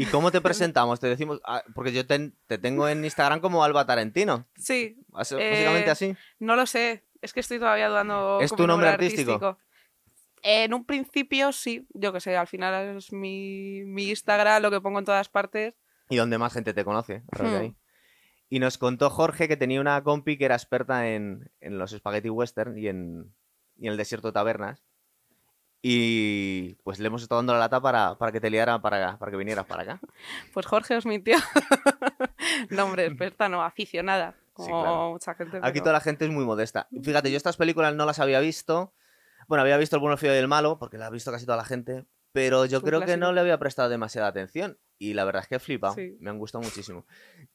[0.00, 0.98] ¿Y cómo te presentamos?
[0.98, 4.46] Te decimos, ah, porque yo te, te tengo en Instagram como Alba Tarantino.
[4.56, 6.16] Sí, Eh, Básicamente así.
[6.38, 7.04] no lo sé.
[7.20, 8.40] Es que estoy todavía dudando.
[8.40, 9.58] ¿Es tu nombre artístico?
[10.42, 14.80] En un principio sí, yo que sé, al final es mi, mi Instagram, lo que
[14.80, 15.74] pongo en todas partes.
[16.08, 17.22] Y donde más gente te conoce.
[17.38, 17.56] Hmm.
[17.56, 17.76] ahí.
[18.48, 22.30] Y nos contó Jorge que tenía una compi que era experta en, en los spaghetti
[22.30, 23.34] western y en,
[23.76, 24.82] y en el desierto de tabernas.
[25.82, 29.30] Y pues le hemos estado dando la lata para, para que te liara para, para
[29.30, 30.00] que vinieras para acá.
[30.52, 31.36] Pues Jorge os mintió.
[32.70, 34.34] Nombre experta, no, aficionada.
[34.52, 35.10] Como Sí, claro.
[35.12, 35.56] mucha gente.
[35.58, 36.88] Aquí pero- toda la gente es muy modesta.
[37.02, 38.92] Fíjate, yo estas películas no las había visto.
[39.48, 41.46] Bueno, había visto El bueno, el feo y el malo, porque la ha visto casi
[41.46, 42.04] toda la gente.
[42.32, 44.78] Pero yo Es creo que no le había prestado demasiada atención.
[44.98, 45.94] Y la verdad es que he flipado.
[45.94, 46.16] Sí.
[46.20, 47.06] Me han gustado muchísimo.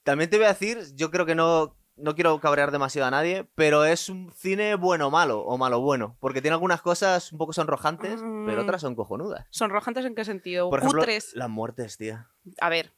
[0.03, 3.45] También te voy a decir, yo creo que no, no quiero cabrear demasiado a nadie,
[3.55, 6.17] pero es un cine bueno malo o malo bueno.
[6.19, 8.63] Porque tiene algunas cosas un poco sonrojantes, pero Mm.
[8.65, 9.45] otras son cojonudas.
[9.49, 10.69] ¿Sonrojantes en qué sentido?
[10.69, 11.35] Por ejemplo, Cutres.
[11.35, 12.29] las muertes, tía.
[12.59, 12.91] A ver,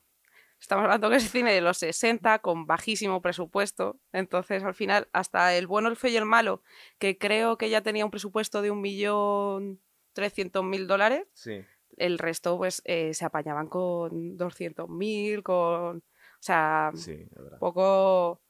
[0.59, 3.99] estamos hablando que es cine de los 60 con bajísimo presupuesto.
[4.13, 6.61] Entonces, al final, hasta el bueno, el feo y el malo,
[6.97, 9.79] que creo que ya tenía un presupuesto de un millón
[10.13, 11.63] trescientos mil dólares, Sí.
[11.97, 15.97] el resto, pues, eh, se apañaban con 200 mil, con...
[15.97, 17.27] O sea, Sí,
[17.59, 18.41] poco...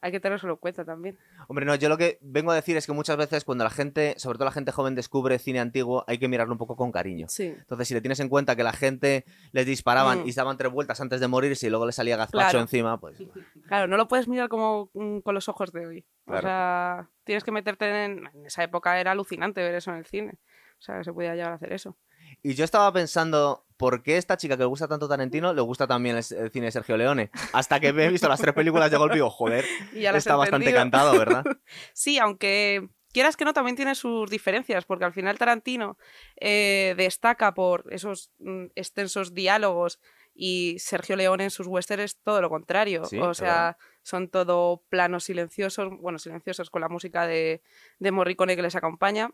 [0.00, 1.18] Hay que tenerlo en cuenta también.
[1.48, 4.14] Hombre, no, yo lo que vengo a decir es que muchas veces cuando la gente,
[4.18, 7.26] sobre todo la gente joven, descubre cine antiguo, hay que mirarlo un poco con cariño.
[7.28, 7.46] Sí.
[7.46, 10.28] Entonces, si le tienes en cuenta que la gente les disparaban Mm.
[10.28, 12.60] y se daban tres vueltas antes de morirse y luego le salía gazpacho Claro.
[12.60, 13.18] encima, pues
[13.66, 16.06] Claro, no lo puedes mirar como mm, con los ojos de hoy.
[16.24, 16.38] Claro.
[16.38, 18.26] O sea, tienes que meterte en...
[18.34, 20.38] En esa época era alucinante ver eso en el cine.
[20.78, 21.96] O sea, se podía llegar a hacer eso.
[22.42, 25.86] Y yo estaba pensando, ¿por qué esta chica que le gusta tanto Tarantino le gusta
[25.86, 27.30] también el, el cine de Sergio Leone?
[27.52, 29.64] Hasta que me he visto las tres películas de golpe y digo, joder,
[29.94, 31.44] ya está bastante cantado, ¿verdad?
[31.92, 35.96] Sí, aunque quieras que no, también tiene sus diferencias, porque al final Tarantino
[36.36, 39.98] eh, destaca por esos mm, extensos diálogos
[40.34, 43.04] y Sergio Leone en sus westerns es todo lo contrario.
[43.04, 47.60] Sí, o sea, son todo planos silenciosos, bueno, silenciosos con la música de,
[47.98, 49.32] de Morricone que les acompaña,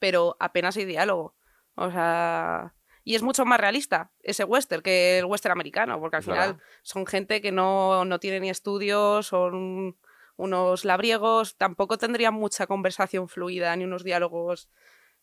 [0.00, 1.36] pero apenas hay diálogo.
[1.76, 2.74] O sea...
[3.04, 7.06] Y es mucho más realista ese western que el western americano, porque al final son
[7.06, 9.96] gente que no, no tiene ni estudios, son
[10.36, 14.68] unos labriegos, tampoco tendrían mucha conversación fluida ni unos diálogos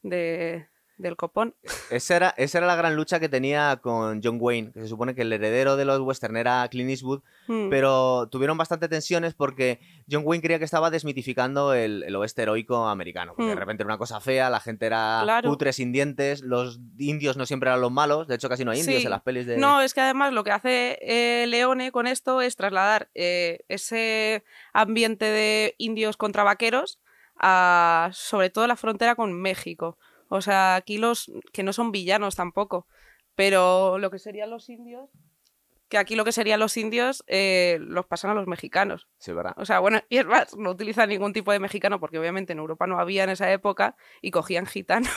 [0.01, 1.55] de, del copón.
[1.89, 5.15] Esa era, esa era la gran lucha que tenía con John Wayne, que se supone
[5.15, 7.69] que el heredero de los western era Clint Eastwood, Mm.
[7.69, 12.87] pero tuvieron bastante tensiones porque John Wayne creía que estaba desmitificando el, el oeste heroico
[12.87, 13.33] americano.
[13.35, 13.59] Porque de Mm.
[13.59, 15.49] repente era una cosa fea, la gente era Claro.
[15.49, 18.79] cutre sin dientes, los indios no siempre eran los malos, de hecho casi no hay
[18.79, 19.05] indios Sí.
[19.05, 19.57] en las pelis de...
[19.57, 24.43] No, es que además lo que hace eh, Leone con esto es trasladar eh, ese
[24.73, 26.99] ambiente de indios contra vaqueros
[27.37, 29.97] a sobre todo la frontera con México.
[30.35, 32.87] O sea, aquí los que no son villanos tampoco,
[33.35, 35.11] pero lo que serían los indios,
[35.93, 39.07] que aquí lo que serían los indios eh, los pasan a los mexicanos.
[39.19, 39.53] Sí, ¿verdad?
[39.57, 42.57] O sea, bueno, y es más, no utilizan ningún tipo de mexicano porque obviamente en
[42.57, 45.11] Europa no había en esa época y cogían gitanos.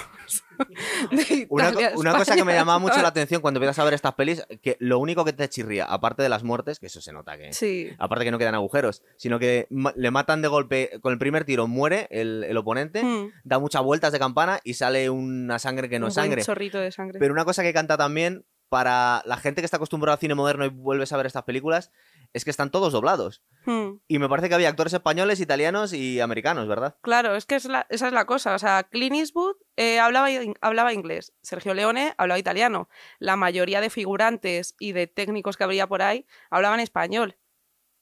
[1.11, 4.45] de Una, cosa que me llamaba mucho la atención cuando empiezas a ver estas pelis,
[4.63, 7.53] que lo único que te chirría, aparte de las muertes, que eso se nota que...
[7.53, 7.89] Sí.
[7.99, 11.45] Aparte que no quedan agujeros, sino que ma- le matan de golpe, con el primer
[11.45, 13.31] tiro muere el, el oponente, Mm.
[13.45, 16.43] da muchas vueltas de campana y sale una sangre que no Un es sangre.
[16.43, 17.19] chorrito de sangre.
[17.19, 18.45] Pero una cosa que canta también
[18.77, 21.91] para la gente que está acostumbrada al cine moderno y vuelves a ver estas películas
[22.35, 23.43] es que están todos doblados.
[23.65, 23.93] Mm.
[24.07, 26.99] Y me parece que había actores españoles, italianos y americanos, ¿verdad?
[27.01, 28.55] Claro, es que es la- esa es la cosa.
[28.55, 32.91] O sea, Clint Eastwood eh, hablaba, in- hablaba inglés, Sergio Leone hablaba italiano.
[33.19, 37.39] La mayoría de figurantes y de técnicos que habría por ahí hablaban español.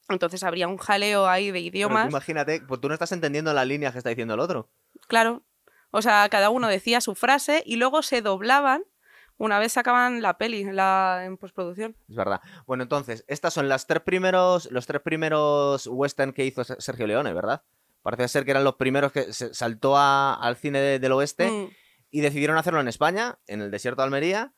[0.09, 2.11] Entonces habría un jaleo ahí de idiomas.
[2.11, 4.71] imagínate, pues tú no estás entendiendo las líneas que está diciendo el otro.
[5.07, 5.45] Claro.
[5.93, 8.83] O sea, cada uno decía su frase y luego se doblaban
[9.39, 11.97] una vez sacaban la peli en, la, en postproducción.
[12.09, 12.41] Es verdad.
[12.67, 17.07] Bueno, entonces, estas son las tres primeros, los tres primeros western que hizo Se- Sergio
[17.07, 17.63] Leone, ¿verdad?
[18.03, 21.51] Parece ser que eran los primeros que se saltó a- al cine de- del oeste
[21.51, 21.69] Mm,
[22.11, 24.53] y decidieron hacerlo en España, en el desierto de Almería.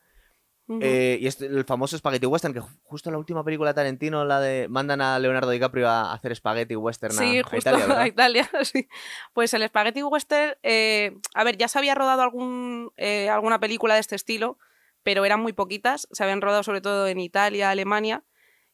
[0.81, 3.73] Eh, y es el famoso Spaghetti Western, que ju- justo en la última película de
[3.75, 7.85] Tarantino, la de mandan a Leonardo DiCaprio a hacer Spaghetti Western Sí, a justo Italia,
[8.01, 8.87] a Italia, sí.
[9.33, 13.93] Pues el Spaghetti Western, eh, a ver, ya se había rodado algún, eh, alguna película
[13.93, 14.57] de este estilo,
[15.03, 18.23] pero eran muy poquitas, se habían rodado sobre todo en Italia, Alemania,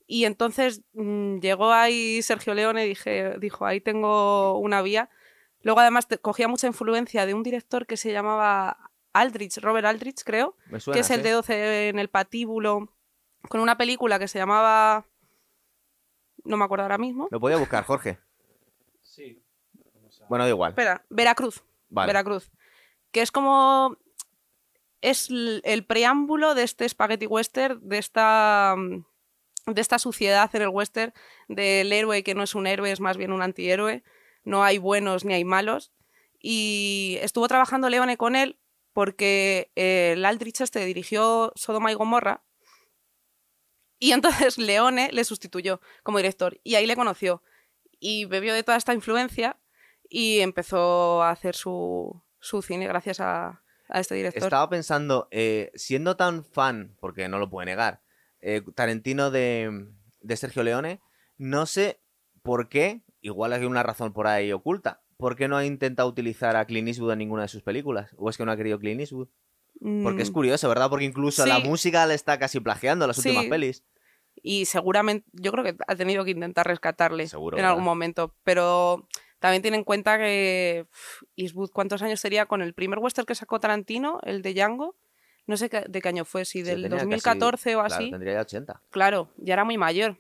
[0.08, 5.10] y entonces mm, llegó ahí Sergio Leone y dije, dijo, ahí tengo una vía.
[5.62, 10.24] Luego además te- cogía mucha influencia de un director que se llamaba Aldrich, Robert Aldrich
[10.24, 11.24] creo, suena, que es el sí.
[11.24, 12.90] de 12 en el patíbulo,
[13.50, 15.06] con una película que se llamaba...
[16.46, 17.28] No me acuerdo ahora mismo.
[17.32, 18.20] Lo podía buscar, Jorge.
[19.02, 19.42] Sí.
[20.22, 20.72] A- Bueno, da igual.
[20.72, 21.64] Espera, Veracruz.
[21.90, 22.08] Vale.
[22.08, 22.52] Veracruz.
[23.12, 23.96] Que es como
[25.02, 28.76] es el preámbulo de este spaghetti western, de esta,
[29.68, 31.14] de esta suciedad en el western,
[31.48, 34.04] del héroe que no es un héroe, es más bien un antihéroe.
[34.44, 35.92] No hay buenos ni hay malos.
[36.40, 38.58] Y estuvo trabajando Leone con él
[38.94, 42.44] porque eh, el Aldrich este dirigió Sodoma y Gomorra.
[44.00, 46.60] Y entonces Leone le sustituyó como director.
[46.64, 47.44] Y ahí le conoció.
[48.00, 49.60] Y bebió de toda esta influencia
[50.10, 54.44] y empezó a hacer su, su cine gracias a, a este director.
[54.44, 58.02] Estaba pensando, eh, siendo tan fan, porque no lo puede negar,
[58.42, 59.88] eh, Tarantino de,
[60.20, 61.02] de Sergio Leone,
[61.38, 62.02] no sé
[62.42, 66.58] por qué, igual hay una razón por ahí oculta, ¿por qué no ha intentado utilizar
[66.58, 68.12] a Clint Eastwood en ninguna de sus películas?
[68.18, 69.30] ¿O es que no ha querido Clint Eastwood?
[70.04, 70.90] Porque es Mm, curioso, ¿verdad?
[70.90, 71.64] Porque incluso la Sí.
[71.64, 73.30] música le está casi plagiando las Sí.
[73.30, 73.86] últimas pelis.
[74.42, 77.70] Y seguramente, yo creo que ha tenido que intentar rescatarle Seguro, en ¿verdad?
[77.72, 78.36] algún momento.
[78.44, 79.08] Pero
[79.40, 80.88] también tiene en cuenta que
[81.38, 84.98] Eastwood, ¿cuántos años sería con el primer western que sacó Tarantino, el de Django?
[85.48, 88.12] No sé qué- de qué año fue, si Sí, del casi- 2014 o claro, así.
[88.12, 88.82] tendría ya 80.
[88.90, 90.18] Claro, ya era muy mayor.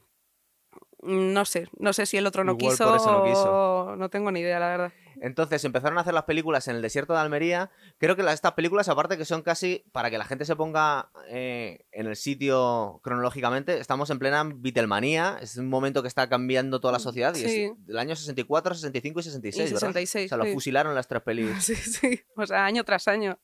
[1.03, 3.95] Mm, No sé, no sé si el otro no Igual quiso, por eso no quiso.
[3.97, 4.93] no tengo ni idea, la verdad.
[5.21, 7.69] Entonces empezaron a hacer las películas en el desierto de Almería.
[7.97, 11.09] Creo que las- estas películas, aparte que son casi para que la gente se ponga
[11.29, 15.37] eh, en el sitio cronológicamente, estamos en plena Beatlemanía.
[15.41, 17.33] Es un momento que está cambiando toda la sociedad.
[17.35, 17.63] Y Sí.
[17.65, 19.79] es del año 64, 65 y 66, Y ¿verdad?
[19.87, 21.63] 66, O sea, lo fusilaron las tres pelis.
[21.63, 23.37] Sí, sí, o sea, año tras año.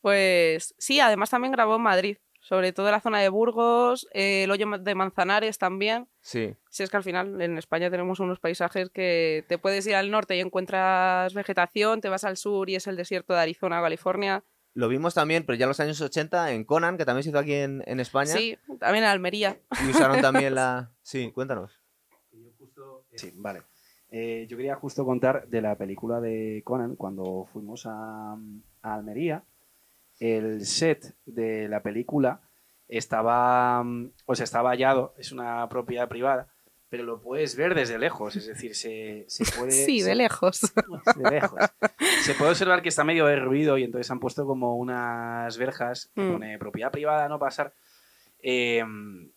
[0.00, 2.18] Pues sí, además también grabó en Madrid,
[2.48, 6.08] sobre todo en la zona de Burgos, eh, el hoyo de Manzanares también.
[6.22, 6.54] Sí.
[6.70, 10.10] Si es que al final en España tenemos unos paisajes que te puedes ir al
[10.10, 14.44] norte y encuentras vegetación, te vas al sur y es el desierto de Arizona, California.
[14.72, 17.38] Lo vimos también, pero ya en los años 80 en Conan, que también se hizo
[17.38, 18.32] aquí en, en España.
[18.32, 19.58] Sí, también en Almería.
[19.86, 20.90] Y usaron también la...
[21.02, 21.78] Sí, cuéntanos.
[22.32, 23.60] Yo justo- Sí, vale.
[24.10, 28.32] Eh, yo quería justo contar de la película de Conan cuando fuimos a,
[28.80, 29.44] a Almería.
[30.20, 32.40] El set de la película
[32.88, 36.48] estaba, mm, o sea, está vallado, es una propiedad privada,
[36.90, 39.72] pero lo puedes ver desde lejos, es decir, se, se puede...
[39.72, 40.60] Sí, se- de lejos.
[41.16, 41.60] de lejos.
[42.22, 46.22] Se puede observar que está medio derruido y entonces han puesto como unas verjas que
[46.22, 46.32] Mm.
[46.32, 47.72] pone propiedad privada, no pasar.
[48.42, 48.82] Eh,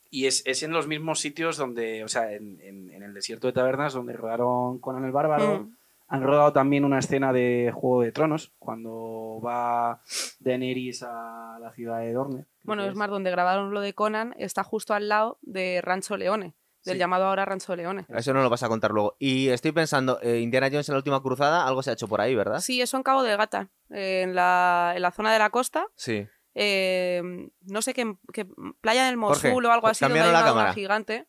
[0.10, 3.48] y es, es en los mismos sitios donde, o sea, en, en- en el desierto
[3.48, 5.60] de tabernas donde rodaron Conan el Bárbaro.
[5.64, 5.76] Mm.
[6.14, 10.02] Han rodado también una escena de Juego de Tronos cuando va
[10.42, 12.46] Daenerys a la ciudad de Dorne.
[12.64, 16.54] Bueno, es más, donde grabaron lo de Conan está justo al lado de Rancho Leone,
[16.84, 17.00] del Sí.
[17.00, 18.06] llamado ahora Rancho Leone.
[18.10, 19.16] Eso no lo vas a contar luego.
[19.20, 22.20] Y estoy pensando, eh, Indiana Jones en la última cruzada, algo se ha hecho por
[22.20, 22.60] ahí, ¿verdad?
[22.60, 25.88] Sí, eso en Cabo de Gata, eh, en, la, en la zona de la costa.
[25.96, 26.28] Sí.
[26.56, 27.22] eh,
[27.62, 28.46] no sé qué, qué
[28.82, 30.74] playa del Jorge, Mosul o algo así, donde hay una cámara.
[30.74, 31.26] gigante.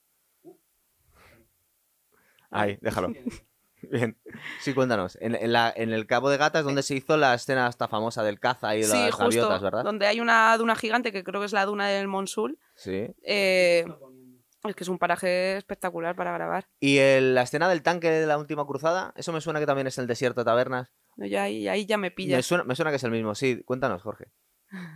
[2.51, 3.13] Ahí, déjalo.
[3.91, 4.17] Bien.
[4.61, 5.19] Sí, cuéntanos.
[5.21, 7.89] En, en la- en el Cabo de Gata es donde se hizo la escena esta
[7.89, 9.85] famosa del caza y de Sí, las justo, gaviotas, ¿verdad?
[9.85, 12.59] donde hay una duna gigante que creo que es la duna del Monsul.
[12.75, 13.09] Sí.
[13.23, 13.85] eh,
[14.65, 16.69] es que es un paraje espectacular para grabar.
[16.79, 19.89] Y el- la escena del tanque de la última cruzada, eso me suena que también
[19.89, 20.93] es el desierto de tabernas.
[21.17, 22.47] Ya ahí, ahí ya me Me pillas.
[22.47, 23.63] suena, me suena que es el mismo, sí.
[23.65, 24.27] Cuéntanos, Jorge.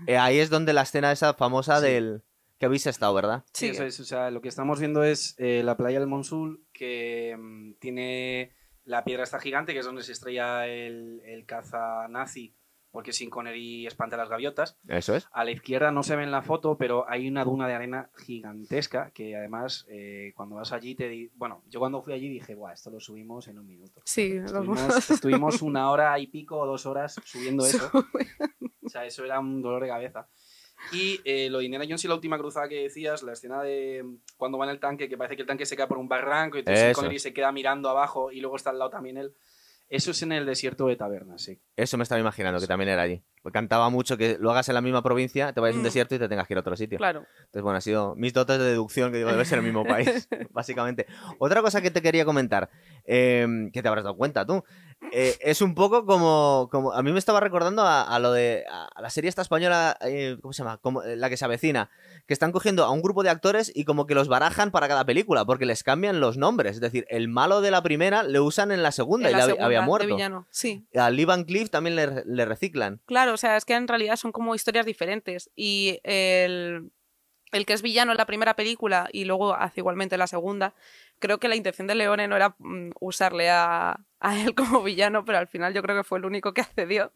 [0.06, 1.86] Eh, ahí es donde la escena esa famosa Sí.
[1.86, 2.22] del...
[2.58, 3.44] que habéis estado, ¿verdad?
[3.52, 3.72] Sí, Sí.
[3.72, 4.00] eso es.
[4.00, 8.54] O sea, lo que estamos viendo es eh, la playa del Monsul, que mm, tiene
[8.86, 12.54] la piedra esta gigante, que es donde se estrella el, el caza nazi,
[12.90, 14.78] porque sin Connery espanta a las gaviotas.
[14.88, 15.28] Eso es.
[15.32, 18.10] A la izquierda no se ve en la foto, pero hay una duna de arena
[18.16, 22.55] gigantesca, que además, eh, cuando vas allí, te di- Bueno, yo cuando fui allí dije,
[22.55, 24.00] Buah, esto lo subimos en un minuto.
[24.05, 27.90] Sí, lo- Estuvimos, estuvimos una hora y pico o dos horas subiendo eso.
[28.82, 30.28] O sea, eso era un dolor de cabeza.
[30.92, 34.02] Y eh, lo de Indiana Jones y la última cruzada que decías, la escena de
[34.04, 36.08] mm, cuando va en el tanque, que parece que el tanque se cae por un
[36.08, 36.64] barranco y.
[36.94, 39.34] Connery se queda mirando abajo y luego está al lado también él.
[39.88, 41.60] Eso es en el desierto de tabernas, sí.
[41.76, 43.22] Eso me estaba imaginando, que también era allí.
[43.40, 45.84] Porque cantaba mucho que lo hagas en la misma provincia, te vayas a un Mm.
[45.84, 46.98] desierto y te tengas que ir a otro sitio.
[46.98, 47.24] Claro.
[47.38, 49.84] Entonces, bueno, ha sido mis dotes de deducción que digo, debe ser el mismo
[50.24, 51.06] país, básicamente.
[51.38, 52.68] Otra cosa que te quería comentar,
[53.04, 54.64] eh, que te habrás dado cuenta tú,
[55.13, 56.93] eh, es un poco como, como.
[56.93, 58.65] A mí me estaba recordando a, a lo de.
[58.70, 60.79] A, la serie esta española, eh, ¿cómo se llama?
[60.79, 61.91] Como, eh, la que se avecina.
[62.27, 65.05] Que están cogiendo a un grupo de actores y como que los barajan para cada
[65.05, 66.72] película, porque les cambian los nombres.
[66.77, 69.44] Es decir, el malo de la primera le usan en la segunda En y la
[69.44, 70.08] había- había de muerto.
[70.08, 70.46] villano.
[70.51, 73.01] Sí, A Lee Van Cleef también le, le reciclan.
[73.06, 75.51] claro, o sea, es que en realidad son como historias diferentes.
[75.55, 76.91] Y el,
[77.56, 80.75] el que es villano en la primera película y luego hace igualmente en la segunda,
[81.19, 85.25] creo que la intención de Leone no era mm, usarle a, a él como villano,
[85.25, 87.13] pero al final yo creo que fue el único que accedió.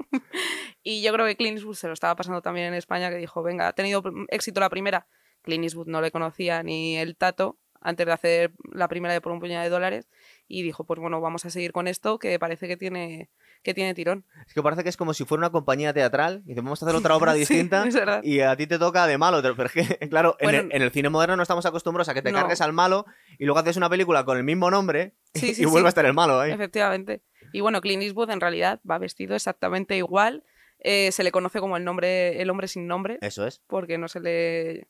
[0.83, 3.43] y yo creo que Clint Eastwood se lo estaba pasando también en España, que dijo,
[3.43, 5.07] venga, ha tenido mm, éxito la primera.
[5.43, 9.33] Clint Eastwood no le conocía ni el tato antes de hacer la primera de por
[9.33, 10.09] un puñado de dólares
[10.47, 13.31] y dijo, pues bueno, vamos a seguir con esto que parece que tiene,
[13.63, 14.25] que tiene tirón.
[14.47, 16.87] Es que parece que es como si fuera una compañía teatral y dice, vamos a
[16.87, 17.85] hacer otra obra distinta
[18.23, 19.41] y a ti te toca de malo.
[19.43, 22.23] Pero es que, claro, en, el, en el cine moderno no estamos acostumbrados a que
[22.23, 22.39] te no.
[22.39, 23.07] cargues al malo
[23.39, 26.15] y luego haces una película con el mismo nombre Sí, y vuelve a estar el
[26.15, 26.53] malo ahí.
[26.53, 27.23] Efectivamente.
[27.53, 30.45] Y bueno, Clint Eastwood en realidad va vestido exactamente igual.
[30.83, 33.61] Eh, se le conoce como el nombre, el hombre sin nombre, Eso es.
[33.67, 34.89] porque no se le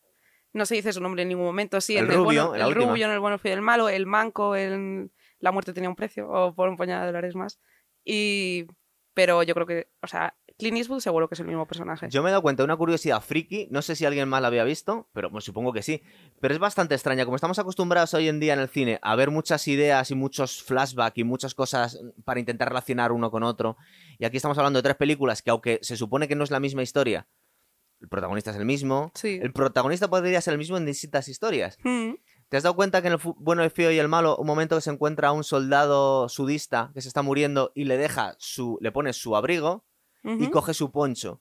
[0.52, 1.80] no se dice su nombre en ningún momento.
[1.80, 2.86] Sí, El en el, rubio, el última.
[2.86, 5.96] rubio, en el bueno, el y el malo, el manco, en la muerte tenía un
[5.96, 7.60] precio, o por un puñado de dólares más.
[8.04, 8.66] Y
[9.14, 12.08] pero yo creo que, o sea, Clint Eastwood seguro que es el mismo personaje.
[12.10, 14.48] Yo me he dado cuenta de una curiosidad friki, no sé si alguien más la
[14.48, 16.02] había visto, pero pues, supongo que sí.
[16.40, 19.30] Pero es bastante extraña, como estamos acostumbrados hoy en día en el cine a ver
[19.30, 23.76] muchas ideas y muchos flashbacks y muchas cosas para intentar relacionar uno con otro.
[24.18, 26.60] Y aquí estamos hablando de tres películas que aunque se supone que no es la
[26.60, 27.26] misma historia,
[28.00, 29.12] el protagonista es el mismo.
[29.14, 29.38] Sí.
[29.42, 31.78] El protagonista podría ser el mismo en distintas historias.
[31.84, 32.12] Mm,
[32.48, 34.74] ¿Te has dado cuenta que en el bueno, el feo y el malo, un momento
[34.76, 38.90] que se encuentra un soldado sudista que se está muriendo y le deja su, le
[38.90, 39.84] pone su abrigo
[40.24, 41.40] y coge su poncho.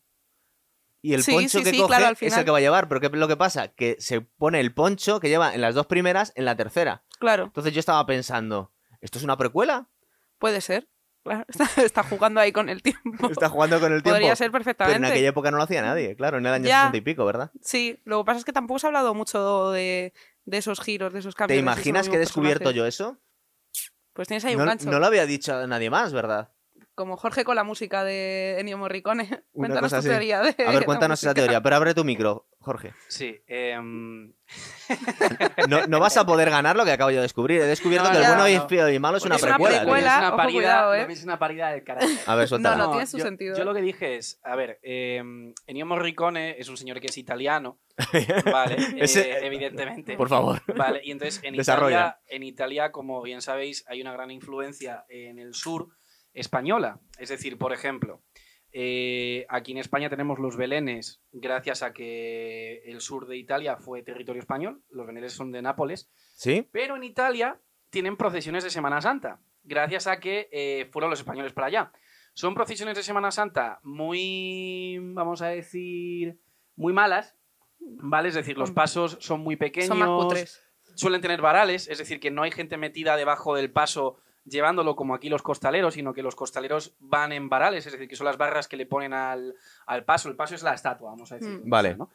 [1.01, 2.87] Y el Sí, poncho sí, que sí, coge claro, es el que va a llevar.
[2.89, 3.69] Pero ¿qué es lo que pasa?
[3.69, 7.03] Que se pone el poncho que lleva en las dos primeras en la tercera.
[7.19, 9.87] Claro, Entonces yo estaba pensando, ¿esto es una precuela?
[10.37, 10.87] puede ser.
[11.23, 13.29] Claro, está, está jugando ahí con el tiempo.
[13.29, 14.15] Está jugando con el tiempo.
[14.15, 15.07] Podría ser Pero en perfectamente.
[15.07, 16.77] aquella época no lo hacía nadie, claro, en el año Ya.
[16.87, 17.51] 60 y pico, ¿verdad?
[17.61, 20.13] Sí, lo que pasa es que tampoco se ha hablado mucho de,
[20.45, 21.55] de esos giros, de esos cambios.
[21.55, 22.77] ¿Te imaginas que he descubierto personajes.
[22.77, 23.17] yo eso?
[24.13, 24.89] Pues tienes ahí No, un gancho.
[24.89, 26.51] no lo había dicho a nadie más, ¿verdad?
[26.95, 29.23] Como Jorge con la música de Ennio Morricone.
[29.53, 30.09] Una Cuéntanos cosa tu así.
[30.09, 32.93] teoría de A ver, cuéntanos esa teoría, pero abre tu micro, Jorge.
[33.07, 34.33] Sí, em,
[35.69, 37.61] No, no vas a poder ganar lo que acabo yo de descubrir.
[37.61, 38.67] He descubierto No, que el bueno y no.
[38.67, 39.77] feo y malo es una Es una precuela.
[39.77, 41.07] es una paridad, cuidado, ¿eh?
[41.09, 42.17] es una paridad del carácter.
[42.25, 42.51] A ver.
[42.59, 43.57] No, no, tiene su yo, sentido.
[43.57, 45.23] Yo lo que dije es, a ver, eh,
[45.67, 47.79] Ennio Morricone es un señor que es italiano,
[48.51, 48.75] ¿vale?
[48.97, 50.15] Ese- Eh, evidentemente.
[50.17, 50.61] Por favor.
[50.75, 51.95] Vale, y entonces en Desarrolla.
[51.97, 55.87] Italia, en Italia, como bien sabéis, hay una gran influencia en el sur
[56.33, 56.99] española.
[57.17, 58.21] Es decir, por ejemplo,
[58.71, 64.03] eh, aquí en España tenemos los belenes gracias a que el sur de Italia fue
[64.03, 64.83] territorio español.
[64.89, 66.09] Los belenes son de Nápoles.
[66.35, 66.67] ¿Sí?
[66.71, 67.59] Pero en Italia
[67.89, 71.91] tienen procesiones de Semana Santa, gracias a que eh, fueron los españoles para allá.
[72.33, 76.39] Son procesiones de Semana Santa muy, vamos a decir,
[76.75, 77.35] muy malas,
[77.79, 78.29] ¿vale?
[78.29, 80.63] Es decir, los pasos son muy pequeños, Son más cutres.
[80.95, 85.13] suelen tener varales, es decir, que no hay gente metida debajo del paso llevándolo como
[85.13, 88.37] aquí los costaleros, sino que los costaleros van en varales, es decir, que son las
[88.37, 90.29] barras que le ponen al, al paso.
[90.29, 91.61] El paso es la estatua, vamos a decir.
[91.63, 91.69] Mm.
[91.69, 91.95] Vale.
[91.95, 92.09] ¿no?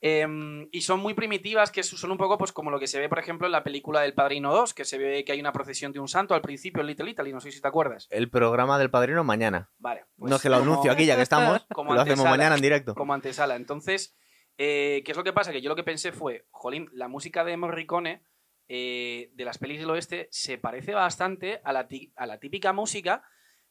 [0.00, 3.08] Em, y son muy primitivas, que son un poco pues como lo que se ve,
[3.08, 5.92] por ejemplo, en la película del Padrino 2, que se ve que hay una procesión
[5.92, 8.06] de un santo al principio en Little Italy, no sé si te acuerdas.
[8.10, 9.70] El programa del padrino mañana.
[9.78, 10.04] Vale.
[10.18, 11.66] pues no es que lo como- anuncio aquí ya que estamos.
[11.74, 12.94] como lo hacemos mañana en directo.
[12.94, 13.56] Como antesala.
[13.56, 14.14] Entonces,
[14.58, 15.50] eh, ¿qué es lo que pasa?
[15.52, 18.22] Que yo lo que pensé fue, jolín, la música de Morricone
[18.68, 22.72] eh, de las pelis del oeste se parece bastante a la, ti- a la típica
[22.72, 23.22] música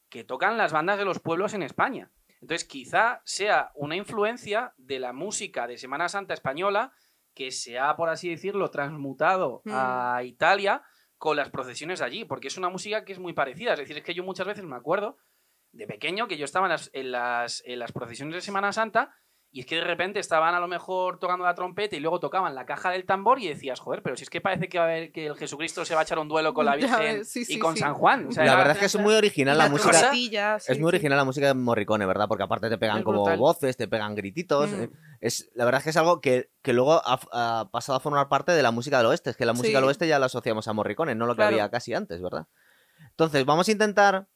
[0.09, 2.11] que tocan las bandas de los pueblos en España.
[2.41, 6.93] Entonces, quizá sea una influencia de la música de Semana Santa española
[7.33, 9.71] que se ha, por así decirlo, transmutado Mm.
[9.73, 10.83] a Italia
[11.17, 13.73] con las procesiones de allí, porque es una música que es muy parecida.
[13.73, 15.17] Es decir, es que yo muchas veces me acuerdo
[15.71, 19.13] de pequeño que yo estaba en las, en las, en las procesiones de Semana Santa
[19.55, 22.53] y es que de repente estaban a lo mejor tocando la trompeta y luego tocaban
[22.55, 24.87] la caja del tambor y decías, joder, pero si es que parece que va a
[24.89, 27.57] haber que el Jesucristo se va a echar un duelo con la Virgen sí, y
[27.57, 27.79] con sí.
[27.79, 28.27] San Juan.
[28.27, 30.11] O sea, La verdad es que es muy original la música.
[30.11, 30.83] Es muy sí.
[30.83, 32.27] original la música de Morricone, ¿verdad?
[32.27, 34.71] Porque aparte te pegan como voces, te pegan grititos.
[34.71, 34.81] Mm.
[34.83, 34.89] eh,
[35.21, 38.27] Es, la verdad es que es algo que, que luego ha, ha pasado a formar
[38.27, 39.29] parte de la música del oeste.
[39.29, 39.73] Es que la música Sí.
[39.75, 41.55] del oeste ya la asociamos a Morricone, no lo que Claro.
[41.55, 42.47] había casi antes, ¿verdad?
[43.11, 44.27] Entonces, vamos a intentar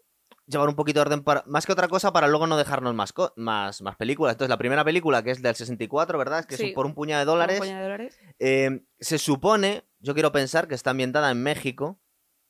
[0.50, 3.13] llevar un poquito de orden, para, más que otra cosa, para luego no dejarnos más,
[3.13, 4.34] co- más, más películas.
[4.34, 6.44] Entonces, la primera película, que es del 64, ¿verdad?
[6.46, 6.65] Que Sí.
[6.68, 7.60] es por un puñado de Un dólares.
[7.60, 8.20] puñado de dólares.
[8.39, 12.00] Eh, se supone, yo quiero pensar que está ambientada en México.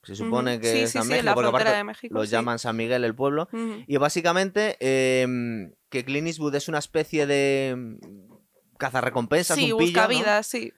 [0.04, 2.14] Se supone que Sí, está sí, en México, la porque aparte de México.
[2.16, 2.32] lo sí.
[2.32, 3.50] llaman San Miguel el pueblo.
[3.86, 5.28] Y básicamente eh,
[5.90, 10.08] que Clint Eastwood es una especie de mm, cazarrecompensas, Sí, un pillo, busca ¿no?
[10.10, 10.74] vidas, sí.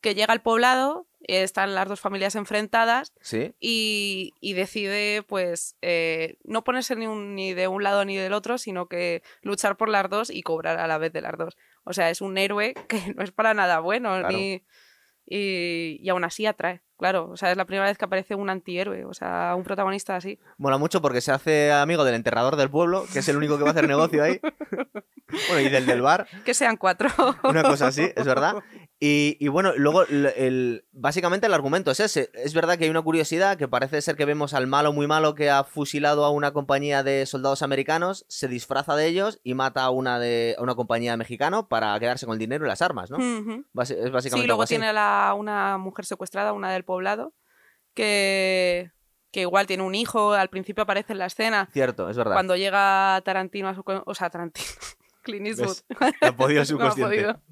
[0.00, 6.36] Que llega al poblado, están las dos familias enfrentadas Sí, y, y decide, pues, eh,
[6.44, 9.88] no ponerse ni, un- ni de un lado ni del otro, sino que luchar por
[9.88, 11.56] las dos y cobrar a la vez de las dos.
[11.84, 14.36] O sea, es un héroe que no es para nada bueno, Claro.
[14.36, 14.62] ni,
[15.26, 16.80] y, y aún así atrae.
[16.96, 20.16] Claro, o sea, es la primera vez que aparece un antihéroe, o sea, un protagonista
[20.16, 20.40] así.
[20.56, 23.62] mola mucho porque se hace amigo del enterrador del pueblo, que es el único que
[23.62, 24.40] va a hacer negocio ahí.
[25.48, 27.08] bueno, y del del bar, Que sean cuatro.
[27.44, 28.56] una cosa así, es verdad.
[29.00, 32.30] Y, y bueno, luego el, el- básicamente el argumento es ese.
[32.34, 35.36] Es verdad que hay una curiosidad que parece ser que vemos al malo muy malo
[35.36, 39.84] que ha fusilado a una compañía de soldados americanos, se disfraza de ellos y mata
[39.84, 43.08] a una de a una compañía mexicana para quedarse con el dinero y las armas,
[43.08, 43.18] ¿no?
[43.18, 44.74] Es básicamente Sí, luego así.
[44.74, 47.34] tiene a la- una mujer secuestrada, una del poblado,
[47.94, 48.90] que,
[49.30, 52.34] que igual tiene un hijo, al principio aparece en la escena, Cierto, es verdad.
[52.34, 53.82] cuando llega Tarantino a su...
[54.06, 54.66] O sea, Tarantino,
[55.28, 55.76] Clint Eastwood.
[56.00, 56.14] ¿Ves?
[56.22, 57.14] No ha podido No ha subconsciente.
[57.16, 57.42] podido.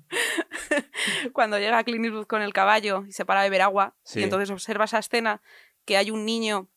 [1.33, 4.21] cuando llega Clint Eastwood con el caballo y se para a beber agua, Sí.
[4.21, 5.43] y entonces observa esa escena
[5.85, 6.69] que hay un niño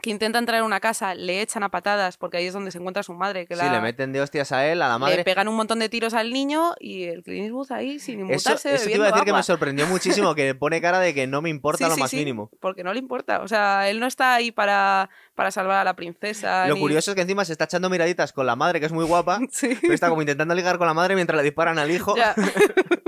[0.00, 2.78] que intenta entrar en una casa, le echan a patadas, porque ahí es donde se
[2.78, 4.98] encuentra su madre, que Sí, la- le meten de hostias a él, a la le
[5.00, 5.24] madre.
[5.24, 8.74] pegan un montón de tiros al niño y el Clint Eastwood ahí sin Eso, inmutarse,
[8.74, 11.42] eso te iba a decir que me sorprendió muchísimo, que pone cara de que no
[11.42, 12.48] me importa Sí, lo sí, más sí, mínimo.
[12.60, 13.40] Porque no le importa.
[13.40, 16.68] O sea, él no está ahí para, para salvar a la princesa.
[16.68, 18.92] Lo ni- curioso es que encima se está echando miraditas con la madre, que es
[18.92, 19.76] muy guapa, Sí.
[19.80, 22.16] pero está como intentando ligar con la madre mientras le disparan al hijo.
[22.16, 22.36] Ya,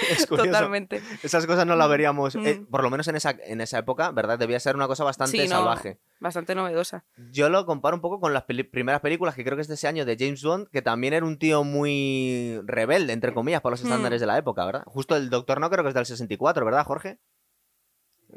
[0.10, 0.50] Es curioso.
[0.50, 1.02] totalmente.
[1.22, 2.66] Esas cosas no las veríamos, eh, Mm.
[2.66, 4.38] por lo menos en esa, en esa época, ¿verdad?
[4.38, 5.56] Debía ser una cosa bastante Sí, no.
[5.56, 5.98] salvaje.
[6.20, 7.04] Bastante novedosa.
[7.30, 9.74] Yo lo comparo un poco con las peli- primeras películas, que creo que es de
[9.74, 13.72] ese año, de James Bond, que también era un tío muy rebelde, entre comillas, por
[13.72, 13.86] los Mm.
[13.86, 14.82] estándares de la época, ¿verdad?
[14.86, 17.18] Justo el Doctor No creo que es del 64, ¿verdad, Jorge?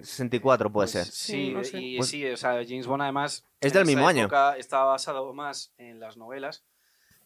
[0.01, 1.05] 64 puede Pues ser.
[1.05, 1.79] Sí, Sí, no sé.
[1.81, 4.27] y Pues- sí, o sea, James Bond además Es del mismo año.
[4.57, 6.63] Estaba basado más en las novelas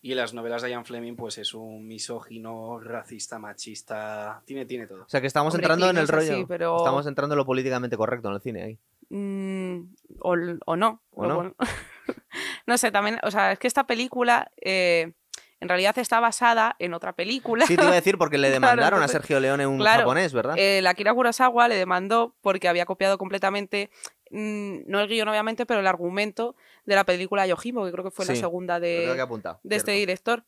[0.01, 4.87] y en las novelas de Ian Fleming pues es un misógino, racista, machista, tiene tiene
[4.87, 5.03] todo.
[5.03, 6.47] O sea que estamos Hombre, entrando en el así, rollo.
[6.47, 8.79] pero- Estamos entrando en lo políticamente correcto en el cine ahí.
[9.09, 11.01] Mm, o, o no.
[11.11, 11.25] ¿O
[12.65, 12.77] no?
[12.77, 13.19] Sé, también.
[13.23, 14.51] O sea, es que esta película.
[14.61, 15.13] eh,
[15.61, 17.65] en realidad está basada en otra película.
[17.65, 20.03] Sí, te iba a decir porque le Claro, demandaron entonces- a Sergio Leone un claro,
[20.03, 20.55] japonés, ¿verdad?
[20.57, 23.89] El Akira Kurosawa le demandó porque había copiado completamente,
[24.31, 26.55] no el guion obviamente, pero el argumento
[26.85, 29.27] de la película Yojimbo, que creo que fue la segunda que de,
[29.63, 30.45] de este director.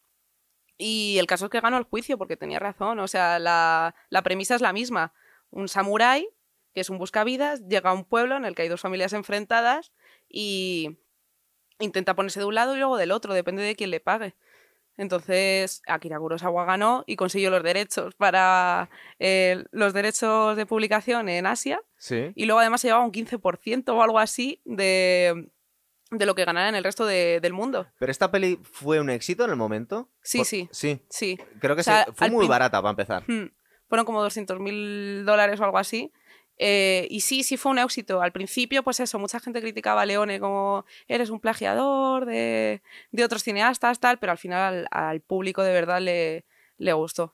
[0.77, 2.99] Y el caso es que ganó el juicio porque tenía razón.
[2.99, 5.13] O sea, la, la premisa es la misma.
[5.51, 6.27] Un samurái,
[6.73, 9.91] que es un buscavidas, llega a un pueblo en el que hay dos familias enfrentadas
[10.27, 10.97] y
[11.79, 14.35] intenta ponerse de un lado y luego del otro, depende de quién le pague.
[14.97, 21.45] Entonces, Akira Kurosawa ganó y consiguió los derechos para eh, los derechos de publicación en
[21.47, 22.31] Asia Sí.
[22.35, 25.49] y luego además se llevaba un 15% o algo así de,
[26.11, 27.87] de lo que ganara en el resto de- del mundo.
[27.99, 30.09] Pero esta peli fue un éxito en el momento.
[30.21, 30.69] Sí, Por- sí.
[30.71, 31.01] Sí.
[31.09, 33.23] Sí, Creo que O sea, se- fue muy barata para empezar.
[33.27, 33.49] Hmm.
[33.87, 36.11] Fueron como 200 mil dólares o algo así.
[36.57, 38.21] Eh, y sí, sí fue un éxito.
[38.21, 43.23] Al principio, pues eso, mucha gente criticaba a Leone como eres un plagiador de, de
[43.23, 46.45] otros cineastas, tal, pero al final al, al público de verdad le,
[46.77, 47.33] le gustó.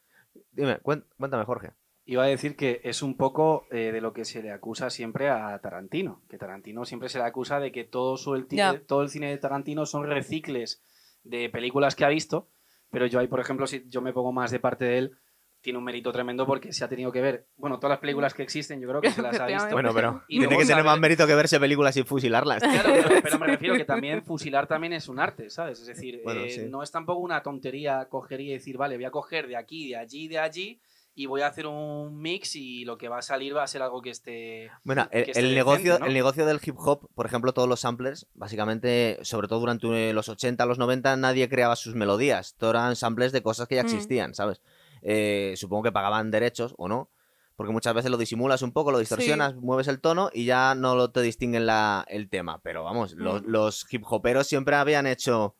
[0.52, 1.72] Dime, cuéntame, Jorge.
[2.06, 5.28] Iba a decir que es un poco eh, de lo que se le acusa siempre
[5.30, 8.80] a Tarantino, que Tarantino siempre se le acusa de que todo, su el, Ya.
[8.80, 10.82] todo el cine de Tarantino son recicles
[11.24, 12.48] de películas que ha visto,
[12.92, 15.18] pero yo ahí, por ejemplo, si yo me pongo más de parte de él,
[15.62, 18.44] tiene un mérito tremendo porque se ha tenido que ver, bueno, todas las películas que
[18.44, 19.70] existen, yo creo que se las ha visto.
[19.72, 22.62] Bueno, pero Y tiene que tener más mérito que verse películas y fusilarlas.
[22.64, 25.80] Claro, pero, pero me refiero que también fusilar también es un arte, ¿sabes?
[25.82, 26.66] Es decir, Bueno, eh, sí.
[26.70, 29.98] no es tampoco una tontería coger y decir, vale, voy a coger de aquí, de
[29.98, 30.80] allí, de allí,
[31.20, 33.82] y voy a hacer un mix y lo que va a salir va a ser
[33.82, 34.70] algo que esté...
[34.84, 36.06] Bueno, el, esté el decente, negocio, ¿no?
[36.06, 40.30] el negocio del hip hop, por ejemplo, todos los samplers, básicamente, sobre todo durante los
[40.30, 42.56] 80, los 90, nadie creaba sus melodías.
[42.58, 43.86] Todo eran samples de cosas que ya Mm.
[43.88, 44.62] existían, ¿sabes?
[45.10, 47.10] Eh, supongo que pagaban derechos o no.
[47.56, 50.96] Porque muchas veces lo disimulas un poco, lo distorsionas, mueves el tono y ya no
[50.96, 52.60] lo te distinguen la, el tema.
[52.62, 53.46] Pero vamos, los, Mm.
[53.48, 55.56] los hip hoperos siempre habían hecho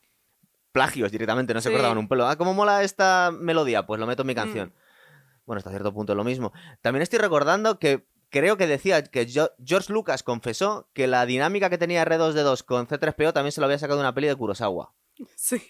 [0.72, 1.74] plagios directamente, no se Sí.
[1.74, 2.28] acordaban un pelo.
[2.28, 3.88] Ah, ¿cómo mola esta melodía?
[3.88, 4.68] Pues lo meto en mi canción.
[4.70, 5.42] Mm.
[5.48, 6.52] Bueno, hasta cierto punto es lo mismo.
[6.82, 9.26] También estoy recordando que creo que decía que
[9.66, 13.80] George Lucas confesó que la dinámica que tenía R2D2 con C3PO también se lo había
[13.80, 14.94] sacado de una peli de Kurosawa.
[15.36, 15.62] Sí,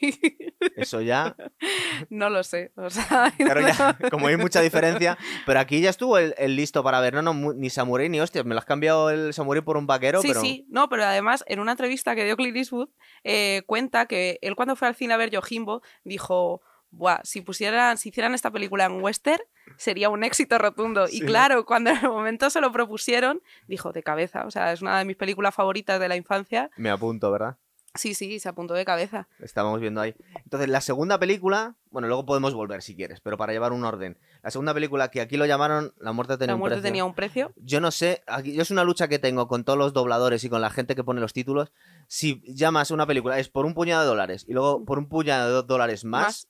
[0.76, 1.36] Eso ya,
[2.10, 2.72] no lo sé.
[2.76, 6.84] O sea, claro, ya, como hay mucha diferencia, pero aquí ya estuvo el, el listo
[6.84, 9.78] para ver, no, no, ni Samurai ni hostias, me lo has cambiado el Samurai por
[9.78, 10.42] un vaquero, sí, pero...
[10.42, 12.90] sí, no, pero además en una entrevista que dio Clint Eastwood
[13.24, 17.98] eh, cuenta que él cuando fue al cine a ver Yojimbo dijo, Buah, si pusieran,
[17.98, 19.42] si hicieran esta película en western
[19.76, 21.08] sería un éxito rotundo.
[21.08, 24.72] Sí, y claro, cuando en el momento se lo propusieron, dijo de cabeza, o sea,
[24.72, 26.72] es una de mis películas favoritas de la infancia.
[26.78, 27.58] Me apunto, ¿verdad?
[27.98, 29.28] Sí, sí, se apuntó de cabeza.
[29.40, 30.16] Estábamos viendo ahí.
[30.44, 34.18] Entonces, la segunda película, bueno, luego podemos volver si quieres, pero para llevar un orden.
[34.44, 36.88] La segunda película que aquí lo llamaron La muerte tenía La un muerte precio.
[36.90, 37.52] tenía un precio.
[37.58, 40.50] Yo no sé, aquí, yo es una lucha que tengo con todos los dobladores y
[40.50, 41.72] con la gente que pone los títulos.
[42.08, 45.62] Si llamas una película es por un puñado de dólares y luego por un puñado
[45.64, 46.48] de dólares más,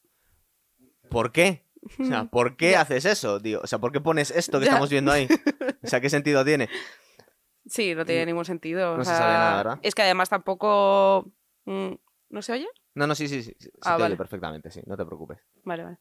[1.10, 1.65] ¿por qué?
[1.99, 3.62] O sea, ¿por qué haces eso, tío?
[3.63, 4.71] O sea, ¿por qué pones esto que Ya.
[4.71, 5.27] estamos viendo ahí?
[5.83, 6.67] O sea, ¿qué sentido tiene?
[7.67, 8.93] Sí, no tiene ningún sentido.
[8.93, 9.79] o no se sabe nada, ¿verdad?
[9.83, 11.31] Es que además tampoco...
[11.67, 11.93] mm,
[12.30, 12.67] ¿No se oye?
[12.95, 13.56] No, no, sí, sí, sí.
[13.60, 15.39] sí, Ah, te oye perfectamente, sí, no te preocupes.
[15.63, 15.97] Vale, vale.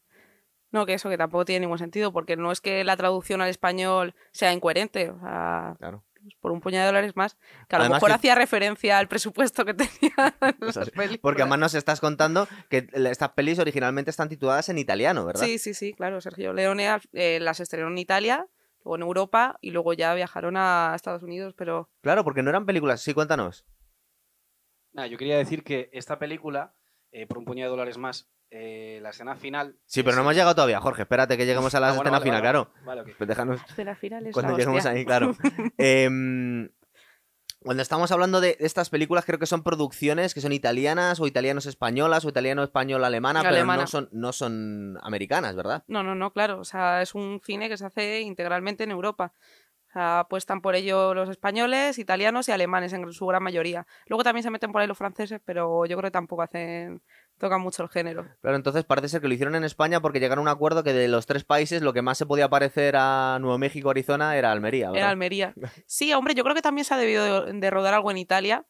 [0.71, 3.47] No, que eso que tampoco tiene ningún sentido, porque no es que la traducción al
[3.49, 5.09] español sea incoherente.
[5.11, 6.03] O sea, Claro.
[6.21, 7.35] pues por un puñado de dólares más.
[7.69, 10.35] Que a lo Además mejor que- hacía referencia al presupuesto que tenía
[10.93, 11.19] películas.
[11.21, 15.45] Porque además nos estás contando que estas pelis originalmente están tituladas en italiano, ¿verdad?
[15.45, 16.19] Sí, sí, sí, claro.
[16.19, 18.47] Sergio Leone eh, las estrenó en Italia,
[18.83, 22.65] luego en Europa y luego ya viajaron a Estados Unidos, pero Claro, porque no eran
[22.65, 22.99] películas.
[23.01, 23.63] Sí, cuéntanos.
[24.93, 26.73] Nada, yo quería decir que esta película,
[27.11, 29.75] eh, por un puñado de dólares más, eh, la escena final.
[29.85, 31.01] Sí, pero es- no hemos llegado todavía, Jorge.
[31.03, 32.85] Espérate que lleguemos a la Ah, bueno, escena vale, final, vale, claro.
[32.85, 33.17] Vale, ok.
[33.17, 34.91] Pues déjanos escena final es cuando la lleguemos hostia.
[34.91, 35.31] ahí, claro.
[35.77, 36.69] Em,
[37.59, 42.23] cuando estamos hablando de estas películas, creo que son producciones que son italianas o italianos-españolas
[42.23, 43.81] o italiano-español-alemana, pero Alemana.
[43.81, 45.83] no son, no son americanas, ¿verdad?
[45.87, 46.59] No, no, no, claro.
[46.59, 49.33] O sea, es un cine que se hace integralmente en Europa.
[49.93, 53.87] Apuestan por ello los españoles, italianos y alemanes en su gran mayoría.
[54.07, 57.01] Luego también se meten por ahí los franceses, pero yo creo que tampoco hacen
[57.37, 58.25] tocan mucho el género.
[58.41, 60.93] Claro, entonces parece ser que lo hicieron en España porque llegaron a un acuerdo que
[60.93, 64.51] de los tres países lo que más se podía parecer a Nuevo México, Arizona, era
[64.51, 64.99] Almería, ¿verdad?
[64.99, 65.53] Era Almería.
[65.85, 68.65] Sí, hombre, yo creo que también se ha debido de, de rodar algo en Italia,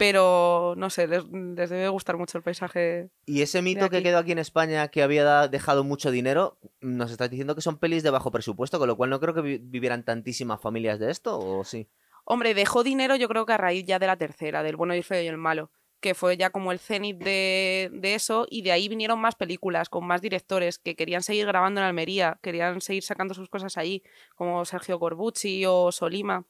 [0.00, 3.10] pero no sé, les, les debe gustar mucho el paisaje.
[3.26, 7.28] Y ese mito que quedó aquí en España que había dejado mucho dinero, nos estás
[7.28, 10.02] diciendo que son pelis de bajo presupuesto, con lo cual no creo que vi- vivieran
[10.06, 11.86] tantísimas familias de esto, ¿o sí?
[12.24, 14.98] Hombre, dejó dinero yo creo que a raíz ya de la tercera, del bueno y
[14.98, 18.62] el feo y el malo, que fue ya como el cenit de, de eso, y
[18.62, 22.80] de ahí vinieron más películas con más directores que querían seguir grabando en Almería, querían
[22.80, 24.02] seguir sacando sus cosas allí,
[24.34, 26.46] como Sergio Corbucci o Solima.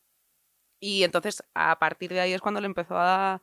[0.80, 3.40] Y entonces, a partir de ahí es cuando le empezó a,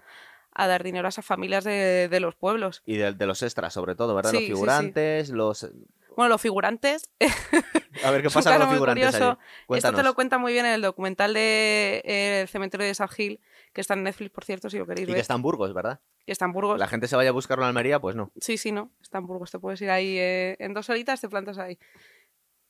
[0.51, 2.81] a dar dinero a esas familias de, de los pueblos.
[2.85, 4.31] Y de, de los extras, sobre todo, ¿verdad?
[4.31, 4.53] Sí, los sí, sí.
[4.53, 5.69] figurantes, los...
[6.15, 7.11] Bueno, los figurantes
[8.03, 9.37] A ver qué pasa con los figurantes allí.
[9.69, 13.11] Esto te lo cuenta muy bien en el documental de eh, El cementerio de Sad
[13.15, 13.39] Hill,
[13.71, 15.21] que está en Netflix, por cierto, si lo queréis Y que ver.
[15.21, 15.99] está en Burgos, ¿verdad?
[16.25, 16.79] Que está en Burgos.
[16.79, 18.31] La gente se vaya a buscarlo en Almería, pues no.
[18.41, 18.89] Sí, sí, no.
[18.99, 19.51] Está en Burgos.
[19.51, 21.77] Te puedes ir ahí eh, en dos horitas, te plantas ahí.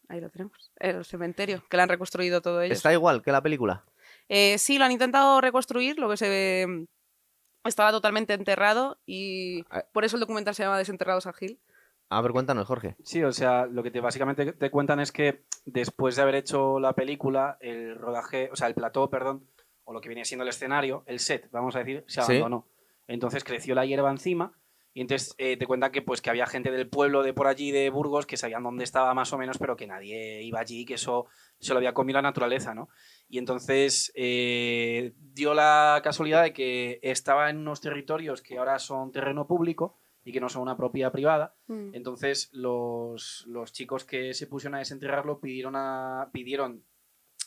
[0.09, 0.71] Ahí lo tenemos.
[0.77, 2.75] El cementerio, que lo han reconstruido todo ellos.
[2.77, 3.83] Está igual que la película.
[4.29, 6.85] Eh, sí, lo han intentado reconstruir, lo que se ve
[7.63, 9.83] estaba totalmente enterrado y Ah.
[9.91, 11.59] por eso el documental se llama Desenterrados a Gil.
[12.09, 12.95] A ver, cuéntanos, Jorge.
[13.03, 16.79] Sí, o sea, lo que te básicamente te cuentan es que después de haber hecho
[16.79, 19.45] la película, el rodaje, o sea, el plató, perdón,
[19.83, 22.31] o lo que viene siendo el escenario, el set, vamos a decir, se Sí.
[22.37, 22.65] abandonó.
[23.07, 24.53] Entonces creció la hierba encima
[24.93, 27.71] y entonces eh, te cuentan que pues que había gente del pueblo de por allí
[27.71, 30.93] de Burgos que sabían dónde estaba más o menos, pero que nadie iba allí, que
[30.95, 31.27] eso
[31.59, 32.89] se lo había comido la naturaleza, ¿no?
[33.29, 39.11] Y entonces eh, dio la casualidad de que estaba en unos territorios que ahora son
[39.11, 41.55] terreno público y que no son una propiedad privada.
[41.67, 41.93] Mm.
[41.93, 46.83] Entonces los, los chicos que se pusieron a desenterrarlo pidieron a, pidieron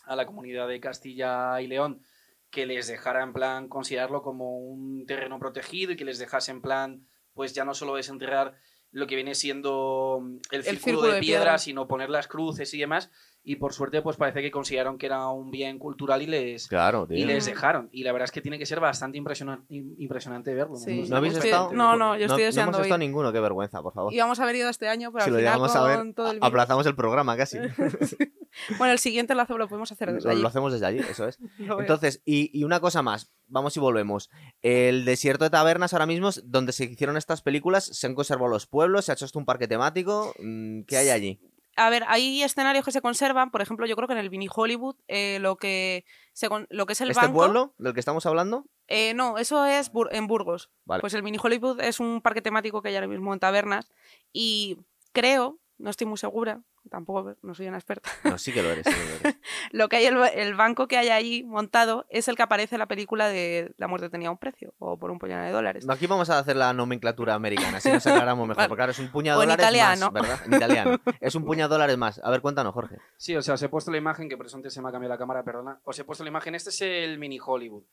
[0.05, 2.03] a la comunidad de Castilla y León
[2.51, 6.63] que les dejara en plan considerarlo como un terreno protegido y que les dejase en
[6.63, 8.57] plan pues ya no solo desenterrar
[8.91, 11.59] lo que viene siendo mm, el círculo, círculo de, de piedra, piedra.
[11.59, 13.11] sino poner las cruces y demás
[13.43, 17.07] y por suerte pues parece que consideraron que era un bien cultural y les Claro,
[17.11, 19.65] y les dejaron y la verdad es que tiene que ser bastante impresionante
[19.99, 21.05] impresionante verlo Sí.
[21.09, 21.73] ¿No habéis Estoy- estado?
[21.73, 23.09] no, no, yo estoy no, deseando hemos estado ir.
[23.09, 24.13] ninguno, qué vergüenza, por favor.
[24.13, 26.31] Íbamos a haber ido este año, pero si al lo final con a ver, todo
[26.33, 27.59] el virus- aplazamos el programa casi.
[28.79, 30.43] Bueno, el siguiente lo, hace- lo podemos hacer desde lo, allí.
[30.43, 31.39] lo hacemos desde allí, eso es.
[31.59, 34.29] Entonces, y, y una cosa más, vamos y volvemos.
[34.61, 38.49] El desierto de tabernas ahora mismo, es donde se hicieron estas películas, se han conservado
[38.51, 40.35] los pueblos, se ha hecho esto un parque temático.
[40.41, 41.41] mm, ¿Qué hay allí?
[41.81, 44.49] A ver, hay escenarios que se conservan, por ejemplo, yo creo que en el Mini
[44.55, 47.39] Hollywood, eh, lo, que se lo que es el ¿Este banco...
[47.39, 48.67] pueblo del que estamos hablando?
[48.87, 50.69] Eh, no, eso es Bur- en Burgos.
[50.85, 51.01] Vale.
[51.01, 53.91] Pues el Mini Hollywood es un parque temático que hay ahora mismo en tabernas
[54.31, 54.77] y
[55.13, 58.87] creo, no estoy muy segura, tampoco no soy una experta, No, sí que lo eres.
[58.87, 59.41] sí que lo eres.
[59.73, 62.79] lo que hay, el, el banco que hay ahí montado es el que aparece en
[62.81, 65.87] la película de La muerte tenía un precio o por un puñado de dólares.
[65.89, 68.57] Aquí vamos a hacer la nomenclatura americana, así nos aclaramos mejor.
[68.61, 68.69] Vale.
[68.69, 70.11] Porque claro, es un puñado de dólares italiano.
[70.11, 70.41] más, ¿verdad?
[70.47, 70.99] En italiano.
[71.21, 72.21] Es un puñado de dólares más.
[72.25, 72.97] A ver, cuéntanos, Jorge.
[73.17, 74.93] Sí, o sea, os he puesto la imagen, que por eso antes se me ha
[74.93, 75.81] cambiado la cámara, perdona.
[75.85, 77.85] Os he puesto la imagen, este es el mini Hollywood.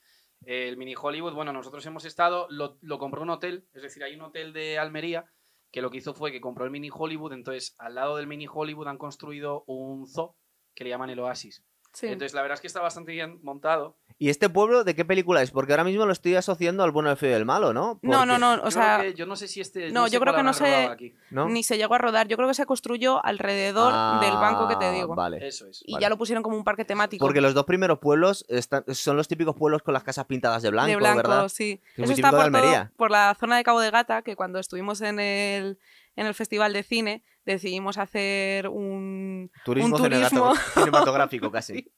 [0.46, 4.14] El mini Hollywood, bueno, nosotros hemos estado, lo, lo compró un hotel, es decir, hay
[4.16, 5.26] un hotel de Almería
[5.72, 8.48] que lo que hizo fue que compró el mini Hollywood, entonces al lado del mini
[8.52, 10.36] Hollywood han construido un zoo
[10.76, 11.64] que le llaman el Oasis.
[11.98, 12.06] Sí.
[12.06, 13.96] Entonces la verdad es que está bastante bien montado.
[14.20, 15.50] ¿Y este pueblo de qué película es?
[15.50, 18.00] Porque ahora mismo lo estoy asociando al bueno, el feo y el malo, ¿no?
[18.04, 19.90] no, no, no, o yo, sea, que- yo no sé si este...
[19.92, 21.14] no, sé yo creo que no se-.
[21.32, 21.50] ¿No?
[21.50, 22.28] ni se llegó a rodar.
[22.28, 25.16] Yo creo que se construyó alrededor del banco que te Ah, digo.
[25.16, 25.48] Vale.
[25.48, 25.82] Eso es.
[25.86, 26.04] Y vale.
[26.04, 27.26] ya lo pusieron como un parque temático.
[27.26, 30.70] Porque los dos primeros pueblos están- son los típicos pueblos con las casas pintadas de
[30.70, 31.50] blanco, de blanco, ¿verdad?
[31.50, 31.82] sí.
[31.98, 35.02] muy Eso está por, todo- por la zona de Cabo de Gata, que cuando estuvimos
[35.02, 35.80] en el,
[36.18, 39.50] en el Festival de Cine decidimos hacer un...
[39.64, 40.54] Turismo, Un turismo.
[40.74, 41.74] cinematográfico casi.
[41.76, 41.92] Sí.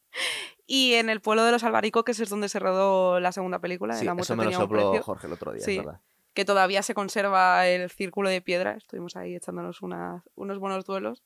[0.68, 4.02] Y en el pueblo de los Albaricoques es donde se rodó la segunda película, de
[4.02, 5.72] Sí, La eso me lo tenía un sopló precio, Jorge el otro día, Sí.
[5.72, 6.02] es verdad.
[6.36, 8.74] que todavía se conserva el círculo de piedra.
[8.78, 11.24] Estuvimos ahí echándonos unas- unos buenos duelos.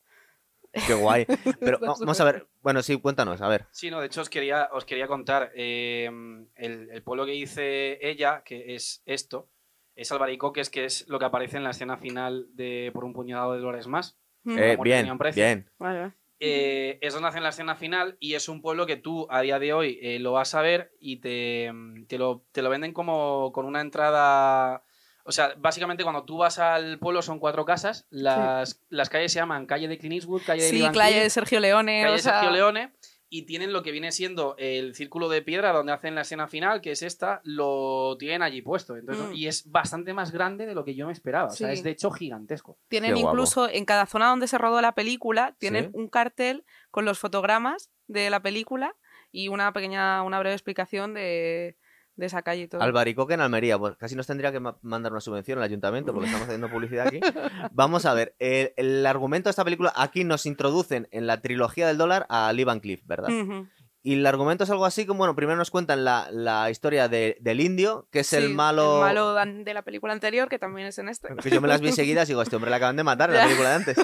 [0.88, 1.26] Qué guay.
[1.60, 3.68] Pero vamos a ver, bueno, sí, cuéntanos, a ver.
[3.72, 6.10] Sí, no, de hecho os quería, os quería contar eh,
[6.56, 9.50] el, el pueblo que dice ella, que es esto,
[9.96, 13.54] es Albaricoques, que es lo que aparece en la escena final de Por un puñado
[13.54, 14.18] de dólares más.
[14.44, 14.58] Mm.
[14.58, 15.70] Eh, bien, bien.
[15.78, 16.12] Vale.
[16.40, 19.60] Eh, es donde hacen la escena final y es un pueblo que tú a día
[19.60, 21.72] de hoy eh, lo vas a ver y te,
[22.10, 24.84] te, lo, te lo venden como con una entrada...
[25.26, 29.40] O sea, básicamente cuando tú vas al pueblo son cuatro casas, las, las calles se
[29.40, 32.02] llaman calle de Clint Eastwood, calle de Sí, calle de Sergio Leone.
[32.02, 32.92] calle o de Sergio Leone
[33.36, 36.82] y tienen lo que viene siendo el círculo de piedra donde hacen la escena final,
[36.82, 38.96] que es esta, lo tienen allí puesto.
[38.96, 39.34] Entonces, Mm.
[39.34, 41.48] Y es bastante más grande de lo que yo me esperaba.
[41.48, 42.78] O sea, es de hecho gigantesco.
[42.90, 43.36] Tienen Qué guapo.
[43.36, 45.90] incluso en cada zona donde se rodó la película, tienen Sí.
[45.94, 48.96] un cartel con los fotogramas de la película
[49.32, 51.76] y una pequeña, una breve explicación de,
[52.16, 52.82] de esa calle y todo.
[52.82, 56.28] Albaricoque en Almería, pues casi nos tendría que ma- mandar una subvención al ayuntamiento porque
[56.28, 57.20] estamos haciendo publicidad aquí.
[57.72, 61.88] Vamos a ver, el, el argumento de esta película, aquí nos introducen en la trilogía
[61.88, 63.30] del dólar a Lee Van Cleef, ¿verdad?
[63.30, 63.68] Ujú.
[64.06, 67.38] Y el argumento es algo así como, bueno, primero nos cuentan la, la historia de-
[67.40, 68.96] del indio, que es el Sí, malo...
[68.98, 71.30] el malo de la película anterior, que también es en este.
[71.42, 73.38] Que yo me las vi seguidas y digo, este hombre le acaban de matar en
[73.38, 73.98] la película de antes.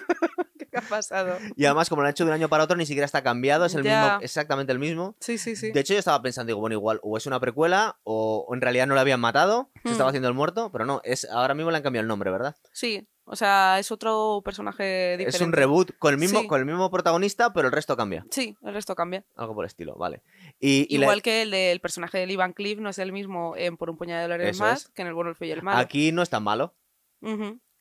[0.79, 1.37] ¿Qué ha pasado?
[1.55, 3.65] Y además, como lo han hecho de un año para otro, ni siquiera está cambiado,
[3.65, 4.03] es el Ya.
[4.03, 5.15] mismo, exactamente el mismo.
[5.19, 5.71] Sí, sí, sí.
[5.71, 8.61] De hecho, yo estaba pensando, digo, bueno, igual, o es una precuela, o, o en
[8.61, 9.91] realidad no lo habían matado, se Hmm.
[9.91, 12.55] estaba haciendo el muerto, pero no, es ahora mismo le han cambiado el nombre, ¿verdad?
[12.73, 15.37] Sí, o sea, es otro personaje diferente.
[15.37, 16.47] Es un reboot con el mismo, Sí.
[16.47, 18.25] con el mismo protagonista, pero el resto cambia.
[18.31, 19.23] Sí, el resto cambia.
[19.35, 20.23] Algo por el estilo, vale.
[20.59, 23.11] Y, y la- Igual que el del personaje de Lee Van Cleef no es el
[23.11, 24.87] mismo en Por un puñado de dólares Eso más es.
[24.89, 25.77] que en El bueno, el feo y el malo.
[25.77, 26.73] aquí no es tan malo.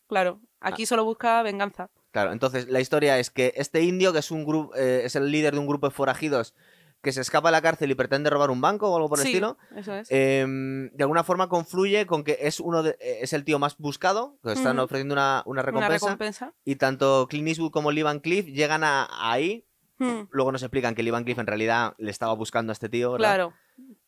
[0.06, 1.90] Claro, aquí solo busca venganza.
[2.10, 5.54] Claro, entonces la historia es que este indio, que es un grupo, es el líder
[5.54, 6.54] de un grupo de forajidos
[7.02, 9.22] que se escapa de la cárcel y pretende robar un banco o algo por el
[9.24, 10.08] sí, estilo, eso es.
[10.10, 13.76] em, de alguna forma confluye con que es uno de- eh, es el tío más
[13.78, 18.18] buscado, que están ofreciendo una, una Una recompensa, y tanto Clint Eastwood como Lee Van
[18.20, 19.64] Cleef llegan a, ahí.
[19.98, 22.88] Mm, Luego nos explican que Lee Van Cleef en realidad le estaba buscando a este
[22.88, 23.34] tío, ¿verdad?
[23.34, 23.54] claro,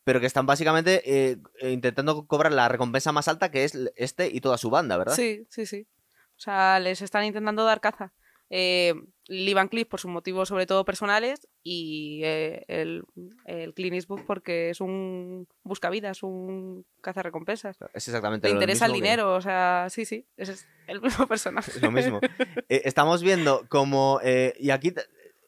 [0.03, 4.27] Pero que están básicamente eh, eh, intentando cobrar la recompensa más alta, que es este
[4.27, 5.15] y toda su banda, ¿verdad?
[5.15, 5.87] sí, sí, sí.
[6.41, 8.13] O sea, les están intentando dar caza.
[8.49, 8.95] Eh,
[9.27, 13.03] Lee Van Cleef por sus motivos sobre todo personales y eh, el,
[13.45, 17.77] el Clint Eastwood porque es un buscavidas, un cazarrecompensas.
[17.93, 20.99] Es exactamente Le lo interesa el que- dinero, o sea, sí, sí, ese es el
[20.99, 21.69] mismo personaje.
[21.71, 22.19] Es lo mismo.
[22.67, 24.19] Eh, estamos viendo como...
[24.23, 24.93] eh, y aquí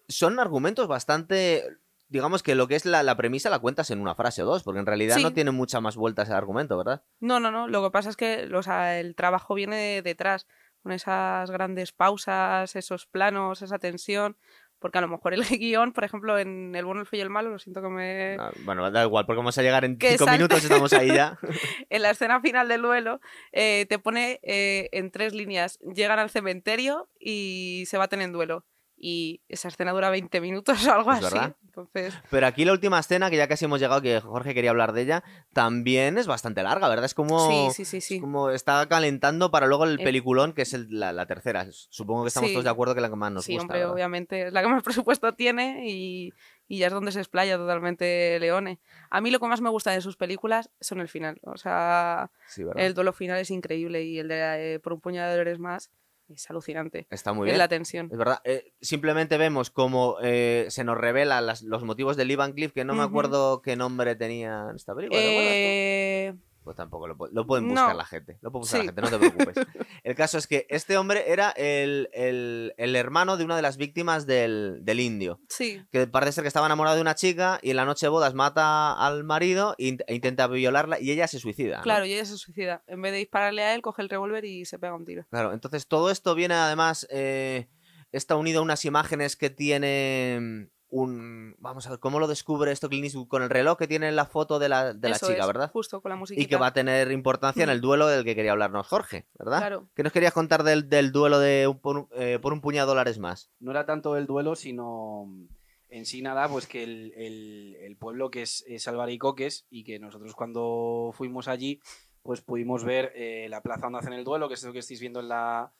[0.07, 1.63] son argumentos bastante...
[2.07, 4.61] Digamos que lo que es la, la premisa la cuentas en una frase o dos,
[4.61, 5.23] porque en realidad Sí.
[5.23, 7.01] no tiene muchas más vueltas el argumento, ¿verdad?
[7.19, 7.67] No, no, no.
[7.67, 10.45] Lo que pasa es que o sea, el trabajo viene de- detrás,
[10.83, 14.37] con esas grandes pausas, esos planos, esa tensión.
[14.79, 17.29] Porque a lo mejor el guion, por ejemplo, en El bueno, el feo y el
[17.29, 18.35] malo, lo siento que me.
[18.37, 21.07] Ah, Bueno, da igual, porque vamos a llegar en Que cinco sal- minutos, estamos ahí
[21.07, 21.39] ya.
[21.89, 23.21] En la escena final del duelo,
[23.53, 28.65] eh, te pone eh, en tres líneas: llegan al cementerio y se baten en duelo.
[29.05, 31.33] Y esa escena dura 20 minutos o algo Es así.
[31.35, 31.55] verdad.
[31.65, 34.93] Entonces, Pero aquí la última escena, que ya casi hemos llegado, que Jorge quería hablar
[34.93, 37.03] de ella, también es bastante larga, ¿verdad?
[37.05, 37.71] Es como...
[37.71, 38.19] sí, sí, sí, es sí.
[38.21, 41.67] como está calentando para luego el Eh, peliculón, que es el- la, la tercera.
[41.89, 42.53] Supongo que estamos Sí.
[42.53, 43.63] todos de acuerdo que es la que más nos sí, gusta.
[43.63, 43.93] hombre, ¿verdad?
[43.93, 46.31] obviamente es la que más presupuesto tiene y,
[46.69, 48.79] y ya es donde se explaya totalmente Leone.
[49.09, 51.39] A mí lo que más me gusta de sus películas son el final.
[51.43, 55.29] O sea, Sí, el duelo final es increíble y el de eh, Por un puñado
[55.31, 55.91] de dólares más
[56.35, 57.07] es alucinante.
[57.09, 57.57] Está muy Es bien.
[57.59, 58.09] la tensión.
[58.11, 62.35] Es verdad, eh, simplemente vemos cómo eh, se nos revela las- los motivos de Lee
[62.35, 65.19] Van Cleef, que no me acuerdo qué nombre tenía en esta película.
[65.21, 67.97] Eh, Pues tampoco lo, lo pueden buscar no.
[67.97, 68.37] la gente.
[68.41, 68.87] Lo puede buscar Sí.
[68.87, 69.65] la gente, no te preocupes.
[70.03, 73.77] El caso es que este hombre era el, el- el hermano de una de las
[73.77, 75.39] víctimas del, del indio.
[75.49, 78.09] sí, Que parece ser que estaba enamorado de una chica y en la noche de
[78.09, 81.77] bodas mata al marido e e intenta violarla y ella se suicida.
[81.77, 81.83] ¿no?
[81.83, 82.83] claro, y ella se suicida.
[82.87, 85.25] En vez de dispararle a él, coge el revólver y se pega un tiro.
[85.29, 87.67] Claro, entonces todo esto viene además, eh,
[88.11, 91.55] está unido a unas imágenes que tiene un...
[91.57, 93.27] Vamos a ver, ¿cómo lo descubre esto Clint Eastwood?
[93.27, 95.71] Con el reloj que tiene la foto de la, de la chica, es, ¿verdad?
[95.71, 96.39] Justo con la música.
[96.39, 99.57] Y que va a tener importancia en el duelo del que quería hablarnos Jorge, ¿verdad?
[99.57, 99.87] Claro.
[99.95, 102.85] ¿Qué nos querías contar del, del duelo de un- por, un- eh, por un puñado
[102.87, 103.49] de dólares más?
[103.59, 105.45] No era tanto el duelo, sino mm,
[105.89, 109.97] en sí nada, pues que el, el- el pueblo que es, es Albaricoques y que
[109.97, 111.79] nosotros cuando fuimos allí,
[112.21, 114.99] pues pudimos ver eh, la plaza donde hacen el duelo, que es lo que estáis
[114.99, 115.73] viendo en la...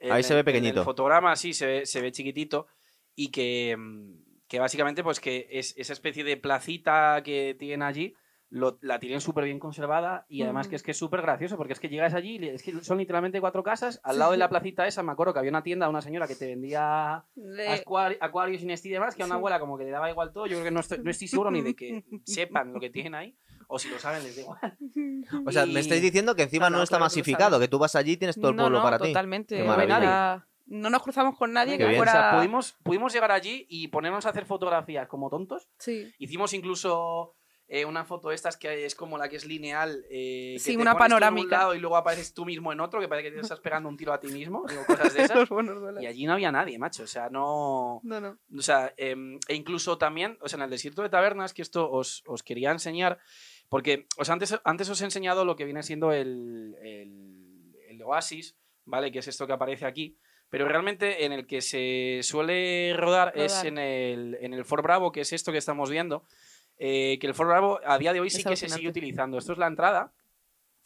[0.00, 0.80] en Ahí se ve el- en pequeñito.
[0.80, 2.66] el fotograma, sí, se ve, se ve chiquitito
[3.14, 8.14] y que, mm, que básicamente pues que es esa especie de placita que tienen allí,
[8.50, 11.74] lo- la tienen súper bien conservada y además que es que es súper gracioso porque
[11.74, 14.36] es que llegas allí, y es que son literalmente cuatro casas, al Sí, lado de
[14.36, 14.40] sí.
[14.40, 17.24] la placita esa me acuerdo que había una tienda de una señora que te vendía
[17.36, 19.38] Le- Acuari- Acuarios, Inesti y demás, que a una Sí.
[19.38, 20.46] abuela como que le daba igual todo.
[20.46, 23.14] Yo creo que no estoy, no estoy seguro ni de que sepan lo que tienen
[23.14, 24.78] ahí, o si lo saben les da igual.
[25.44, 27.68] O sea, me Y- estáis diciendo que encima No, no, no, está claro masificado, que
[27.68, 29.08] tú vas allí y tienes todo el pueblo no, para ti.
[29.08, 29.62] totalmente.
[30.68, 32.00] No, nos cruzamos con nadie Qué que bien.
[32.00, 32.12] O fuera...
[32.12, 35.68] sea, pudimos, pudimos llegar allí y ponernos a hacer fotografías como tontos.
[35.78, 36.12] Sí.
[36.18, 37.34] Hicimos incluso
[37.68, 40.04] eh, una foto de estas que es como la que es lineal.
[40.10, 41.58] eh, que Sí, te una pones tú en un panorámica.
[41.58, 43.96] lado y luego apareces tú mismo en otro, que parece que te estás pegando un
[43.96, 44.64] tiro a ti mismo.
[44.68, 45.48] Digo, cosas de esas.
[46.00, 47.02] Y allí no había nadie, macho.
[47.02, 48.00] O sea, no.
[48.02, 48.38] No, no.
[48.56, 51.90] O sea, em, e incluso también, o sea, en el desierto de tabernas, que esto
[51.90, 53.18] os, os quería enseñar,
[53.70, 58.02] porque o sea, antes, antes os he enseñado lo que viene siendo el, el- el
[58.02, 59.10] oasis, ¿vale?
[59.12, 60.18] Que es esto que aparece aquí.
[60.50, 65.12] Pero realmente en el que se suele rodar, es en el, en el Fort Bravo,
[65.12, 66.24] que es esto que estamos viendo.
[66.80, 69.36] eh, que el Fort Bravo a día de hoy sí que se sigue utilizando.
[69.36, 70.12] Esto es la entrada.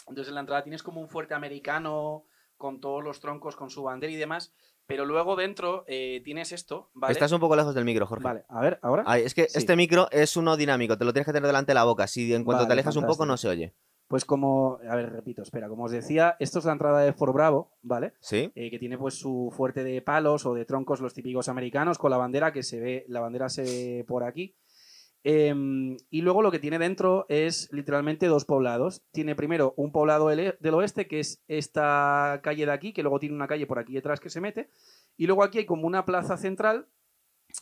[0.09, 2.25] Entonces en la entrada tienes como un fuerte americano
[2.57, 4.53] con todos los troncos, con su bandera y demás.
[4.87, 7.13] Pero luego dentro eh, tienes esto, ¿vale?
[7.13, 8.25] Estás un poco lejos del micro, Jorge.
[8.25, 9.05] Vale, a ver, ahora.
[9.07, 9.59] Ay, es que Sí.
[9.59, 12.07] este micro es uno dinámico, te lo tienes que tener delante de la boca.
[12.09, 13.75] Si en cuanto Vale, te alejas un poco no se oye.
[14.13, 17.33] Pues como, a ver, repito, espera, como os decía, esto es la entrada de Fort
[17.33, 18.13] Bravo, ¿vale?
[18.21, 18.53] ¿Sí?
[18.55, 22.11] Eh, que tiene pues su fuerte de palos o de troncos, los típicos americanos, con
[22.11, 24.55] la bandera que se ve, la bandera se ve por aquí.
[25.25, 29.03] Em, y luego lo que tiene dentro es literalmente dos poblados.
[29.13, 33.19] Tiene primero un poblado del, del oeste, que es esta calle de aquí, que luego
[33.19, 34.69] tiene una calle por aquí detrás que se mete.
[35.17, 36.87] Y luego aquí hay como una plaza central.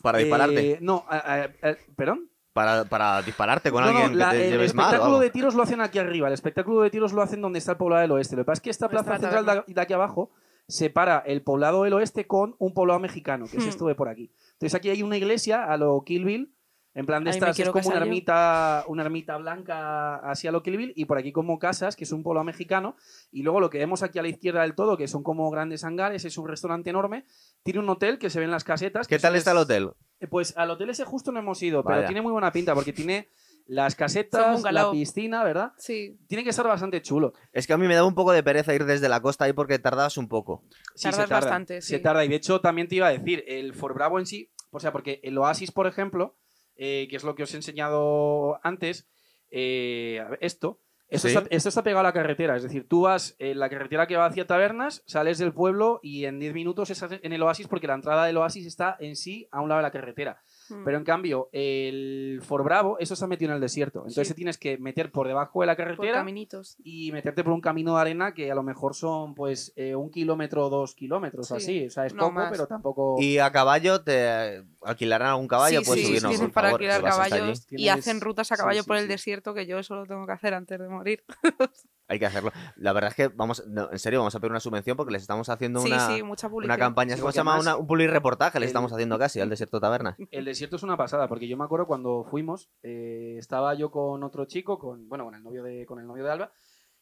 [0.01, 0.77] Para eh, dispararte.
[0.81, 2.29] no, a- a- a- ¿perdón?
[2.53, 4.85] Para, para dispararte con No, no, alguien la- que te el lleves mal.
[4.85, 6.27] o espectáculo de tiros lo hacen aquí arriba.
[6.27, 8.35] El espectáculo de tiros lo hacen donde está el poblado del oeste.
[8.35, 10.31] Lo que pasa es que esta Nuestra plaza central de, aquí abajo
[10.67, 13.69] separa el poblado del oeste con un poblado mexicano, que es Hmm.
[13.69, 14.31] esto de por aquí.
[14.53, 16.53] Entonces aquí hay una iglesia a lo Kill Bill,
[16.93, 20.51] en plan de Ahí me estas, es como una ermita, una ermita blanca así a
[20.51, 22.95] lo Kill Bill, y por aquí como casas, que es un poblado mexicano.
[23.31, 25.83] Y luego lo que vemos aquí a la izquierda del todo, que son como grandes
[25.83, 27.25] hangares, es un restaurante enorme.
[27.63, 29.07] Tiene un hotel que se ven las casetas.
[29.07, 29.91] ¿Qué tal está el hotel?
[30.29, 33.29] Pues al hotel ese justo no hemos ido, pero tiene muy buena pinta porque tiene
[33.67, 35.71] las casetas, la piscina, ¿verdad?
[35.77, 36.19] Sí.
[36.27, 37.33] Tiene que estar bastante chulo.
[37.53, 39.53] Es que a mí me da un poco de pereza ir desde la costa ahí
[39.53, 40.63] porque tardas un poco.
[40.93, 42.03] Sí, Tardas se tarda, bastante, Se sí.
[42.03, 42.25] tarda.
[42.25, 44.91] Y de hecho, también te iba a decir, el Fort Bravo en sí, o sea,
[44.91, 46.37] porque el Oasis, por ejemplo,
[46.75, 49.07] eh, que es lo que os he enseñado antes,
[49.49, 50.79] eh, esto.
[51.07, 51.35] Esto, Sí.
[51.35, 54.15] está, esto está pegado a la carretera, es decir, tú vas en la carretera que
[54.15, 57.87] va hacia Tabernas, sales del pueblo y en 10 minutos estás en el oasis porque
[57.87, 60.41] la entrada del oasis está en sí a un lado de la carretera.
[60.71, 60.83] Mm.
[60.85, 63.99] Pero en cambio, el Fort Bravo, eso está metido en el desierto.
[63.99, 64.33] Entonces Sí.
[64.33, 66.77] tienes que meter por debajo de la Por carretera caminitos.
[66.83, 70.09] y meterte por un camino de arena que a lo mejor son pues eh, un
[70.09, 71.53] kilómetro o dos kilómetros Sí.
[71.55, 71.85] así.
[71.85, 72.51] O sea, es No poco, más.
[72.51, 73.15] pero tampoco.
[73.19, 77.01] Y a caballo te alquilarán algún caballo, sí, puedes sí, subirnos, por para favor, alquilar
[77.11, 79.07] caballos y Tienes- hacen rutas a sí, caballo sí, por el sí.
[79.09, 81.23] desierto que yo eso lo tengo que hacer antes de morir.
[82.11, 82.51] Hay que hacerlo.
[82.75, 85.21] La verdad es que vamos, no, en serio, vamos a pedir una subvención porque les
[85.21, 87.15] estamos haciendo sí, una, sí, mucha una campaña.
[87.15, 87.57] ¿Cómo se llama?
[87.57, 90.17] Una- un publireportaje le estamos haciendo casi al Desierto Taberna.
[90.29, 94.23] El desierto es una pasada, porque yo me acuerdo cuando fuimos, eh, estaba yo con
[94.23, 96.51] otro chico, con, bueno, con el novio de, con el novio de Alba,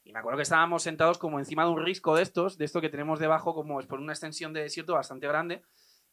[0.03, 2.79] y me acuerdo que estábamos sentados como encima de un risco de estos, de esto
[2.79, 5.63] que tenemos debajo, como es por una extensión de desierto bastante grande,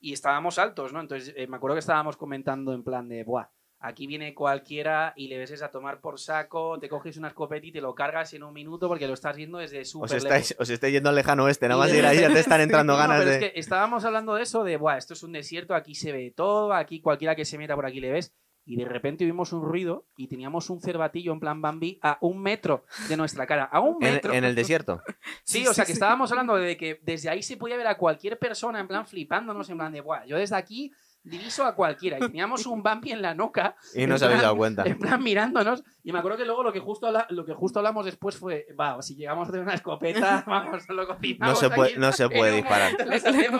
[0.00, 1.00] y estábamos altos, ¿no?
[1.02, 3.48] Entonces eh, me acuerdo que estábamos comentando en plan de, buah,
[3.80, 7.72] aquí viene cualquiera y le ves a tomar por saco, te coges una escopeta y
[7.72, 10.62] te lo cargas en un minuto porque lo estás viendo desde Os súper estáis, lejos.
[10.62, 12.98] os estáis yendo al lejano oeste, nada más ir ahí ya te están entrando No,
[12.98, 13.36] ganas pero de...
[13.46, 16.32] es que estábamos hablando de eso, de, Buah, esto es un desierto, aquí se ve
[16.34, 18.34] todo, aquí cualquiera que se meta por aquí le ves.
[18.68, 22.42] Y de repente vimos un ruido y teníamos un cervatillo en plan Bambi a un
[22.42, 23.62] metro de nuestra cara.
[23.70, 24.32] A un En, metro.
[24.32, 25.00] en el desierto.
[25.44, 25.98] Sí, Sí, o sea sí, que sí.
[25.98, 29.70] estábamos hablando de que desde ahí se podía ver a cualquier persona en plan flipándonos,
[29.70, 30.90] en plan de, Buah, yo desde aquí
[31.26, 32.16] diviso a cualquiera.
[32.18, 33.76] Y teníamos un Bambi en la nuca.
[33.94, 34.84] Y no os habéis dado cuenta.
[34.84, 35.82] En plan mirándonos.
[36.02, 38.66] Y me acuerdo que luego lo que justo, habla- lo que justo hablamos después fue,
[38.78, 42.28] va, si llegamos de una escopeta, vamos, lo No cocinamos se puede, aquí no se
[42.28, 42.92] puede disparar.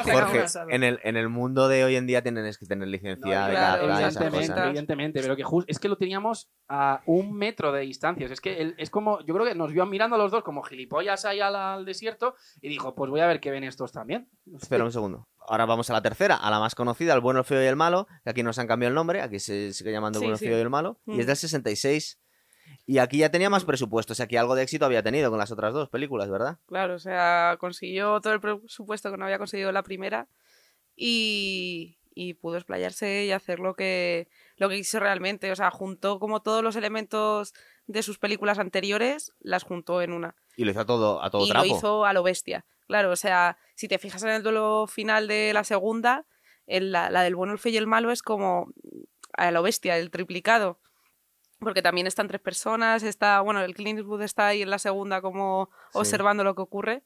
[0.03, 3.47] Jorge, en el, en el mundo de hoy en día tienes que tener licencia No,
[3.47, 4.67] de claro, esas evidentemente, cosas.
[4.67, 8.27] evidentemente, pero que jus- es que lo teníamos a un metro de distancia.
[8.27, 10.63] Es que él- es como, yo creo que nos vio mirando a los dos como
[10.63, 14.29] gilipollas ahí al, al desierto y dijo, pues voy a ver qué ven estos también.
[14.61, 15.27] Espera un segundo.
[15.49, 17.77] Ahora vamos a la tercera, a la más conocida, el bueno, el feo y el
[17.77, 20.35] malo, que aquí nos han cambiado el nombre, aquí se sigue llamando el Sí, bueno,
[20.35, 20.47] el sí.
[20.47, 21.21] feo y el malo, y Mm.
[21.21, 22.19] es del 66.
[22.85, 25.39] Y aquí ya tenía más presupuesto, o sea, que algo de éxito había tenido con
[25.39, 26.59] las otras dos películas, ¿verdad?
[26.67, 30.29] Claro, o sea, consiguió todo el presupuesto que no había conseguido la primera
[30.95, 35.51] y, y pudo explayarse y hacer lo que, lo que quiso realmente.
[35.53, 37.55] O sea, juntó como todos los elementos
[37.87, 40.35] de sus películas anteriores, las juntó en una.
[40.57, 41.67] Y lo hizo a todo, a todo y trapo.
[41.67, 42.65] lo hizo a lo bestia.
[42.87, 46.25] Claro, o sea, si te fijas en el duelo final de la segunda,
[46.67, 48.73] en la, la del bueno, el feo y el malo es como
[49.33, 50.81] a lo bestia, el triplicado.
[51.59, 55.23] Porque también están tres personas, está, bueno, el Clint Eastwood está ahí en la segunda
[55.23, 55.99] como Sí.
[56.01, 57.03] observando lo que ocurre,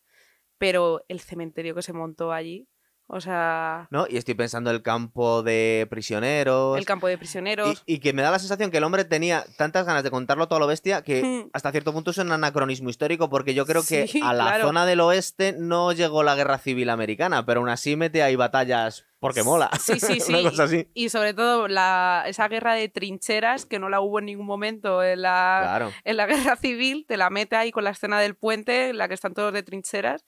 [0.58, 2.66] pero el cementerio que se montó allí,
[3.12, 4.06] O sea, ¿no?
[4.08, 6.78] Y estoy pensando el campo de prisioneros.
[6.78, 7.82] el campo de prisioneros.
[7.84, 10.46] Y, y que me da la sensación que el hombre tenía tantas ganas de contarlo
[10.46, 11.50] todo a lo bestia que Hmm.
[11.52, 14.66] hasta cierto punto es un anacronismo histórico porque yo creo que Sí, a la claro.
[14.68, 19.06] zona del oeste no llegó la guerra civil americana, pero aún así mete ahí batallas
[19.18, 19.70] porque mola.
[19.80, 20.32] Sí, sí, sí.
[20.32, 20.88] Una cosa así.
[20.94, 25.02] Y sobre todo la, esa guerra de trincheras que no la hubo en ningún momento
[25.02, 25.92] en la, Claro.
[26.04, 29.08] en la guerra civil, te la mete ahí con la escena del puente en la
[29.08, 30.24] que están todos de trincheras.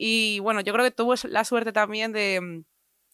[0.00, 2.62] Y bueno, yo creo que tuvo la suerte también de,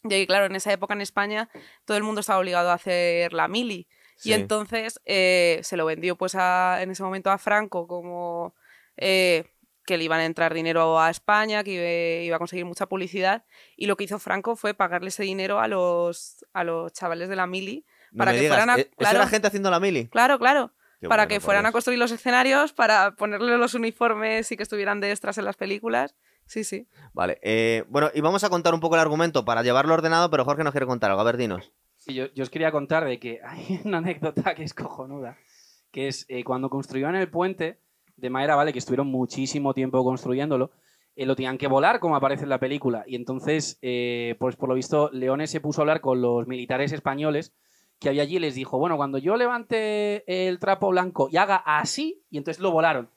[0.02, 1.48] de que, claro, en esa época en España
[1.86, 3.88] todo el mundo estaba obligado a hacer la mili.
[4.16, 4.28] Sí.
[4.28, 8.54] Y entonces eh, se lo vendió pues a- en ese momento a Franco como
[8.98, 9.44] eh,
[9.86, 13.44] que le iban a entrar dinero a España, que iba, a conseguir mucha publicidad.
[13.76, 17.36] Y lo que hizo Franco fue pagarle ese dinero a los, a los chavales de
[17.36, 17.86] la mili.
[18.12, 18.82] No para que digas, fueran a- ¿eh?
[18.82, 19.16] ¿Eso claro.
[19.20, 20.06] era gente haciendo la mili?
[20.08, 20.70] Claro, claro.
[21.00, 24.62] Qué para bueno, que fueran a construir los escenarios, para ponerle los uniformes y que
[24.62, 26.14] estuvieran de extras en las películas.
[26.46, 26.86] Sí, sí.
[27.12, 30.44] Vale, eh, bueno, y vamos a contar un poco el argumento para llevarlo ordenado, pero
[30.44, 31.22] Jorge nos quiere contar algo.
[31.22, 31.72] A ver, dinos.
[31.96, 35.38] Sí, yo, yo os quería contar de que hay una anécdota que es cojonuda,
[35.90, 37.80] que es eh, cuando construyeron el puente
[38.16, 38.72] de madera, ¿vale?
[38.72, 40.70] Que estuvieron muchísimo tiempo construyéndolo,
[41.16, 43.04] eh, lo tenían que volar, como aparece en la película.
[43.06, 46.92] Y entonces, eh, pues por lo visto, Leones se puso a hablar con los militares
[46.92, 47.54] españoles
[48.00, 51.56] que había allí y les dijo, bueno, cuando yo levante el trapo blanco y haga
[51.56, 53.08] así, y entonces lo volaron.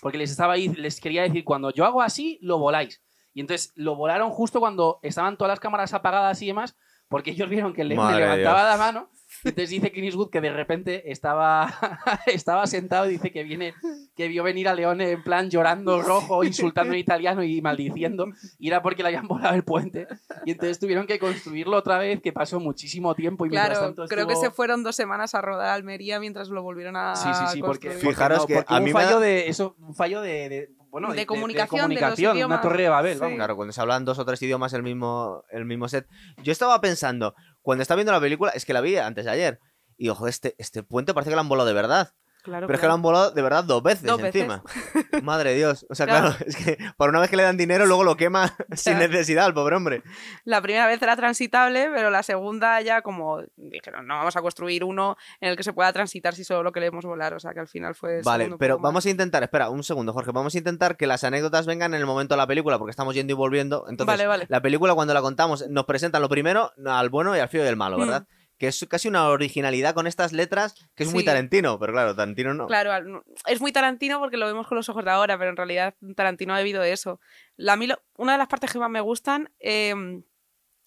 [0.00, 3.02] Porque les estaba ahí, les quería decir, cuando yo hago así, lo voláis.
[3.32, 6.76] Y entonces lo volaron justo cuando estaban todas las cámaras apagadas y demás,
[7.08, 9.10] porque ellos vieron que el le levantaba la mano.
[9.44, 11.72] Entonces dice Clint Eastwood que de repente estaba,
[12.26, 13.74] estaba sentado y dice que viene,
[14.16, 18.26] que vio venir a León en plan llorando rojo, insultando en italiano y maldiciendo.
[18.58, 20.06] Y era porque le habían volado el puente.
[20.44, 23.46] Y entonces tuvieron que construirlo otra vez, que pasó muchísimo tiempo.
[23.46, 26.20] Y mientras Claro, tanto creo que estuvo- se fueron dos semanas a rodar a Almería
[26.20, 27.16] mientras lo volvieron a.
[27.16, 29.48] Sí, sí, sí, porque, porque Fijaros no, que porque a mí un me fallo de
[29.48, 32.62] eso, un fallo de, de- bueno, De comunicación de los comunicación, una idiomas.
[32.62, 33.34] torre de Babel, Sí.
[33.36, 36.08] Claro, cuando se hablan dos o tres idiomas el mismo, el mismo set.
[36.42, 37.36] Yo estaba pensando,
[37.70, 39.60] cuando estaba viendo la película, es que la vi antes de ayer.
[39.96, 42.10] Y ojo, este, este puente parece que lo han volado de verdad.
[42.42, 44.42] Claro, Pero es que lo han volado de verdad dos veces Dos veces.
[44.42, 44.62] encima.
[45.22, 45.86] Madre de Dios.
[45.90, 46.30] O sea, Claro.
[46.30, 46.44] claro.
[46.46, 49.54] es que para una vez que le dan dinero, luego lo quema sin necesidad al
[49.54, 50.02] pobre hombre.
[50.44, 54.84] La primera vez era transitable, pero la segunda ya como dijeron, no vamos a construir
[54.84, 57.34] uno en el que se pueda transitar si solo lo queremos volar.
[57.34, 58.22] O sea que al final fue.
[58.22, 58.82] Vale, pero más.
[58.82, 60.32] vamos a intentar, espera, un segundo, Jorge.
[60.32, 63.14] Vamos a intentar que las anécdotas vengan en el momento de la película, porque estamos
[63.14, 63.84] yendo y volviendo.
[63.88, 64.46] Entonces, Vale, vale.
[64.48, 67.68] la película, cuando la contamos, nos presentan lo primero al bueno y al feo y
[67.68, 68.24] al malo, Mm.
[68.60, 71.24] Que es casi una originalidad con estas letras que es muy.
[71.24, 72.66] Tarantino, pero claro, Tarantino no.
[72.66, 75.94] Claro, es muy Tarantino porque lo vemos con los ojos de ahora, pero en realidad
[76.14, 77.20] Tarantino ha debido de eso.
[77.56, 79.94] La, lo- una de las partes que más me gustan eh,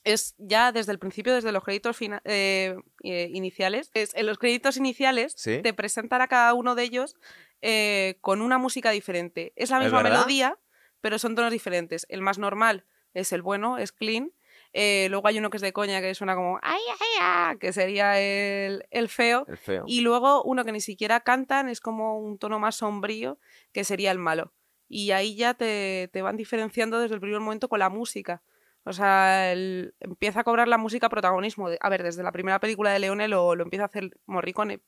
[0.03, 3.89] es ya desde el principio, desde los créditos fina- eh, eh, iniciales.
[3.95, 5.59] Es, en los créditos iniciales Sí.
[5.63, 7.15] te presentan a cada uno de ellos
[7.61, 9.51] eh, con una música diferente.
[9.55, 10.59] Es la ¿Es misma melodía,
[11.01, 12.05] pero son tonos diferentes.
[12.09, 14.32] El más normal es el bueno, es clean.
[14.74, 17.71] Eh, luego hay uno que es de coña que suena como ay, ay, ay, que
[17.71, 19.45] sería el, el feo.
[19.47, 19.84] El feo.
[19.88, 23.38] Y luego uno que ni siquiera cantan, es como un tono más sombrío,
[23.71, 24.53] que sería el malo.
[24.88, 28.43] Y ahí ya te, te van diferenciando desde el primer momento con la música.
[28.84, 31.69] O sea, el- empieza a cobrar la música protagonismo.
[31.80, 34.82] A ver, desde la primera película de Leone lo, lo empieza a hacer Morricone.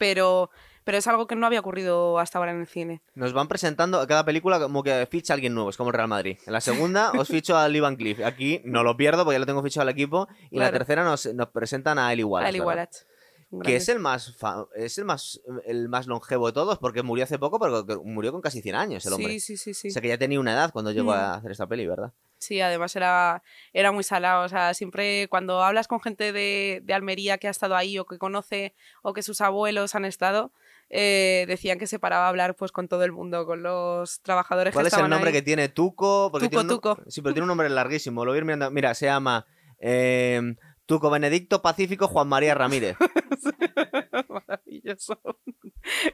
[0.00, 0.50] Pero,
[0.82, 3.02] pero es algo que no había ocurrido hasta ahora en el cine.
[3.14, 5.94] Nos van presentando a cada película como que ficha a alguien nuevo, es como el
[5.94, 6.38] Real Madrid.
[6.46, 8.20] En la segunda os ficho a Lee Van Cleef.
[8.24, 10.26] Aquí no lo pierdo porque ya lo tengo fichado al equipo.
[10.50, 10.78] Y en la Claro.
[10.78, 12.48] tercera nos, nos presentan a Eli Wallace.
[12.48, 12.66] Ali ¿verdad?
[13.52, 13.62] Wallach.
[13.64, 14.34] Que es el más
[14.76, 18.40] es el más el más longevo de todos porque murió hace poco, pero murió con
[18.40, 19.32] casi 100 años el hombre.
[19.32, 19.88] Sí, sí, sí, sí.
[19.88, 21.14] O sea que ya tenía una edad cuando llegó Mm.
[21.16, 22.12] a hacer esta peli, ¿verdad?
[22.40, 23.42] Sí, además era,
[23.74, 24.44] era muy salado.
[24.44, 28.06] O sea, siempre cuando hablas con gente de, de Almería que ha estado ahí o
[28.06, 30.50] que conoce o que sus abuelos han estado,
[30.88, 34.72] eh, decían que se paraba a hablar pues con todo el mundo, con los trabajadores
[34.72, 35.34] ¿Cuál que es el nombre ahí.
[35.34, 36.30] que tiene Tuco?
[36.32, 36.98] Porque Tuco, tiene un Tuco.
[37.08, 38.24] Sí, pero tiene un nombre larguísimo.
[38.24, 38.70] Lo voy a ir mirando.
[38.70, 39.46] Mira, se llama
[39.78, 40.40] eh,
[40.90, 42.96] Tuco Benedicto Pacífico Juan María Ramírez.
[44.28, 45.20] Maravilloso.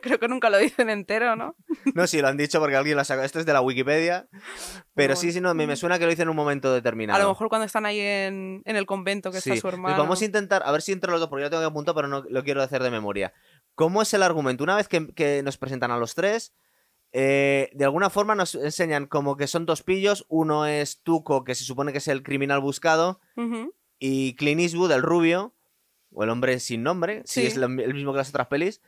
[0.02, 1.56] Creo que nunca lo dicen entero, ¿no?
[1.94, 3.24] No, sí, lo han dicho porque alguien lo ha sacado.
[3.24, 4.28] Esto es de la Wikipedia.
[4.94, 5.16] Pero Bueno.
[5.16, 7.18] sí, sí, no, me, me suena que lo dicen en un momento determinado.
[7.18, 9.50] A lo mejor cuando están ahí en, en el convento que Sí.
[9.50, 9.96] está su Pues hermano.
[9.96, 11.94] vamos a intentar, a ver si entre los dos, porque yo lo tengo que apuntar,
[11.94, 13.32] pero no lo quiero hacer de memoria.
[13.74, 14.62] ¿Cómo es el argumento?
[14.62, 16.54] Una vez que, que nos presentan a los tres,
[17.12, 20.26] eh, de alguna forma nos enseñan como que son dos pillos.
[20.28, 23.72] Uno es Tuco, que se supone que es el criminal buscado, Ujú.
[23.98, 25.54] Y Clint Eastwood, el rubio,
[26.12, 28.80] o el hombre sin nombre, si es el mismo que las otras pelis,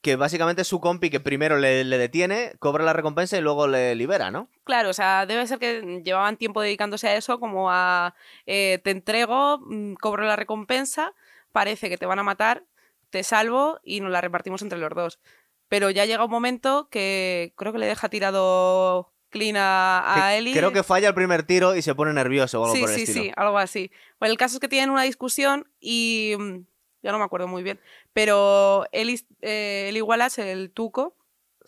[0.00, 3.66] que básicamente es su compi que primero le, le detiene, cobra la recompensa y luego
[3.66, 4.48] le libera, ¿no?
[4.64, 8.14] Claro, o sea, debe ser que llevaban tiempo dedicándose a eso, como a
[8.46, 11.12] eh, te entrego, mm, cobro la recompensa,
[11.52, 12.64] parece que te van a matar,
[13.10, 15.20] te salvo y nos la repartimos entre los dos.
[15.68, 20.52] Pero ya llega un momento que creo que le deja tirado Clint a, Ellie.
[20.52, 22.96] Creo que falla el primer tiro y se pone nervioso o algo sí, por el
[22.96, 23.24] sí, estilo.
[23.24, 23.90] sí, algo así.
[24.18, 26.58] Bueno, el caso es que tienen una discusión y mm,
[27.02, 27.80] ya no me acuerdo muy bien,
[28.12, 31.16] pero Ellie, eh, Ellie Wallace, el tuco,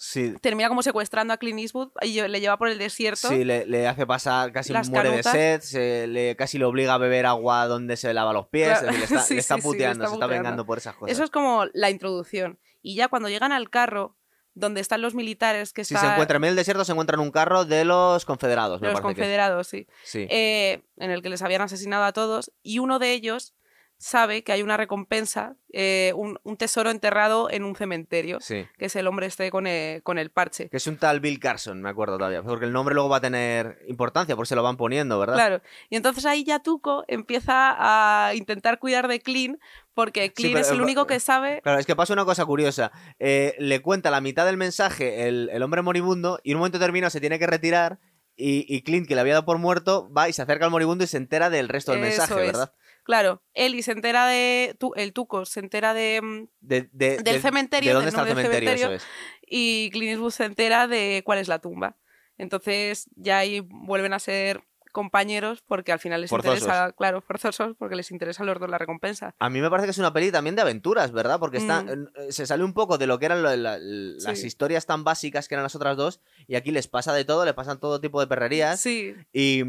[0.05, 3.29] Sí, termina como secuestrando a Clint Eastwood y le lleva por el desierto.
[3.29, 5.33] sí, le, le hace pasar, casi Las muere canutas.
[5.33, 8.81] de sed, se le, casi le obliga a beber agua donde se lava los pies,
[8.81, 10.97] Claro, le está, sí, le está sí, sí, le puteando, se está vengando por esas
[10.97, 11.13] cosas.
[11.13, 12.59] Eso es como la introducción.
[12.81, 14.17] Y ya cuando llegan al carro,
[14.55, 17.15] donde están los militares que Si están se encuentra en medio del desierto, se encuentra
[17.15, 20.27] en un carro de los confederados, me los que confederados, sí, Sí.
[20.31, 23.55] eh, en el que les habían asesinado a todos, y uno de ellos
[24.03, 28.67] sabe que hay una recompensa, eh, un, un tesoro enterrado en un cementerio, sí.
[28.77, 30.69] que es el hombre este con el, con el parche.
[30.69, 32.43] Que es un tal Bill Carson, me acuerdo todavía.
[32.43, 35.35] Porque el nombre luego va a tener importancia, porque se lo van poniendo, ¿verdad?
[35.35, 35.63] Claro.
[35.89, 39.61] Y entonces ahí ya Tuco empieza a intentar cuidar de Clean,
[39.95, 41.61] porque Clean pero, es el eh, único que sabe.
[41.63, 42.91] Claro, es que pasa una cosa curiosa.
[43.21, 46.81] Eh, le cuenta la mitad del mensaje el, el hombre moribundo y en un momento
[46.81, 48.01] determinado se tiene que retirar
[48.37, 51.05] y, y Clint, que le había dado por muerto, va y se acerca al moribundo
[51.05, 52.71] y se entera del resto del Eso mensaje, es.
[53.05, 54.77] Claro, Eli se entera de.
[54.79, 56.21] tu- el Tuco se entera de.
[56.23, 58.59] mm, De, de- Del de- cementerio, ¿De dónde está el cementerio?
[58.71, 58.97] cementerio.
[58.97, 59.13] Eso es.
[59.47, 61.97] Y Clint Eastwood se entera de cuál es la tumba.
[62.39, 66.61] Entonces ya ahí vuelven a ser compañeros porque al final les Forzosos.
[66.61, 69.35] interesa, claro, forzosos porque les interesa a los dos la recompensa.
[69.39, 71.39] A mí me parece que es una peli también de aventuras, ¿verdad?
[71.41, 72.09] Porque está, Mm.
[72.15, 74.47] eh, se sale un poco de lo que eran la- las Sí.
[74.47, 77.55] historias tan básicas que eran las otras dos y aquí les pasa de todo, les
[77.55, 78.81] pasan todo tipo de perrerías.
[78.81, 79.63] Sí, Y,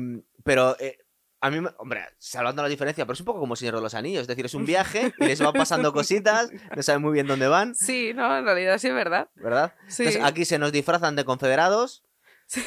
[0.44, 0.98] pero eh,
[1.46, 3.94] a mí, me- hombre, salvando la diferencia, pero es un poco como Señor de los
[3.94, 4.22] Anillos.
[4.22, 7.48] Es decir, es un viaje y les van pasando cositas, no saben muy bien dónde
[7.48, 9.28] van, sí, no, en realidad sí es verdad.
[9.36, 9.74] ¿verdad?
[9.88, 10.04] Sí.
[10.04, 12.04] Entonces aquí se nos disfrazan de confederados.
[12.46, 12.62] Sí.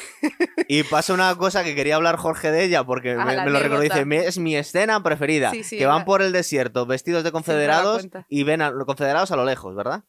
[0.67, 3.81] Y pasa una cosa que quería hablar Jorge de ella porque Ah, me, lo recordó.
[3.81, 5.51] Dice: "Me- Es mi escena preferida.
[5.51, 8.85] Sí, sí, que van la- por el desierto vestidos de confederados y ven a los
[8.85, 10.03] confederados a lo lejos, ¿verdad?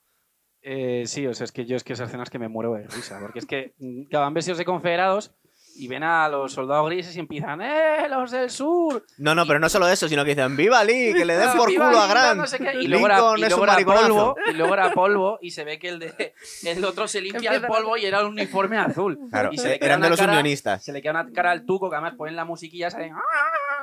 [0.62, 2.87] Eh, sí, o sea, es que yo es que esas escenas que me muero de
[2.89, 5.33] risa, porque es que mm, van vestidos de confederados
[5.79, 9.05] y ven a los soldados grises y empiezan, ¡eh, los del sur!
[9.18, 11.12] No, no, pero no solo eso, sino que dicen: ¡Viva Lee!
[11.14, 12.37] ¡Que le den por culo a Grant!
[12.41, 12.74] no sé qué.
[12.83, 15.64] Y luego era, y es luego un era polvo, y luego era polvo, y se
[15.64, 19.18] ve que el, de, el otro se limpia el polvo y era un uniforme azul.
[19.31, 20.85] Claro, y se le eh, queda eran de una los cara- unionistas.
[20.85, 23.12] Se le queda una cara al tuco, que además ponen la musiquilla, salen...
[23.14, 23.20] "Ah",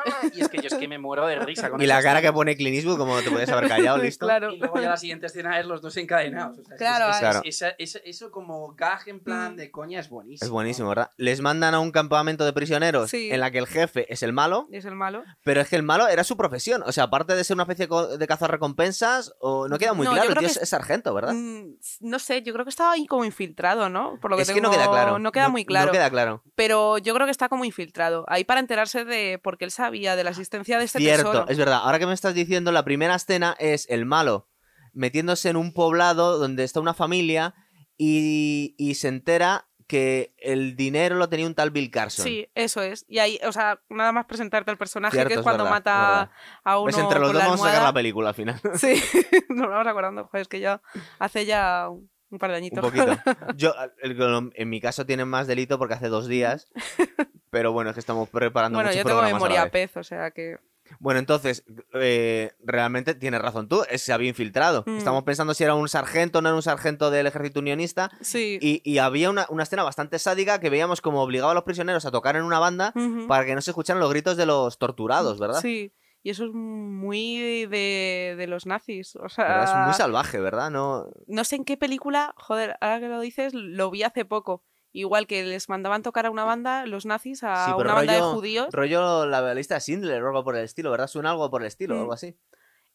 [0.33, 2.31] Y es que yo es que me muero de risa con Y la cara que
[2.33, 4.25] pone Clint Eastwood, como te podías haber callado, listo.
[4.25, 4.51] Claro.
[4.51, 6.59] Y luego ya la siguiente escena es los dos encadenados.
[6.59, 7.75] O sea, es que Claro, es- es- claro.
[8.05, 9.57] eso como gag en plan Mm.
[9.57, 10.45] de coña es buenísimo.
[10.45, 11.11] Es buenísimo, ¿verdad?
[11.17, 13.29] Les mandan a un campamento de prisioneros Sí.
[13.31, 15.23] en la que el jefe es el malo, es el malo.
[15.43, 16.83] pero es que el malo era su profesión.
[16.85, 20.13] O sea, aparte de ser una especie de de cazarrecompensas, o no queda muy No,
[20.13, 20.29] claro.
[20.31, 21.33] El tío es, sargento, ¿verdad?
[21.33, 24.19] Mm, no sé, yo creo que estaba ahí como infiltrado, ¿no?
[24.19, 25.19] Por lo que es que no tengo- queda claro.
[25.19, 25.87] No queda muy claro.
[25.87, 26.41] No queda claro.
[26.55, 28.25] Pero yo creo que está como infiltrado.
[28.27, 29.39] Ahí para enterarse de.
[29.41, 31.47] Porque él sabía de la existencia de este Cierto, tesoro.
[31.49, 31.79] es verdad.
[31.83, 34.47] Ahora que me estás diciendo, la primera escena es el malo
[34.93, 37.53] metiéndose en un poblado donde está una familia
[37.97, 42.25] y, y se entera que el dinero lo tenía un tal Bill Carson.
[42.25, 43.05] Sí, eso es.
[43.07, 46.31] Y ahí, o sea, nada más presentarte al personaje Cierto, que es cuando verdad, mata
[46.63, 48.59] a uno Pues entre los con dos la vamos a sacar la película al final.
[48.75, 48.95] Sí,
[49.49, 50.25] nos vamos acordando.
[50.25, 50.81] Joder, es que ya
[51.19, 52.83] hace ya un un par de Un añitos.
[52.83, 53.17] poquito.
[53.55, 56.67] Yo, en mi caso, tiene más delito porque hace dos días.
[57.55, 59.71] Pero bueno, es que estamos preparando bueno, muchos yo tengo programas a la memoria vez.
[59.71, 60.57] pez, o sea que.
[60.99, 64.83] Bueno, entonces, eh, realmente tienes razón tú, eh, se había infiltrado.
[64.85, 64.97] Mm.
[64.97, 68.11] Estamos pensando si era un sargento o no era un sargento del ejército unionista.
[68.19, 68.59] Sí.
[68.61, 72.05] Y, y había una, una escena bastante sádica que veíamos como obligaba a los prisioneros
[72.05, 72.93] a tocar en una banda
[73.29, 75.61] para que no se escucharan los gritos de los torturados, ¿verdad?
[75.61, 75.93] Sí.
[76.23, 79.15] Y eso es muy de, de los nazis.
[79.15, 79.79] O sea, ¿Verdad?
[79.79, 80.71] Es muy salvaje, ¿verdad?
[80.71, 81.05] No...
[81.25, 84.61] no sé en qué película, joder, ahora que lo dices, lo vi hace poco.
[84.97, 88.21] Igual que les mandaban tocar a una banda, los nazis, a Sí, una banda de
[88.21, 88.67] judíos.
[88.71, 91.07] Rollo la lista de Schindler o algo por el estilo, ¿verdad?
[91.07, 91.99] Suena algo por el estilo, Mm.
[91.99, 92.37] algo así.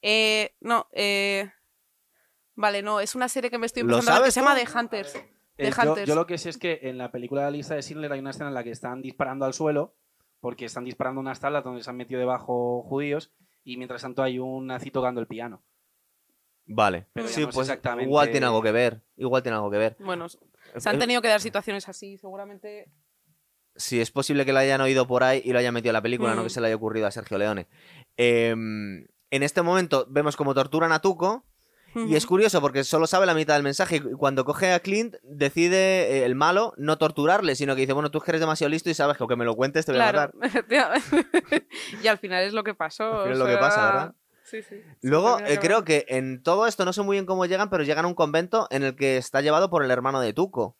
[0.01, 1.51] Eh, no, eh...
[2.55, 4.40] Vale, no, es una serie que me estoy ¿Lo empezando a ver que sabes se
[4.40, 4.72] llama?
[4.72, 5.14] The Hunters.
[5.59, 6.09] Eh, Hunters.
[6.09, 8.20] yo lo que sé es que en la película de la lista de Schindler hay
[8.20, 9.94] una escena en la que están disparando al suelo
[10.40, 13.30] porque están disparando unas tablas donde se han metido debajo judíos
[13.62, 15.62] y mientras tanto hay un nazi tocando el piano.
[16.64, 17.09] Vale.
[17.12, 19.03] Pero sí, no pues exactamente- igual tiene algo que ver.
[19.18, 19.96] Igual tiene algo que ver.
[20.01, 20.26] Bueno,
[20.76, 22.90] se han Es- tenido que dar situaciones así, seguramente.
[23.76, 26.02] Sí, es posible que lo hayan oído por ahí y lo hayan metido en la
[26.02, 26.44] película, no Mm.
[26.44, 27.68] que se le haya ocurrido a Sergio Leone.
[28.16, 31.44] Em, en este momento vemos como torturan a Tuco
[31.94, 35.16] y es curioso porque solo sabe la mitad del mensaje y cuando coge a Clint
[35.24, 38.68] decide eh, el malo no torturarle, sino que dice, bueno, tú es que eres demasiado
[38.70, 40.32] listo y sabes que aunque me lo cuentes te voy a matar.
[42.02, 43.26] y al final es lo que pasó.
[43.26, 44.14] Es lo que pasa, ¿verdad?
[44.51, 44.82] Sí, sí.
[45.03, 48.05] Luego, eh, creo que en todo esto no sé muy bien cómo llegan, pero llegan
[48.05, 50.76] a un convento en el que está llevado por el hermano de Tuco.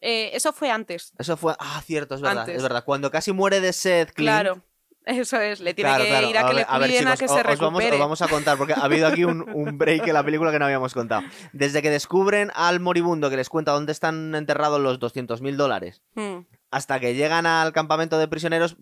[0.00, 1.12] Eh, eso fue antes.
[1.18, 1.54] Eso fue...
[1.58, 2.56] Ah, cierto, es verdad, Antes.
[2.56, 2.84] es verdad.
[2.84, 4.30] Cuando casi muere de sed, Clint...
[4.30, 4.62] Claro.
[5.06, 6.26] Eso es, le tiene Claro, que claro.
[6.28, 7.92] ir a que ver- le a ver, cuiden a chicos, que se os vamos, recupere.
[7.94, 10.58] os vamos a contar, porque ha habido aquí un, un break en la película que
[10.58, 11.22] no habíamos contado.
[11.54, 16.40] Desde que descubren al moribundo que les cuenta dónde están enterrados los 200.000 dólares, Mm,
[16.72, 18.76] hasta que llegan al campamento de prisioneros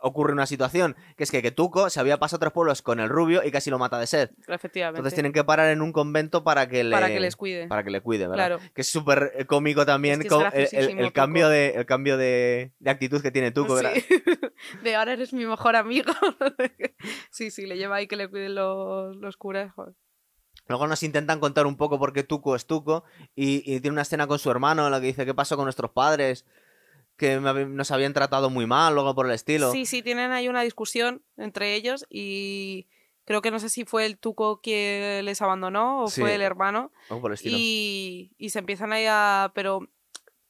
[0.00, 3.00] ocurre una situación, que es que, que Tuco se había pasado a tres pueblos con
[3.00, 4.30] el rubio y casi lo mata de sed.
[4.46, 4.98] Efectivamente.
[5.00, 7.66] Entonces tienen que parar en un convento para que le, Para que les cuide.
[7.66, 8.46] para que le cuide, ¿verdad?
[8.58, 8.70] Claro.
[8.74, 12.16] Que es súper eh, cómico también Es que es co- el- cambio, de, el cambio
[12.16, 13.92] de, de actitud que tiene Tuco, ¿verdad?
[13.94, 14.22] Sí.
[14.84, 16.12] De ahora eres mi mejor amigo.
[17.30, 19.72] sí, sí, le lleva ahí que le cuiden los, los curas.
[19.74, 19.94] joder.
[20.68, 23.02] Luego nos intentan contar un poco por qué Tuco es Tuco
[23.34, 25.64] y, y tiene una escena con su hermano en la que dice qué pasó con
[25.64, 26.46] nuestros padres,
[27.16, 29.70] que nos habían tratado muy mal, luego por el estilo.
[29.72, 32.88] Sí, sí, tienen ahí una discusión entre ellos y
[33.24, 36.20] creo que no sé si fue el Tuco que les abandonó o Sí.
[36.20, 36.90] fue el hermano.
[37.10, 37.56] Algo por el estilo.
[37.58, 39.52] Y, y se empiezan ahí a...
[39.54, 39.88] pero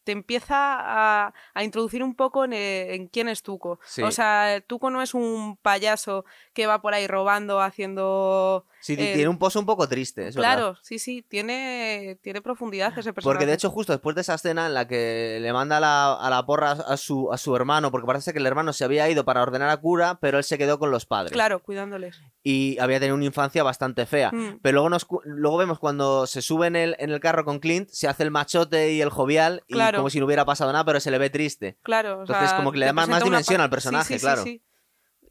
[0.04, 3.78] te empieza a, a introducir un poco en, eh, en quién es Tuco.
[3.84, 4.02] Sí.
[4.02, 8.66] O sea, Tuco no es un payaso que va por ahí robando, haciendo...
[8.82, 10.40] Sí, ti- eh, tiene un pozo un poco triste, verdad.
[10.40, 13.22] Claro, sí, sí, tiene, tiene profundidad ese personaje.
[13.22, 16.14] Porque de hecho, justo después de esa escena en la que le manda a la,
[16.14, 19.08] a la porra a su, a su hermano, porque parece que el hermano se había
[19.08, 21.32] ido para ordenar a cura, pero él se quedó con los padres.
[21.32, 22.20] Claro, cuidándoles.
[22.42, 24.30] Y había tenido una infancia bastante fea.
[24.32, 24.58] Mm.
[24.62, 27.88] Pero luego, nos, luego vemos cuando se sube en el, en el carro con Clint,
[27.90, 29.98] se hace el machote y el jovial, y Claro.
[29.98, 31.78] como si no hubiera pasado nada, pero se le ve triste.
[31.82, 32.18] Claro.
[32.18, 34.42] o Entonces, sea, como que le da más- dimensión al personaje, sí, claro.
[34.42, 34.60] sí.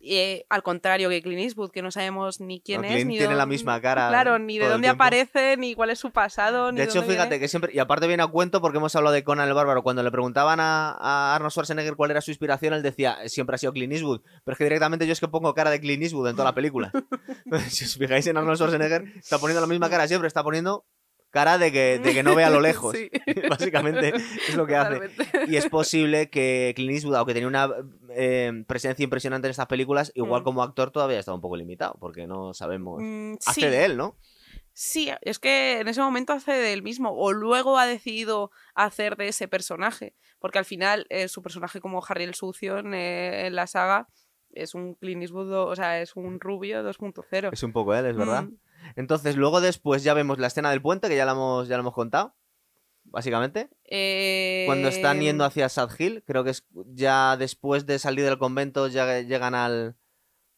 [0.04, 3.18] Eh, al contrario que Clint Eastwood, que no sabemos ni quién No, es, Clint ni
[3.18, 6.72] tiene la misma cara Claro, ni de dónde aparece, ni cuál es su pasado.
[6.72, 7.40] Ni De hecho, fíjate viene.
[7.40, 7.72] que siempre.
[7.74, 9.84] Y aparte viene a cuento porque hemos hablado de Conan el Bárbaro.
[9.84, 13.58] Cuando le preguntaban a, a Arnold Schwarzenegger cuál era su inspiración, él decía, siempre ha
[13.58, 14.22] sido Clint Eastwood.
[14.44, 16.56] Pero es que directamente yo es que pongo cara de Clint Eastwood en toda la
[16.56, 16.92] película.
[17.70, 20.86] Si os fijáis en Arnold Schwarzenegger, está poniendo la misma cara siempre, está poniendo
[21.32, 22.96] cara de que, de que no ve a lo lejos.
[22.96, 23.10] Sí.
[23.50, 25.00] Básicamente es lo que hace.
[25.48, 27.70] Y es posible que Clint Eastwood, aunque tenía una
[28.16, 30.46] eh, presencia impresionante en estas películas, igual Mm.
[30.46, 33.00] como actor todavía está un poco limitado, porque no sabemos.
[33.02, 33.68] Mm, Hace sí.
[33.68, 34.18] de él, ¿no?
[34.74, 39.18] Sí, es que en ese momento hace de él mismo, o luego ha decidido hacer
[39.18, 43.48] de ese personaje, porque al final eh, su personaje como Harry el Sucio en, eh,
[43.48, 44.08] en la saga
[44.54, 47.50] es un Clint Eastwood, o sea, es un rubio 2.0.
[47.54, 48.44] Es un poco él, es verdad.
[48.44, 48.56] Mm,
[48.96, 51.82] Entonces, luego después ya vemos la escena del puente, que ya la hemos, ya la
[51.82, 52.36] hemos contado,
[53.04, 53.70] básicamente.
[53.86, 58.38] eh, Cuando están yendo hacia Sad Hill, creo que es ya después de salir del
[58.38, 59.96] convento ya llegan al...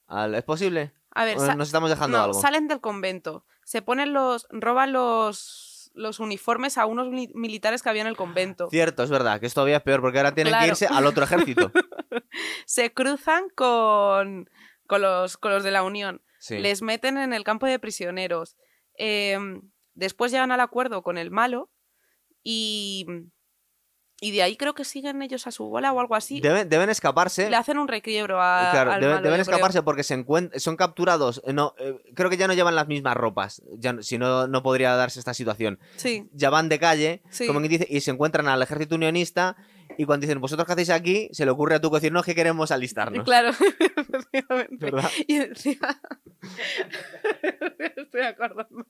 [0.07, 0.93] al ¿Es posible?
[1.11, 2.41] A ver, ¿O sa- nos estamos dejando no, algo?
[2.41, 7.89] salen del convento, se ponen los, roban los, los uniformes a unos mili- militares que
[7.89, 8.67] había en el convento.
[8.71, 11.71] Cierto, es verdad, que es todavía peor, porque ahora tienen que irse al otro ejército.
[12.65, 14.49] Se cruzan con,
[14.87, 16.21] con, los, con los de la Unión.
[16.43, 16.57] Sí.
[16.59, 18.57] les meten en el campo de prisioneros.
[18.97, 19.37] Eh,
[19.93, 21.69] después llegan al acuerdo con el malo
[22.43, 23.05] y,
[24.19, 26.41] y de ahí creo que siguen ellos a su bola o algo así.
[26.41, 27.49] Deben, deben escaparse.
[27.49, 29.55] Le hacen un requiebro a, Claro, al deben, malo, deben yo creo.
[29.55, 31.41] escaparse porque se encuent- son capturados.
[31.45, 33.61] eh, No, eh, creo que ya no llevan las mismas ropas.
[33.77, 35.79] Ya, si no, no podría darse esta situación.
[35.95, 37.47] Sí, Ya van de calle, Sí.
[37.47, 39.55] como dice, y se encuentran al ejército unionista.
[39.97, 41.29] Y cuando dicen, ¿vosotros qué hacéis aquí?
[41.31, 43.23] Se le ocurre a tu decir, no, es que queremos alistarnos.
[43.23, 43.49] claro,
[43.95, 44.77] efectivamente.
[44.77, 45.09] ¿Verdad?
[45.27, 46.01] Y encima...
[47.95, 48.85] Estoy acordando.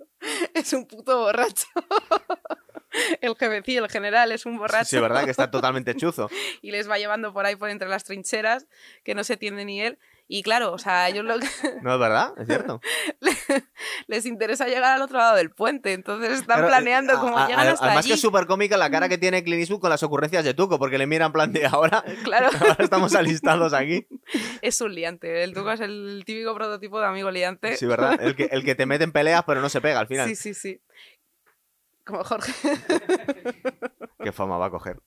[0.53, 1.67] Es un puto borracho.
[3.21, 4.85] El jefecillo, el general, es un borracho.
[4.85, 6.29] Sí, verdad, que está totalmente chuzo.
[6.61, 8.67] y les va llevando por ahí por entre las trincheras,
[9.03, 9.97] que no se tiende ni él.
[10.27, 11.47] Y claro, o sea, ellos lo que
[11.83, 12.79] No es verdad, es cierto.
[14.07, 17.43] les interesa llegar al otro lado del puente, entonces están Pero, planeando eh, cómo a-
[17.43, 18.09] a- llegan hasta Además allí.
[18.09, 20.79] que es súper cómica la cara que tiene Clint Eastwood con las ocurrencias de Tuco,
[20.79, 24.07] porque le mira en plan de ahora, Claro, ahora estamos alistados aquí.
[24.61, 25.43] es un liante.
[25.43, 27.75] El Tuco es el típico prototipo de amigo liante.
[27.77, 28.17] Sí, ¿verdad?
[28.21, 30.27] El que, el que te mete en peleas pero no se pega al final.
[30.29, 30.81] sí, sí, sí.
[32.05, 32.51] Como Jorge.
[34.23, 34.99] Qué fama va a coger.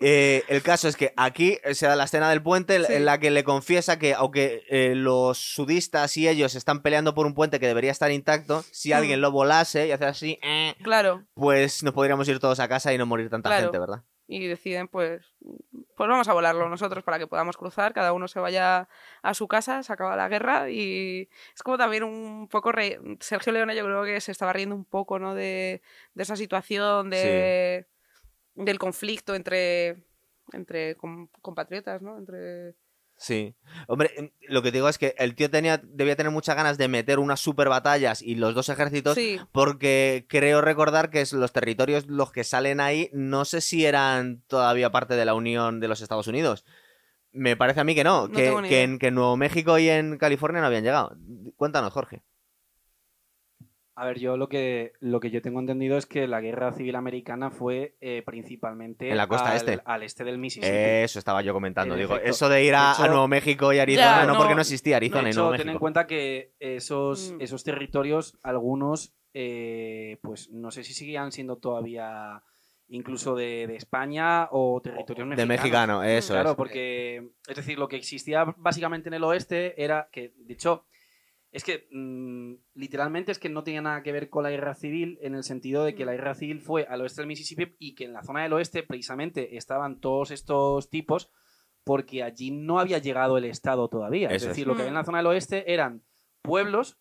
[0.00, 2.92] Eh, el caso es que aquí se da la escena del puente en- Sí.
[2.94, 7.26] en la que le confiesa que aunque eh, los sudistas y ellos están peleando por
[7.26, 8.96] un puente que debería estar intacto, si Mm.
[8.96, 11.24] alguien lo volase y hace así, eh, Claro.
[11.34, 13.64] pues nos podríamos ir todos a casa y no morir tanta Claro.
[13.64, 14.02] gente, ¿verdad?
[14.32, 15.22] Y deciden, pues,
[15.96, 18.88] pues vamos a volarlo nosotros para que podamos cruzar, cada uno se vaya
[19.22, 22.70] a su casa, se acaba la guerra y es como también un poco...
[22.70, 25.34] re- Sergio Leone yo creo que se estaba riendo un poco, ¿no?
[25.34, 25.82] De,
[26.14, 27.86] de esa situación, de,
[28.64, 30.04] del conflicto entre,
[30.52, 32.18] entre com- compatriotas, ¿no?
[32.18, 32.74] Entre...
[33.16, 33.54] Sí.
[33.86, 36.78] Hombre, em, lo que te digo es que el tío tenía, debía tener muchas ganas
[36.78, 41.52] de meter unas super batallas y los dos ejércitos Sí, Porque creo recordar que los
[41.52, 45.88] territorios los que salen ahí, no sé si eran todavía parte de la Unión de
[45.88, 46.64] los Estados Unidos.
[47.32, 49.88] Me parece a mí que no, No que, que en, que en Nuevo México y
[49.90, 51.14] en California no habían llegado.
[51.56, 52.22] Cuéntanos, Jorge.
[54.00, 56.96] A ver, yo lo que, lo que yo tengo entendido es que la guerra civil
[56.96, 59.80] americana fue eh, En principalmente la costa al, este.
[59.84, 60.72] al este del Mississippi.
[60.74, 61.94] Eso estaba yo comentando.
[61.94, 62.30] En Digo, efecto.
[62.30, 64.54] eso de ir a, De hecho- a Nuevo México y Arizona, Ya, no, no, porque
[64.54, 65.80] no existía Arizona de y Nuevo hecho, ten en México.
[65.80, 67.40] cuenta que esos, Mm.
[67.42, 72.42] esos territorios, algunos, eh, pues no sé si seguían siendo todavía
[72.88, 75.48] incluso de, de España o territorios De mexicanos.
[76.00, 76.56] mexicano, eso Claro, es.
[76.56, 80.86] porque, es decir, lo que existía básicamente en el oeste era que, de hecho,
[81.52, 85.18] es que mm, literalmente es que no tenía nada que ver con la guerra civil
[85.20, 88.04] en el sentido de que la guerra civil fue al oeste del Mississippi y que
[88.04, 91.30] en la zona del oeste precisamente estaban todos estos tipos
[91.82, 94.28] porque allí no había llegado el Estado todavía.
[94.28, 94.48] es Eso es.
[94.50, 96.04] decir, lo que había en la zona del oeste eran
[96.42, 96.98] pueblos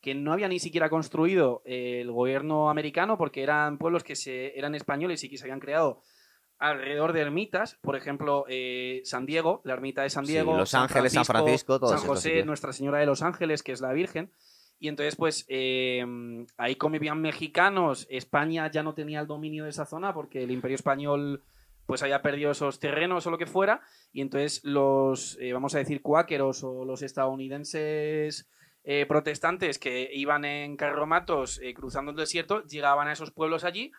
[0.00, 4.74] que no había ni siquiera construido el gobierno americano porque eran pueblos que se, eran
[4.74, 6.02] españoles y que se habían creado
[6.62, 10.74] alrededor de ermitas, por ejemplo, eh, San Diego, la ermita de San Sí, Diego, Los
[10.74, 12.44] Ángeles, San Francisco, todos San José.
[12.44, 14.30] Nuestra Señora de los Ángeles, que es la Virgen.
[14.78, 16.04] Y entonces, pues, eh,
[16.56, 18.06] ahí convivían mexicanos.
[18.10, 21.42] España ya no tenía el dominio de esa zona porque el Imperio Español,
[21.86, 23.80] pues, había perdido esos terrenos o lo que fuera.
[24.12, 28.48] Y entonces los, eh, vamos a decir, cuáqueros o los estadounidenses
[28.84, 33.92] eh, protestantes que iban en carromatos eh, cruzando el desierto, llegaban a esos pueblos allí,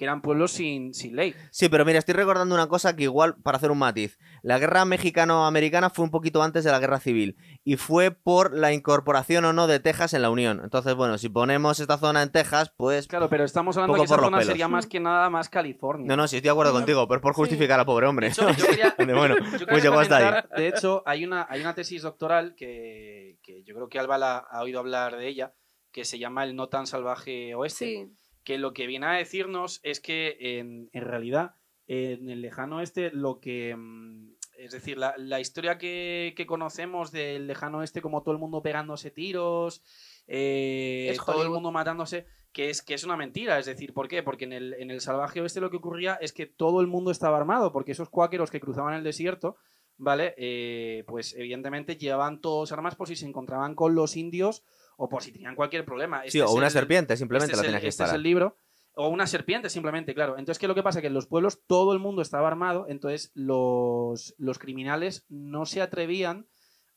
[0.00, 1.34] que eran pueblos sin, sin ley.
[1.50, 4.86] Sí, pero mira, estoy recordando una cosa que igual, para hacer un matiz, la guerra
[4.86, 9.52] mexicano-americana fue un poquito antes de la guerra civil y fue por la incorporación o
[9.52, 10.62] no de Texas en la Unión.
[10.64, 13.06] Entonces, bueno, si ponemos esta zona en Texas, pues...
[13.08, 14.46] Claro, pero estamos hablando de que esa zona pelos.
[14.46, 16.08] sería más que nada más California.
[16.08, 17.40] No, no, sí, estoy de acuerdo contigo, pero es por Sí.
[17.42, 18.28] justificar al pobre hombre.
[18.28, 20.42] De hecho, yo quería- De, bueno, Yo pues llegó hasta ahí.
[20.56, 24.38] De hecho, hay una, hay una tesis doctoral que, que yo creo que Alba la-
[24.38, 25.52] ha oído hablar de ella,
[25.92, 28.12] que se llama El no tan salvaje oeste, Sí.
[28.44, 31.54] Que lo que viene a decirnos es que en, en realidad
[31.86, 33.74] en el lejano oeste lo que...
[33.76, 38.40] mm, Es decir, la, la historia que, que conocemos del lejano oeste como todo el
[38.40, 39.82] mundo pegándose tiros,
[40.26, 43.58] eh, Es todo el mundo matándose, que es, que es una mentira.
[43.58, 44.22] Es decir, ¿por qué?
[44.22, 47.10] Porque en el, en el salvaje oeste lo que ocurría es que todo el mundo
[47.10, 49.56] estaba armado, porque esos cuáqueros que cruzaban el desierto,
[49.96, 50.34] ¿vale?
[50.36, 54.62] Eh, pues evidentemente llevaban todos armas por si se encontraban con los indios
[55.02, 56.20] o por si tenían cualquier problema.
[56.22, 58.12] Sí, Este o una el- serpiente, simplemente este la es el- tenías que este es
[58.12, 58.56] el libro.
[58.94, 60.32] O una serpiente, simplemente, claro.
[60.36, 61.00] Entonces, ¿qué es lo que pasa?
[61.00, 65.80] Que en los pueblos todo el mundo estaba armado, entonces los, los criminales no se
[65.80, 66.46] atrevían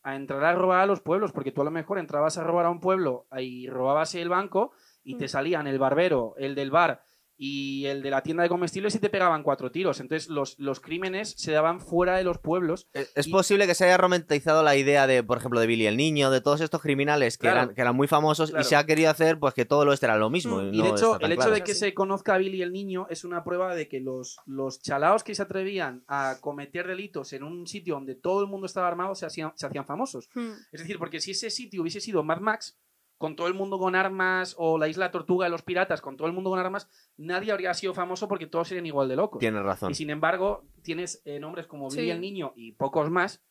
[0.02, 2.66] a entrar a robar a los pueblos, porque tú a lo mejor entrabas a robar
[2.66, 4.74] a un pueblo y robabas el banco
[5.04, 5.30] y te Mm.
[5.30, 7.04] salían el barbero, el del bar
[7.46, 10.00] y el de la tienda de comestibles y te pegaban cuatro tiros.
[10.00, 12.88] Entonces, los, los crímenes se daban fuera de los pueblos.
[12.94, 15.98] Es es posible que se haya romantizado la idea de, por ejemplo, de Billy el
[15.98, 17.64] Niño, de todos estos criminales que, Claro.
[17.64, 18.62] eran, que eran muy famosos Claro.
[18.62, 20.62] y se ha querido hacer pues que todo lo este era lo mismo.
[20.62, 20.74] Mm.
[20.74, 21.56] Y no de hecho, el hecho claro.
[21.56, 24.82] de que se conozca a Billy el niño es una prueba de que los, los
[24.82, 28.88] chalaos que se atrevían a cometer delitos en un sitio donde todo el mundo estaba
[28.88, 30.30] armado se hacían, se hacían famosos.
[30.34, 30.52] Mm.
[30.72, 32.80] Es decir, porque si ese sitio hubiese sido Mad Max,
[33.18, 36.28] con todo el mundo con armas, o la isla Tortuga de los piratas, con todo
[36.28, 39.40] el mundo con armas, nadie habría sido famoso porque todos serían igual de locos.
[39.40, 39.92] Tienes razón.
[39.92, 42.10] Y sin embargo, tienes eh, nombres como Billy Sí.
[42.10, 43.42] el Niño y pocos más.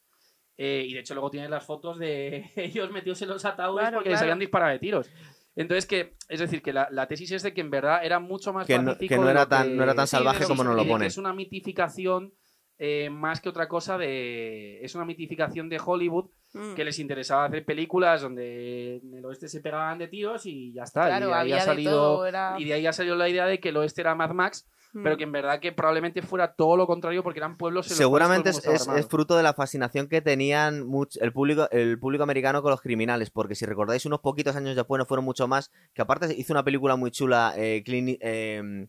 [0.58, 3.96] eh, y de hecho, luego tienes las fotos de ellos metidos en los ataúdes Claro,
[3.96, 4.24] porque les claro.
[4.32, 5.10] habían disparado de tiros.
[5.56, 8.52] Entonces, que, es decir, que la, la tesis es de que en verdad era mucho
[8.52, 10.86] más Que no- que no era tan- no era tan Sí, salvaje como nos lo
[10.86, 11.06] ponen.
[11.06, 12.34] Es una mitificación
[12.78, 14.82] eh, más que otra cosa de.
[14.84, 16.74] Es una mitificación de Hollywood Mm.
[16.74, 20.82] que les interesaba hacer películas donde en el oeste se pegaban de tiros y ya
[20.82, 21.06] está.
[21.06, 21.90] Claro, y de ahí había ha de salido.
[21.92, 24.32] todo, era- Y de ahí ha salido la idea de que el oeste era Mad
[24.32, 25.02] Max, Mm.
[25.02, 27.96] pero que en verdad que probablemente fuera todo lo contrario porque eran pueblos en los
[27.96, 32.60] Seguramente es, es- fruto de la fascinación que tenían much- el, público, el público americano
[32.60, 36.02] con los criminales, porque si recordáis unos poquitos años después, no fueron mucho más, que
[36.02, 38.88] aparte hizo una película muy chula, eh, Clini- eh,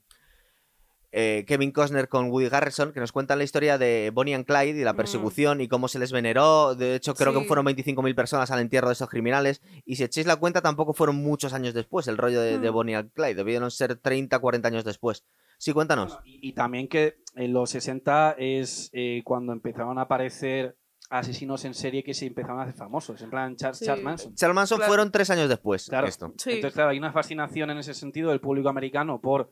[1.15, 4.79] eh, Kevin Costner con Woody Harrelson, que nos cuenta la historia de Bonnie and Clyde
[4.79, 4.97] y la Mm.
[4.97, 6.73] persecución y cómo se les veneró.
[6.75, 7.39] De hecho, creo Sí.
[7.39, 9.61] que fueron 25.000 personas al entierro de esos criminales.
[9.85, 12.73] Y si echéis la cuenta, tampoco fueron muchos años después el rollo de, de Mm.
[12.73, 13.35] Bonnie and Clyde.
[13.35, 15.23] Debieron ser 30, 40 años después.
[15.59, 16.13] Sí, cuéntanos.
[16.13, 20.75] Bueno, y, y también que en los 60 es eh, cuando empezaron a aparecer
[21.09, 23.85] asesinos en serie que se empezaron a hacer famosos, en plan Charles, Sí.
[23.85, 24.33] Charles Manson.
[24.35, 24.89] Charles Manson Claro.
[24.89, 25.85] fueron tres años después.
[25.87, 26.07] Claro.
[26.07, 26.33] Esto.
[26.37, 26.53] Sí.
[26.53, 29.51] Entonces, claro, hay una fascinación en ese sentido del público americano por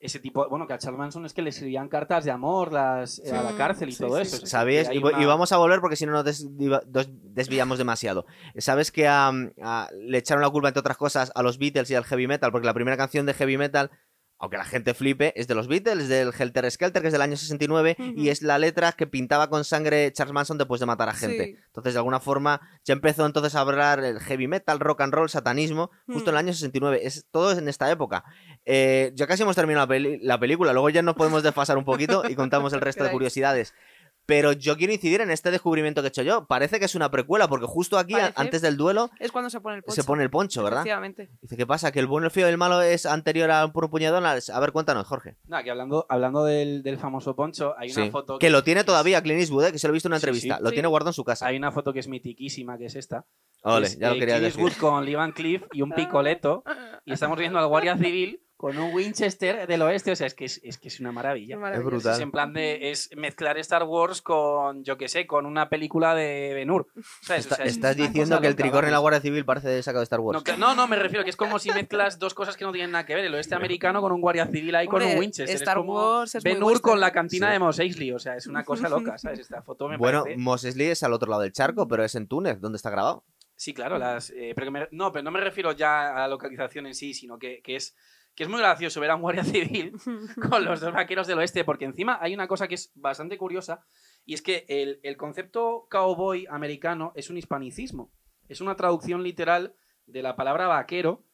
[0.00, 0.48] ese tipo.
[0.48, 3.42] Bueno, que a Charles Manson es que le escribían cartas de amor las, eh, a
[3.42, 4.46] la cárcel y sí, todo sí, eso.
[4.88, 6.24] hay Y, vamos a volver porque si no nos
[7.22, 8.24] desviamos demasiado.
[8.58, 9.32] ¿Sabes que a-
[9.62, 12.52] a- le echaron la culpa, entre otras cosas, a los Beatles y al heavy metal?
[12.52, 13.90] Porque la primera canción de heavy metal,
[14.38, 17.36] aunque la gente flipe, es de los Beatles, del Helter Skelter, que es del año
[17.36, 18.12] 69, Ujú.
[18.16, 21.44] y es la letra que pintaba con sangre Charles Manson después de matar a gente.
[21.44, 21.56] Sí.
[21.66, 25.28] Entonces, de alguna forma, ya empezó entonces a hablar el heavy metal, rock and roll,
[25.28, 26.46] satanismo, justo en el Mm.
[26.46, 27.00] año 69.
[27.02, 28.24] Es, todo es en esta época.
[28.64, 31.84] Eh, ya casi hemos terminado la, peli- la película, luego ya nos podemos desfasar un
[31.84, 33.74] poquito y contamos el resto de curiosidades.
[34.28, 36.44] Pero yo quiero incidir en este descubrimiento que he hecho yo.
[36.46, 38.34] Parece que es una precuela, porque justo aquí, a- Parece.
[38.36, 39.94] antes del duelo, Es cuando se pone el poncho.
[40.02, 40.80] se pone el poncho, ¿verdad?
[40.80, 41.30] Efectivamente.
[41.40, 41.90] Dice, ¿qué pasa?
[41.92, 44.26] ¿Que el bueno, el feo y el malo es anterior al puro puñadón?
[44.26, 45.38] A ver, cuéntanos, Jorge.
[45.46, 48.10] Nada, que hablando, hablando del, del famoso poncho, hay una Sí.
[48.10, 49.72] foto Que lo tiene todavía Clint Eastwood, ¿eh?
[49.72, 50.56] que se lo he visto en una Sí, entrevista.
[50.58, 50.62] sí.
[50.62, 50.74] Lo Sí.
[50.74, 51.46] tiene guardado en su casa.
[51.46, 53.24] Hay una foto que es mitiquísima, que es esta.
[53.62, 54.68] Ole, Es, ya lo eh, quería Clint decir.
[54.68, 56.64] Eastwood con Lee Van Cleef y un picoleto.
[57.06, 60.10] Y estamos viendo al guardia civil con un Winchester del oeste.
[60.12, 61.56] O sea, es que es, es que es una maravilla.
[61.56, 61.88] maravilloso.
[61.90, 62.14] brutal.
[62.14, 66.14] Es en plan de es mezclar Star Wars con, yo qué sé, con una película
[66.16, 66.88] de Ben Hur.
[67.22, 67.44] ¿sabes?
[67.46, 68.98] O Está- sea, es estás diciendo que el tricornio en la.
[68.98, 70.36] Guardia Civil parece sacado de Star Wars.
[70.38, 72.72] No, que- no, no, me refiero que es como si mezclas dos cosas que no
[72.72, 73.24] tienen nada que ver.
[73.24, 75.54] El oeste americano con un guardia civil ahí con un Winchester.
[75.56, 77.52] Star es como Wars es Ben Hur con la cantina Sí.
[77.52, 78.10] de Mos Eisley.
[78.12, 79.38] O sea, es una cosa loca, ¿sabes?
[79.38, 80.40] Esta foto me bueno, parece...
[80.40, 83.24] Mos Eisley es al otro lado del charco, pero es en Túnez, donde está grabado.
[83.54, 86.28] Sí, claro, las, eh, pero que me- no, pero no me refiero ya a la
[86.28, 87.96] localización en sí, sino que, que es,
[88.38, 89.94] que es muy gracioso ver a un guardia civil
[90.48, 93.84] con los dos vaqueros del oeste, porque encima hay una cosa que es bastante curiosa,
[94.24, 98.12] y es que el, el concepto cowboy americano es un hispanicismo,
[98.48, 99.74] es una traducción literal
[100.06, 101.24] de la palabra vaquero,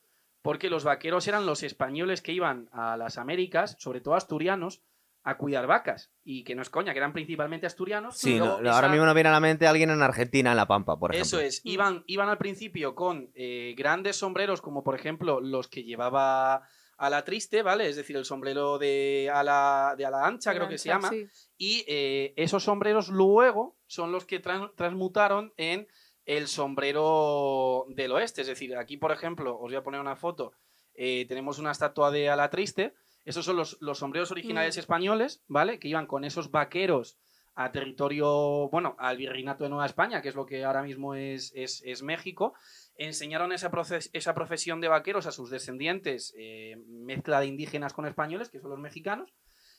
[0.40, 4.80] porque los vaqueros eran los españoles que iban a las Américas, sobre todo asturianos,
[5.24, 8.16] a cuidar vacas, y que no es coña, que eran principalmente asturianos.
[8.16, 10.98] Sí, no, ahora mismo no viene a la mente alguien en Argentina, en La Pampa,
[10.98, 11.38] por ejemplo.
[11.38, 15.84] eso es, iban, iban al principio con eh, grandes sombreros, como por ejemplo los que
[15.84, 16.66] llevaba
[16.97, 17.88] a la triste, ¿vale?
[17.88, 21.11] Es decir, el sombrero de ala, de ala ancha, creo que se llama.
[21.11, 21.26] Sí.
[21.59, 25.86] Y eh, esos sombreros luego son los que tran- transmutaron en
[26.26, 28.42] el sombrero del oeste.
[28.42, 30.53] Es decir, aquí, por ejemplo, os voy a poner una foto.
[30.97, 32.95] eh, tenemos una estatua de ala triste.
[33.24, 34.78] Esos son los, los sombreros originales Mm.
[34.80, 35.80] españoles, ¿vale?
[35.80, 37.18] Que iban con esos vaqueros
[37.57, 41.53] a territorio, bueno, al virreinato de Nueva España, que es lo que ahora mismo es,
[41.57, 42.55] es, es México,
[42.97, 48.07] enseñaron esa, proces- esa profesión de vaqueros a sus descendientes, eh, mezcla de indígenas con
[48.07, 49.34] españoles, que son los mexicanos,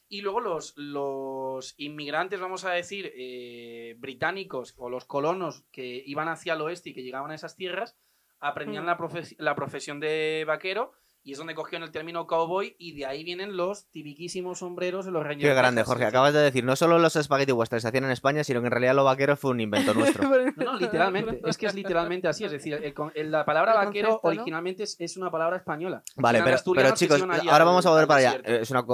[0.07, 6.27] y luego los, los inmigrantes, vamos a decir, eh, británicos o los colonos que iban
[6.27, 7.97] hacia el oeste y que llegaban a esas tierras,
[8.39, 8.87] aprendían Mm.
[8.87, 8.97] la,
[9.39, 10.91] la profesión de vaquero
[11.25, 15.11] y es donde cogieron el término cowboy y de ahí vienen los tipiquísimos sombreros de
[15.11, 15.49] los Rangers.
[15.49, 16.05] Qué grande, Jorge.
[16.05, 18.71] Acabas de decir, no solo los spaghetti westerns se hacían en España, sino que en
[18.71, 20.29] realidad lo vaquero fue un invento nuestro.
[20.29, 21.41] No, no, literalmente.
[21.43, 22.43] Es que es literalmente así.
[22.43, 24.35] Es decir, el la palabra El vaquero concepto, ¿no?
[24.35, 26.03] originalmente es, es una palabra española.
[26.15, 27.19] Vale, pero, pero chicos,
[27.49, 28.41] ahora vamos a volver para allá.
[28.45, 28.85] Es una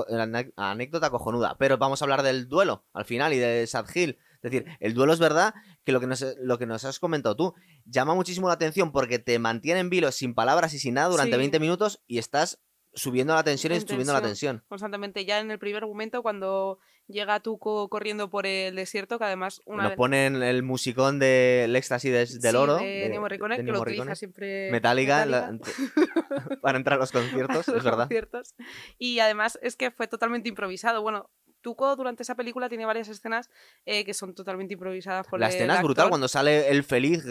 [0.56, 1.58] anécdota cojonuda.
[1.60, 4.18] Pero vamos a hablar del duelo al final y de Sad Hill.
[4.44, 7.36] Es decir, el duelo es verdad que lo que, nos, lo que nos has comentado
[7.36, 7.54] tú
[7.86, 11.34] llama muchísimo la atención porque te mantiene en vilo sin palabras y sin nada durante
[11.34, 11.38] Sí.
[11.40, 12.60] 20 minutos y estás
[12.94, 14.66] subiendo la tensión y En subiendo la tensión.
[14.68, 15.24] Constantemente.
[15.24, 16.78] Ya en el primer momento, cuando
[17.08, 22.42] llega Tuco corriendo por el desierto, que además una Nos ponen el musicón del éxtasis
[22.42, 22.78] del sí, oro.
[22.78, 25.52] de de- Morricone, que lo utiliza siempre Metallica, Metallica.
[25.52, 25.58] la-
[26.62, 27.12] para entrar a los
[27.64, 28.10] conciertos, a los es verdad.
[28.98, 31.02] Y además es que fue totalmente improvisado.
[31.02, 31.30] Bueno,
[31.62, 33.50] Tuco durante esa película tiene varias escenas
[33.86, 37.24] eh, que son totalmente improvisadas por La el escena es brutal cuando sale el feliz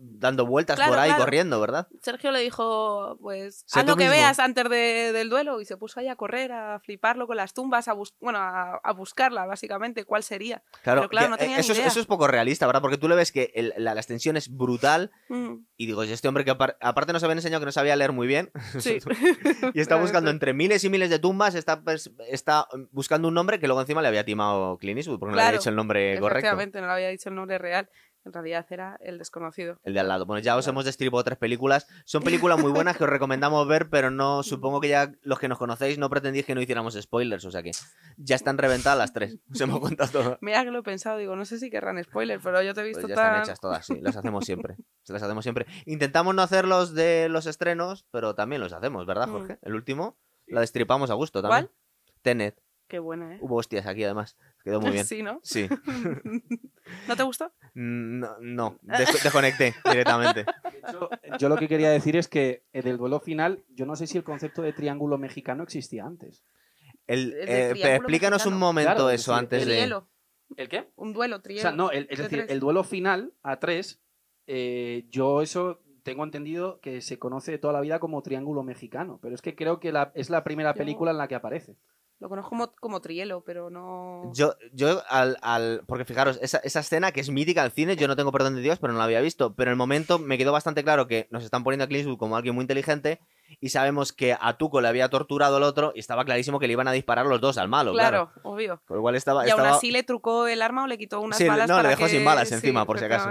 [0.00, 1.24] dando vueltas Claro, por ahí claro.
[1.24, 1.88] corriendo, ¿verdad?
[2.02, 4.16] Sergio le dijo, pues, Sé haz tú lo que mismo.
[4.16, 5.60] veas antes de- del duelo.
[5.60, 8.76] Y se puso ahí a correr, a fliparlo con las tumbas, a, bus- bueno, a,
[8.82, 10.62] a buscarla, básicamente, cuál sería.
[10.82, 11.88] Claro, Pero claro, que, no tenía eh, ni eso, es, idea.
[11.88, 12.80] eso es poco realista, ¿verdad?
[12.82, 16.10] Porque tú le ves que el- la, la extensión es brutal Mm, y digo, y
[16.12, 18.50] este hombre que apar- aparte nos había enseñado que no sabía leer muy bien
[18.80, 18.98] sí.
[19.74, 23.58] y está buscando entre miles y miles de tumbas, está, pers- está buscando un nombre
[23.60, 26.18] que luego encima le había timado Clint Eastwood porque no le había dicho el nombre
[26.18, 26.38] correcto.
[26.38, 27.88] Efectivamente, no le había dicho el nombre real.
[28.24, 29.78] En realidad era el desconocido.
[29.84, 30.26] El de al lado.
[30.26, 31.86] Bueno, ya os hemos destripado tres películas.
[32.04, 35.48] Son películas muy buenas que os recomendamos ver, pero no supongo que ya los que
[35.48, 37.44] nos conocéis no pretendís que no hiciéramos spoilers.
[37.46, 37.70] O sea que
[38.18, 39.38] ya están reventadas las tres.
[39.50, 40.38] Os hemos contado todo.
[40.42, 42.84] Mira que lo he pensado, digo, no sé si querrán spoiler, pero yo te he
[42.92, 43.26] Pues visto ya tan...
[43.26, 43.98] están hechas todas, sí.
[44.02, 44.76] Las hacemos siempre.
[45.04, 45.66] Se las hacemos siempre.
[45.86, 49.32] Intentamos no hacerlos de los estrenos, pero también los hacemos, ¿verdad, Mm.
[49.32, 49.58] Jorge?
[49.62, 51.66] El último la destripamos a gusto también.
[51.66, 51.74] ¿Cuál?
[52.22, 52.60] Tenet.
[52.88, 53.38] Qué buena, ¿eh?
[53.42, 54.36] Hubo hostias aquí además.
[54.64, 55.04] Quedó muy bien.
[55.04, 55.40] Sí, ¿no?
[55.42, 55.68] Sí.
[57.08, 57.52] ¿No te gustó?
[57.74, 58.78] No, no.
[58.82, 60.44] Des- desconecté directamente.
[60.44, 64.06] De hecho, yo lo que quería decir es que del duelo final, yo no sé
[64.06, 66.44] si el concepto de triángulo mexicano existía antes.
[67.06, 69.72] El, El eh, triángulo explícanos un momento Claro, eso sí, antes de.
[69.74, 70.08] Trielo.
[70.56, 70.88] ¿El qué?
[70.96, 71.62] Un duelo, O trielo.
[71.62, 72.50] sea, no, el- es De decir, tres.
[72.50, 74.00] el duelo final a tres,
[74.46, 79.34] eh, yo eso tengo entendido que se conoce toda la vida como triángulo mexicano, pero
[79.34, 81.76] es que creo que la- es la primera Yo- película en la que aparece.
[82.20, 84.32] Lo conozco como, como trielo, pero no...
[84.34, 88.08] Yo, yo al, al- Porque fijaros, esa, esa escena que es mítica al cine, yo
[88.08, 89.54] no tengo perdón de Dios, pero no la había visto.
[89.54, 92.18] Pero en el momento me quedó bastante claro que nos están poniendo a Clint Eastwood
[92.18, 93.20] como alguien muy inteligente
[93.60, 96.72] y sabemos que a Tuco le había torturado al otro y estaba clarísimo que le
[96.72, 98.32] iban a disparar los dos al malo, claro.
[98.32, 98.82] claro, obvio.
[98.86, 99.46] Con lo cual estaba.
[99.46, 101.80] Y aún estaba- así le trucó el arma o le quitó unas Sí, balas no,
[101.82, 103.30] le dejó que- sin balas sí, encima, por si acaso.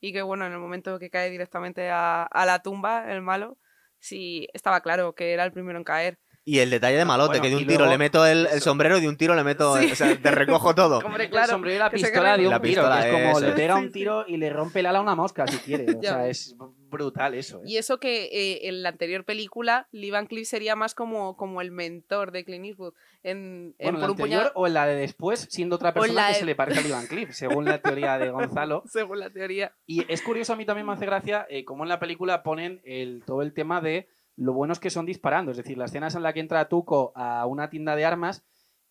[0.00, 3.56] Y que bueno, en el momento que cae directamente a, a la tumba, el malo,
[3.98, 6.18] sí estaba claro que era el primero en caer.
[6.46, 8.60] Y el detalle de malote, Bueno, que de un tiro luego- le meto el, el
[8.60, 9.78] sombrero y de un tiro le meto.
[9.78, 9.92] Sí.
[9.92, 10.98] O sea, te recojo todo.
[11.04, 11.48] Hombre, El claro.
[11.52, 14.24] sombrero y la pistola de un La tiro, pistola, es como le pega un tiro
[14.28, 15.86] y le rompe el ala a una mosca si quiere.
[15.96, 16.54] O sea, es
[16.90, 17.58] brutal eso.
[17.60, 17.64] ¿eh?
[17.66, 21.62] Y eso que eh, en la anterior película, Lee Van Cleef sería más como, como
[21.62, 22.92] el mentor de Clint Eastwood.
[23.22, 25.76] En, en Bueno, en la por un anterior puñado, o en la de después, siendo
[25.76, 28.28] otra persona que de- se le parece a Lee Van Cleef, según la teoría de
[28.30, 28.82] Gonzalo.
[28.86, 29.72] según la teoría.
[29.86, 32.82] Y es curioso, a mí también me hace gracia eh, cómo en la película ponen
[32.84, 35.50] el, todo el tema de lo bueno es que son disparando.
[35.50, 38.44] Es decir, la escena es en la que entra Tuco a una tienda de armas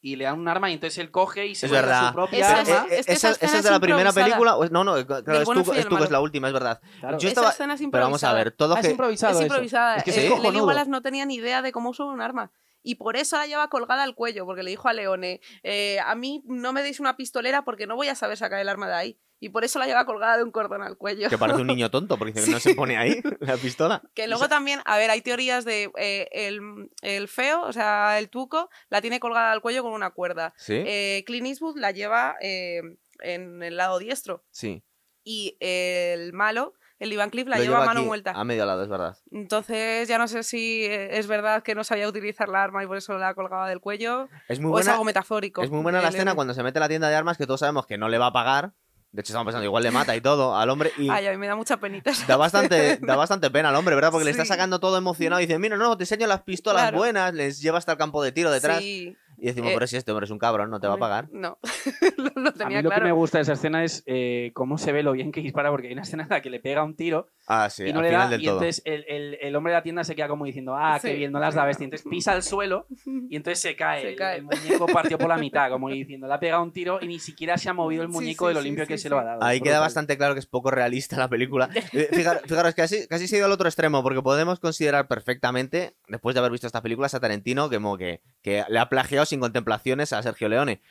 [0.05, 2.09] y le dan un arma y entonces él coge y se Es verdad.
[2.09, 2.87] su propia Esa- arma.
[2.93, 4.57] es que esa esa, escena esa es de la primera película.
[4.71, 6.81] No, no, claro, es bueno, y es es la última, es verdad.
[6.99, 7.17] Claro.
[7.19, 8.33] Yo Esa estaba- escena es Pero vamos a improvisada.
[8.33, 9.95] ver, todo Ah, es que- improvisado Es improvisada.
[9.97, 10.59] Es que Eh, Lenny.
[10.61, 12.51] Wallace no tenía ni idea de cómo usar un arma.
[12.85, 16.15] Y por eso la lleva colgada al cuello, porque le dijo a Leone, eh, a
[16.15, 18.93] mí no me deis una pistolera porque no voy a saber sacar el arma de
[18.95, 19.19] ahí.
[19.43, 21.27] Y por eso la lleva colgada de un cordón al cuello.
[21.29, 24.01] Que parece un niño tonto, porque dice que no se pone ahí la pistola.
[24.13, 28.29] Que luego también, a ver, hay teorías de eh, el, el feo, o sea, el
[28.29, 30.53] tuco, la tiene colgada al cuello con una cuerda.
[30.57, 32.81] Sí, Eh, Clint Eastwood la lleva eh,
[33.19, 34.43] en el lado diestro.
[34.51, 34.83] sí.
[35.25, 38.31] Y el malo, el Ivan Cliff, la Lo lleva a mano vuelta.
[38.31, 39.17] A medio lado, es verdad.
[39.31, 42.87] Entonces ya no sé si eh, es verdad que no sabía utilizar la arma y
[42.87, 45.63] por eso la colgaba del cuello Es muy o es buena, algo metafórico.
[45.63, 47.45] es muy buena la El- escena cuando se mete a la tienda de armas que
[47.45, 48.73] todos sabemos que no le va a pagar.
[49.13, 50.91] De hecho, estamos pensando, igual le mata y todo al hombre.
[50.97, 52.11] Y Ay, a mí me da mucha penita.
[52.27, 54.11] da bastante, da bastante pena al hombre, ¿verdad?
[54.11, 56.97] Porque le está sacando todo emocionado y dice, mira, no, te enseño las pistolas Claro.
[56.97, 58.79] buenas, les lleva hasta el campo de tiro detrás.
[58.79, 59.15] Sí.
[59.37, 61.27] Y decimos, Eh, pero si este hombre es un cabrón, no te va a pagar.
[61.31, 61.57] No,
[62.17, 63.01] lo, lo A tenía mí lo claro.
[63.03, 65.69] que me gusta de esa escena es eh, cómo se ve lo bien que dispara,
[65.69, 67.99] porque hay una escena en la que le pega un tiro Ah, sí, y no
[67.99, 68.55] al le final da, del y todo.
[68.61, 71.17] entonces el, el- el hombre de la tienda se queda como diciendo, ah, qué Sí.
[71.17, 71.83] bien, no las da bestia.
[71.83, 72.87] Entonces pisa el suelo
[73.29, 74.01] y entonces se cae.
[74.01, 74.37] Se el, cae.
[74.37, 77.19] el muñeco partió por la mitad, como diciendo, le ha pegado un tiro y ni
[77.19, 79.03] siquiera se ha movido el muñeco sí, de lo sí, limpio sí, que sí.
[79.03, 79.43] se lo ha dado.
[79.43, 81.69] Ahí queda bastante claro que es poco realista la película.
[81.93, 85.93] Eh, fijar- Fijaros, casi, casi se ha ido al otro extremo, porque podemos considerar perfectamente,
[86.07, 89.25] después de haber visto esta película, a Tarantino que, como que, que le ha plagiado
[89.25, 90.81] sin contemplaciones a Sergio Leone.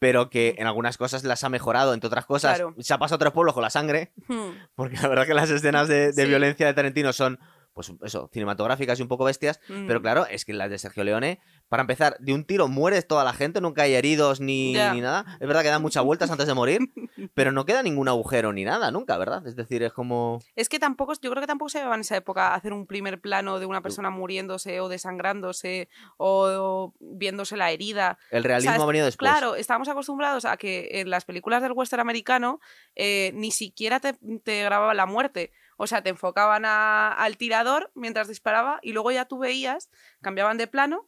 [0.00, 2.74] Pero que en algunas cosas las ha mejorado, entre otras cosas, Claro.
[2.80, 4.50] se ha pasado a tres pueblos con la sangre, Hmm.
[4.74, 6.28] porque la verdad que las escenas de, de Sí.
[6.28, 7.38] violencia de Tarantino son,
[7.74, 9.86] pues eso, cinematográficas y un poco bestias, Mm.
[9.86, 11.38] pero claro, es que las de Sergio Leone,
[11.70, 15.24] para empezar, de un tiro muere toda la gente, nunca hay heridos ni, nada.
[15.40, 16.80] Es verdad que dan muchas vueltas antes de morir,
[17.34, 19.46] pero no queda ningún agujero ni nada, nunca, ¿verdad?
[19.46, 20.40] Es decir, es como...
[20.56, 23.20] Es que tampoco, yo creo que tampoco se llevaba en esa época hacer un primer
[23.20, 28.18] plano de una persona muriéndose o desangrándose o, o viéndose la herida.
[28.32, 29.30] El realismo O sea, ha venido después.
[29.30, 32.58] Claro, estábamos acostumbrados a que en las películas del western americano
[32.96, 35.52] eh, ni siquiera te, te grababan la muerte.
[35.76, 39.88] O sea, te enfocaban a- al tirador mientras disparaba y luego ya tú veías,
[40.20, 41.06] cambiaban de plano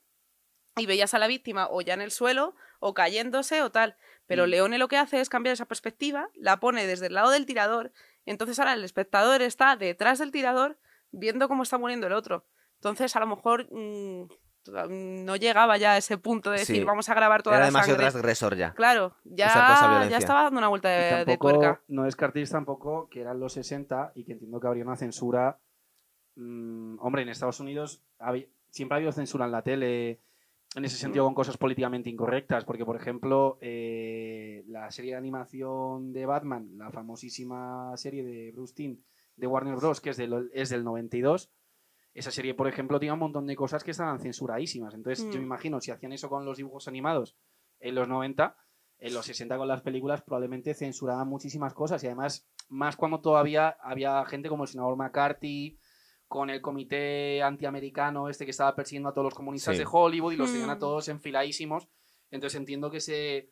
[0.77, 3.97] y veías a la víctima o ya en el suelo o cayéndose o tal.
[4.27, 4.51] Pero Mm.
[4.51, 7.93] Leone lo que hace es cambiar esa perspectiva, la pone desde el lado del tirador,
[8.25, 10.79] entonces ahora el espectador está detrás del tirador
[11.11, 12.47] viendo cómo está muriendo el otro.
[12.77, 14.25] Entonces a lo mejor mm,
[15.25, 16.85] no llegaba ya a ese punto de decir Sí.
[16.85, 18.11] vamos a grabar toda Era la demasiado sangre.
[18.13, 18.73] transgresor ya.
[18.75, 21.83] Claro, ya, ya estaba dando una vuelta de, de tampoco, tuerca.
[21.89, 25.59] no descartéis tampoco que eran los 60 y que entiendo que habría una censura.
[26.37, 30.21] mm, hombre, en Estados Unidos había- siempre ha habido censura en la tele,
[30.75, 36.13] en ese sentido con cosas políticamente incorrectas, porque por ejemplo, eh, la serie de animación
[36.13, 38.99] de Batman, la famosísima serie de Bruce Timm
[39.37, 41.51] de Warner Bros., que es del, es del 92,
[42.15, 44.95] esa serie, por ejemplo, tiene un montón de cosas que estaban censuradísimas.
[44.95, 45.43] Entonces, yo Mm.
[45.43, 47.37] me imagino, si hacían eso con los dibujos animados
[47.81, 48.57] en los 90,
[48.99, 53.77] en los 60 con las películas probablemente censuraban muchísimas cosas y además más cuando todavía
[53.83, 55.77] había gente como el senador McCarthy
[56.33, 59.83] con el comité antiamericano este que estaba persiguiendo a todos los comunistas Sí.
[59.83, 60.79] de Hollywood y los tenían a Mm.
[60.79, 61.89] todos enfiladísimos
[62.31, 63.51] entonces entiendo que se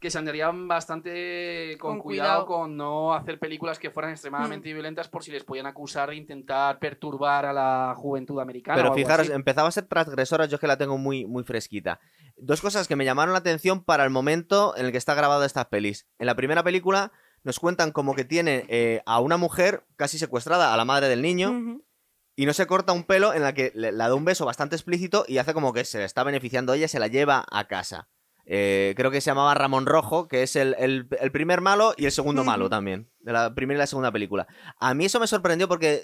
[0.00, 2.62] que se andarían bastante con, Con cuidado, cuidado.
[2.62, 6.78] con no hacer películas que fueran extremadamente violentas por si les podían acusar de intentar
[6.78, 9.32] perturbar a la juventud americana Pero fijaros, así.
[9.34, 11.98] empezaba a ser transgresora, yo es que la tengo muy, muy fresquita.
[12.36, 15.44] Dos cosas que me llamaron la atención para el momento en el que está grabado
[15.44, 16.06] estas pelis.
[16.18, 17.10] En la primera película
[17.42, 21.22] nos cuentan como que tiene eh, a una mujer casi secuestrada, a la madre del
[21.22, 21.84] niño, Ujú.
[22.36, 24.76] Y no se corta un pelo en la que le, le da un beso bastante
[24.76, 27.44] explícito y hace como que se le está beneficiando a ella y se la lleva
[27.50, 28.08] a casa.
[28.44, 32.04] Eh, creo que se llamaba Ramón Rojo, que es el, el- el primer malo y
[32.04, 34.46] el segundo malo también, de la primera y la segunda película.
[34.78, 36.02] A mí eso me sorprendió porque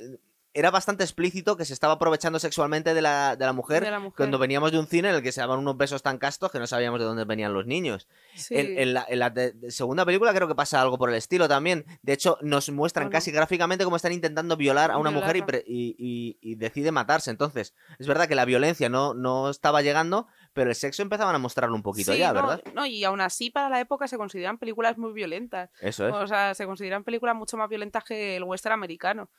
[0.55, 3.98] era bastante explícito que se estaba aprovechando sexualmente de la, de la mujer De la
[4.00, 4.16] mujer.
[4.16, 6.59] cuando veníamos de un cine en el que se daban unos besos tan castos que
[6.59, 8.07] no sabíamos de dónde venían los niños.
[8.34, 8.57] Sí.
[8.57, 11.14] En, en la, en la de- de segunda película creo que pasa algo por el
[11.16, 11.86] estilo también.
[12.03, 13.12] De hecho, nos muestran Bueno.
[13.12, 15.46] casi gráficamente cómo están intentando violar a una mujer y, Violarla.
[15.46, 17.30] pre- y- y- y decide matarse.
[17.30, 21.38] Entonces, es verdad que la violencia no, no estaba llegando, pero el sexo empezaban a
[21.38, 22.62] mostrarlo un poquito Sí, ya, no, ¿verdad?
[22.74, 25.70] No, y aún así para la época se consideran películas muy violentas.
[25.80, 26.14] Eso es.
[26.14, 29.30] O sea, se consideran películas mucho más violentas que el western americano.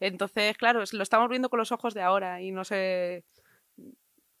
[0.00, 3.24] Entonces, claro, lo estamos viendo con los ojos de ahora y no sé.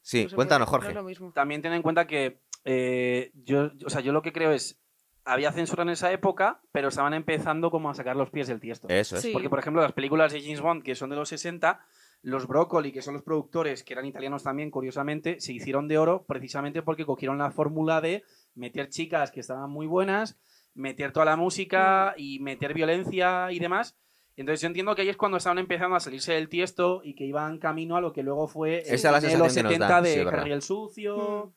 [0.02, 0.88] Sí, no cuéntanos, puede- no Jorge.
[0.88, 1.32] es lo mismo.
[1.32, 4.78] también ten en cuenta que eh, yo, o sea, yo lo que creo es
[5.24, 8.88] había censura en esa época, pero estaban empezando como a sacar los pies del tiesto.
[8.88, 9.22] Eso es.
[9.22, 9.30] Sí.
[9.32, 11.84] Porque, por ejemplo, las películas de James Bond, que son de los 60,
[12.22, 16.24] los Broccoli, que son los productores, que eran italianos también, curiosamente, se hicieron de oro
[16.26, 20.38] precisamente porque cogieron la fórmula de meter chicas que estaban muy buenas,
[20.74, 23.96] meter toda la música y meter violencia y demás.
[24.40, 27.24] Entonces yo entiendo que ahí es cuando estaban empezando a salirse del tiesto y que
[27.24, 29.88] iban camino a lo que luego fue el Esa cine de los sensación que nos
[29.88, 30.20] 70 da, de sí.
[30.40, 31.52] Harry el Sucio,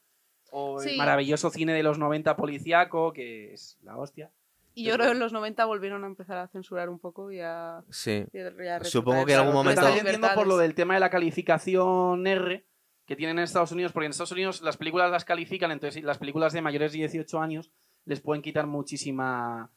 [0.52, 0.98] o el Sí.
[0.98, 4.32] maravilloso cine de los 90 policíaco, que es la hostia.
[4.76, 7.40] Y yo creo que en los 90 volvieron a empezar a censurar un poco y
[7.40, 7.84] a...
[7.90, 8.26] Sí.
[8.34, 11.10] y a- Supongo que en algún momento- también entiendo por lo del tema de la
[11.10, 12.66] calificación R
[13.06, 16.18] que tienen en Estados Unidos, porque en Estados Unidos las películas las califican, entonces las
[16.18, 17.72] películas de mayores de 18 años
[18.06, 19.72] les pueden quitar muchísima...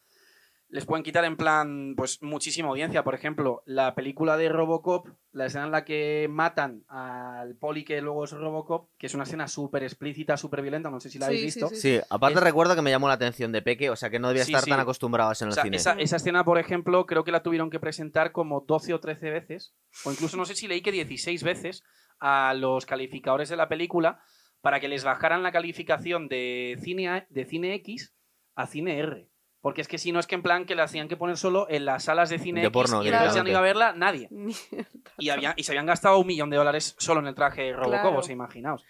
[0.68, 3.04] Les pueden quitar en plan, pues, muchísima audiencia.
[3.04, 8.00] Por ejemplo, la película de Robocop, la escena en la que matan al poli que
[8.02, 11.26] luego es Robocop, que es una escena súper explícita, súper violenta, no sé si la
[11.26, 11.68] habéis Sí, sí, visto.
[11.74, 11.80] sí.
[11.98, 14.26] Sí, aparte Es- recuerdo que me llamó la atención de Peque, o sea que no
[14.28, 14.70] debía Sí, estar sí.
[14.70, 15.76] tan acostumbrados en O el sea, cine.
[15.76, 19.30] esa, esa escena, por ejemplo, creo que la tuvieron que presentar como 12 o 13
[19.30, 19.72] veces,
[20.04, 21.84] o incluso no sé si leí que 16 veces
[22.18, 24.20] a los calificadores de la película
[24.62, 28.14] para que les bajaran la calificación de cine, de cine X
[28.56, 29.28] a cine R.
[29.66, 31.66] Porque es que si no es que en plan que la hacían que poner solo
[31.68, 33.92] en las salas de cine De X porno, y entonces ya no iba a verla
[33.94, 34.28] nadie.
[35.18, 37.72] Y, había- y se habían gastado un millón de dólares solo en el traje de
[37.72, 38.18] Robocop, Claro.
[38.18, 38.84] o sea, imaginaos.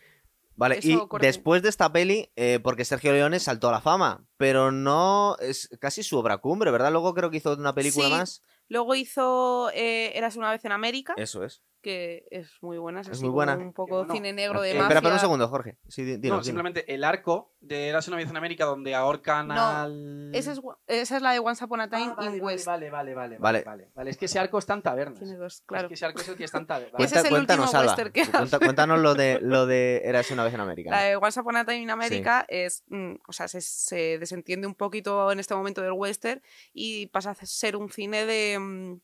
[0.55, 1.27] Vale, Eso y corte.
[1.27, 5.71] después de esta peli, eh, porque Sergio Leone saltó a la fama, pero no es
[5.81, 6.93] casi su obra cumbre, ¿verdad?
[6.93, 8.13] Luego creo que hizo una película Sí.
[8.13, 8.43] más.
[8.69, 11.63] Luego hizo eh, Eras una vez en América, Eso es.
[11.87, 13.01] Que es muy buena.
[13.01, 13.57] Es, Es así muy buena.
[13.57, 14.83] Un poco bueno, cine negro de eh, mafia.
[14.87, 15.77] Espera, espera un segundo, Jorge.
[15.87, 16.43] Sí, di- dilo, no, dilo.
[16.45, 20.31] simplemente el arco de Eras una vez en América donde ahorcan No, al...
[20.35, 22.67] Esa es, esa es la de Once Upon a Time Ah, vale, in vale, West.
[22.67, 23.91] Vale, vale, vale, Vale.
[23.95, 25.19] vale, es que ese arco está en tabernas.
[25.21, 25.87] Tiene dos, Es claro.
[25.89, 26.95] que ese arco es el que está en tabernas.
[27.01, 30.31] Ese Cuenta- es el cuéntanos, último western que Cuenta- cuéntanos lo de, lo de Eras
[30.33, 30.91] una vez en América.
[30.91, 34.67] La de Once Upon a Time in America es, mm, o sea, se, se desentiende
[34.67, 39.01] un poquito en este momento del western y pasa a ser un cine de mm,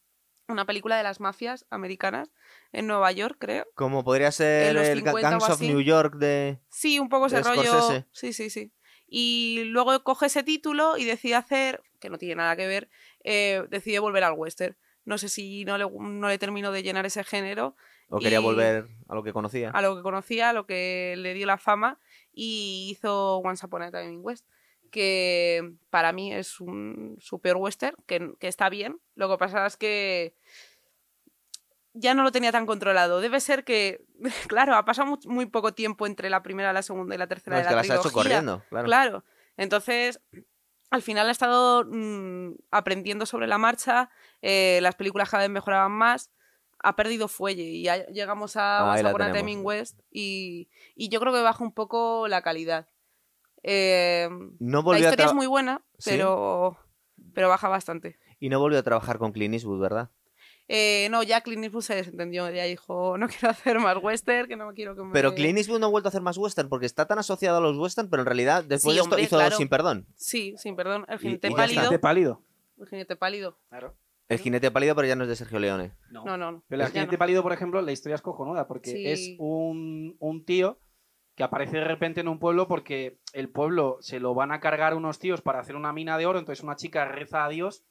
[0.48, 2.30] una película de las mafias americanas
[2.72, 3.66] en Nueva York, creo.
[3.74, 5.60] Como podría ser el Ga- 50 o Gangs of.
[5.60, 6.58] New York de...
[6.68, 7.62] Sí, un poco ese rollo.
[7.62, 8.06] Scorsese.
[8.12, 8.72] Sí, sí, sí.
[9.06, 12.88] Y luego coge ese título y decide hacer, que no tiene nada que ver,
[13.24, 14.76] eh, decide volver al western.
[15.04, 17.76] No sé si no le, no le terminó de llenar ese género
[18.08, 19.70] O quería volver a lo que conocía.
[19.70, 21.98] a lo que conocía, a lo que le dio la fama
[22.32, 24.46] y hizo Once Upon a Time in West,
[24.92, 29.00] que para mí es un super western, que, que está bien.
[29.16, 30.36] Lo que pasa es que
[31.94, 33.20] ya no lo tenía tan controlado.
[33.20, 34.04] Debe ser que,
[34.48, 37.56] claro, ha pasado mu- muy, poco tiempo entre la primera, la segunda y la tercera
[37.56, 38.86] No, de es que la las ha hecho corriendo, claro.
[38.86, 39.24] Claro.
[39.56, 40.20] Entonces,
[40.90, 45.92] al final ha estado mm, aprendiendo sobre la marcha, eh, las películas cada vez mejoraban
[45.92, 46.30] más,
[46.84, 49.52] ha perdido fuelle y ya llegamos a Ahí Once la Upon a Time tenemos.
[49.60, 52.88] in West y, y yo creo que baja un poco la calidad.
[53.62, 56.10] Eh, No la a historia es muy buena, ¿Sí?
[56.10, 56.76] pero,
[57.34, 58.18] pero baja bastante.
[58.40, 60.10] Y no volvió a trabajar con Clint Eastwood, ¿verdad?
[60.68, 64.56] Eh, no, ya Clint Eastwood se desentendió, ya dijo, no quiero hacer más western, que
[64.56, 65.12] no me quiero que me...
[65.12, 67.60] Pero Clint Eastwood no ha vuelto a hacer más western porque está tan asociado a
[67.60, 69.56] los western, pero en realidad después Sí, de esto hombre, hizo claro.
[69.56, 70.06] Sin Perdón.
[70.16, 71.76] Sí, sin perdón, el jinete y pálido.
[71.80, 72.42] Bastante pálido.
[72.80, 73.58] El jinete pálido.
[73.68, 73.96] Claro.
[74.28, 75.92] El jinete pálido, pero ya no es de Sergio Leone.
[76.10, 76.24] No.
[76.24, 76.64] No, no, no.
[76.68, 77.18] Pero el jinete no.
[77.18, 79.06] pálido, por ejemplo, la historia es cojonuda porque Sí.
[79.06, 80.78] es un, un tío
[81.34, 84.94] que aparece de repente en un pueblo porque el pueblo se lo van a cargar
[84.94, 87.84] unos tíos para hacer una mina de oro, entonces una chica reza a Dios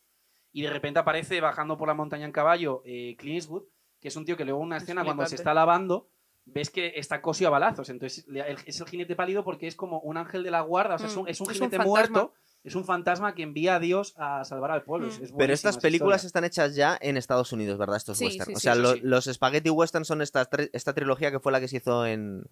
[0.54, 3.64] y de repente aparece bajando por la montaña en caballo eh, Clint Eastwood,
[4.00, 6.08] que es un tío que luego en una Es escena cuando se está lavando
[6.46, 8.26] ves que está cosido a balazos, entonces
[8.66, 11.16] es el jinete pálido porque es como un ángel de la guarda, o sea, es
[11.16, 11.86] un, Mm, es un es un jinete fantasma.
[12.20, 12.34] muerto,
[12.64, 15.06] es un fantasma que envía a Dios a salvar al pueblo.
[15.08, 15.10] Mm.
[15.12, 16.28] es- es Pero estas películas historia.
[16.28, 17.98] están hechas ya en Estados Unidos, ¿verdad?
[17.98, 18.46] Estos Sí, western.
[18.48, 19.00] sí, o sí, sea, eso lo- sí.
[19.04, 22.44] los Spaghetti Western son estas tri- esta trilogía que fue la que se hizo en,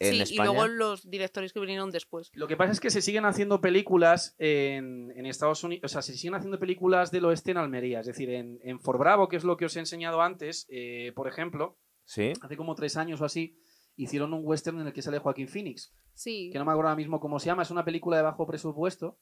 [0.00, 0.50] en sí, España.
[0.50, 2.30] y luego los directores que vinieron después.
[2.34, 6.02] Lo que pasa es que se siguen haciendo películas en, en Estados Unidos, o sea,
[6.02, 9.36] se siguen haciendo películas del oeste en Almería, es decir, en, en For Bravo, que
[9.36, 12.32] es lo que os he enseñado antes, eh, por ejemplo, Sí.
[12.40, 13.58] hace como tres años o así,
[13.96, 16.50] hicieron un western en el que sale Joaquín Phoenix, Sí.
[16.52, 19.18] que no me acuerdo ahora mismo cómo se llama, es una película de bajo presupuesto,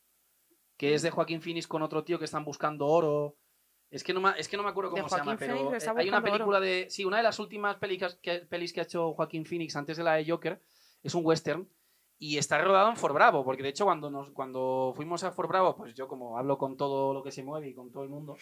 [0.76, 3.36] que es de Joaquín Phoenix con otro tío que están buscando oro.
[3.96, 6.08] Es que no me, es que no me acuerdo cómo se llama, pero eh, hay
[6.08, 6.86] una película de...
[6.88, 10.04] Sí, una de las últimas pelis que, pelis que ha hecho Joaquín Phoenix antes de
[10.04, 10.62] la de Joker
[11.02, 11.68] es un western
[12.18, 15.48] y está rodado en For Bravo, porque de hecho cuando, nos, cuando fuimos a For
[15.48, 18.08] Bravo, pues yo como hablo con todo lo que se mueve y con todo el
[18.10, 18.36] mundo,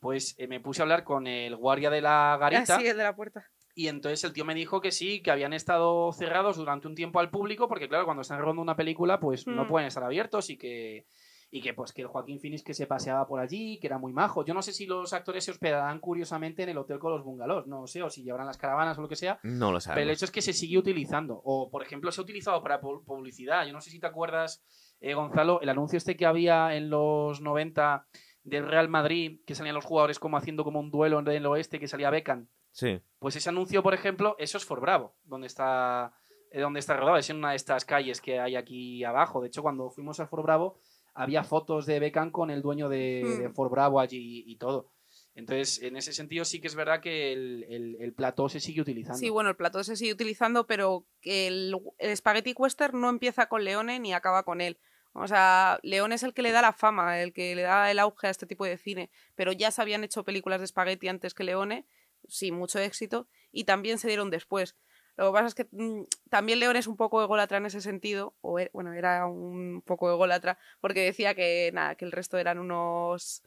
[0.00, 2.96] pues eh, me puse a hablar con el guardia de la garita Ah, sí, el
[2.96, 3.44] de la puerta.
[3.74, 7.18] y entonces el tío me dijo que sí, que habían estado cerrados durante un tiempo
[7.20, 9.68] al público, porque claro, cuando están rodando una película, pues no Mm.
[9.68, 11.06] pueden estar abiertos y que
[11.50, 14.12] y que pues que el Joaquín Phoenix que se paseaba por allí, que era muy
[14.12, 14.44] majo.
[14.44, 17.66] Yo no sé si los actores se hospedarán curiosamente en el hotel con los bungalows,
[17.66, 19.80] no sé, o si llevarán las caravanas o lo que sea, No lo pero el
[19.82, 20.12] sabemos.
[20.14, 21.40] hecho es que se sigue utilizando.
[21.44, 23.64] O, por ejemplo, se ha utilizado para pu- publicidad.
[23.66, 24.64] Yo no sé si te acuerdas,
[25.00, 28.06] eh, Gonzalo, el anuncio este que había en los 90
[28.42, 31.78] del Real Madrid, que salían los jugadores como haciendo como un duelo en el oeste,
[31.80, 32.48] que salía Beckham.
[32.72, 33.00] Sí.
[33.18, 36.12] Pues ese anuncio, por ejemplo, eso es For Bravo, donde está,
[36.50, 37.16] eh, donde está rodado.
[37.16, 39.40] Es en una de estas calles que hay aquí abajo.
[39.40, 40.78] De hecho, cuando fuimos a For Bravo,
[41.16, 43.42] había fotos de Beckham con el dueño de, Hmm.
[43.42, 44.92] de For Bravo allí y todo.
[45.34, 48.80] Entonces, en ese sentido sí que es verdad que el, el- el plató se sigue
[48.80, 49.18] utilizando.
[49.18, 53.64] Sí, bueno, el plató se sigue utilizando, pero el, el Spaghetti Western no empieza con
[53.64, 54.78] Leone ni acaba con él.
[55.12, 57.98] O sea, Leone es el que le da la fama, el que le da el
[57.98, 59.10] auge a este tipo de cine.
[59.34, 61.86] Pero ya se habían hecho películas de Spaghetti antes que Leone,
[62.28, 64.76] sin mucho éxito, y también se dieron después.
[65.16, 68.34] Lo que pasa es que mm, también Leone es un poco ególatra en ese sentido,
[68.42, 72.58] o e- bueno, era un poco ególatra, porque decía que nada, que el resto eran
[72.58, 73.42] unos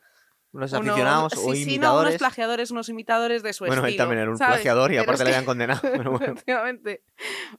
[0.51, 2.09] Unos unos- aficionados sí, o sí, no, imitadores.
[2.09, 4.03] unos plagiadores, unos imitadores de su bueno, él estilo.
[4.03, 4.55] también era un ¿sabes?
[4.55, 5.79] plagiador y Pero aparte le habían condenado.
[6.03, 6.25] Pero bueno.
[6.33, 7.03] Efectivamente.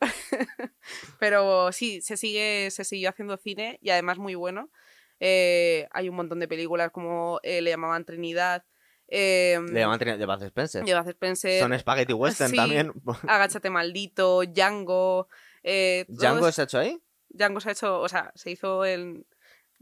[1.19, 4.71] Pero sí, se sigue, se siguió haciendo cine y además muy bueno.
[5.21, 8.65] Eh, hay un montón de películas como eh, le llamaban Trinidad,
[9.11, 10.85] eh, Le llaman Trinidad de Bud Spencer.
[10.85, 12.57] Llevas Spencer, Son spaghetti western sí.
[12.57, 12.93] también.
[13.29, 15.29] Agáchate maldito, Django.
[15.63, 17.03] Eh, ¿Django es- se ha hecho ahí?
[17.29, 19.27] Django se ha hecho, o sea, se hizo en.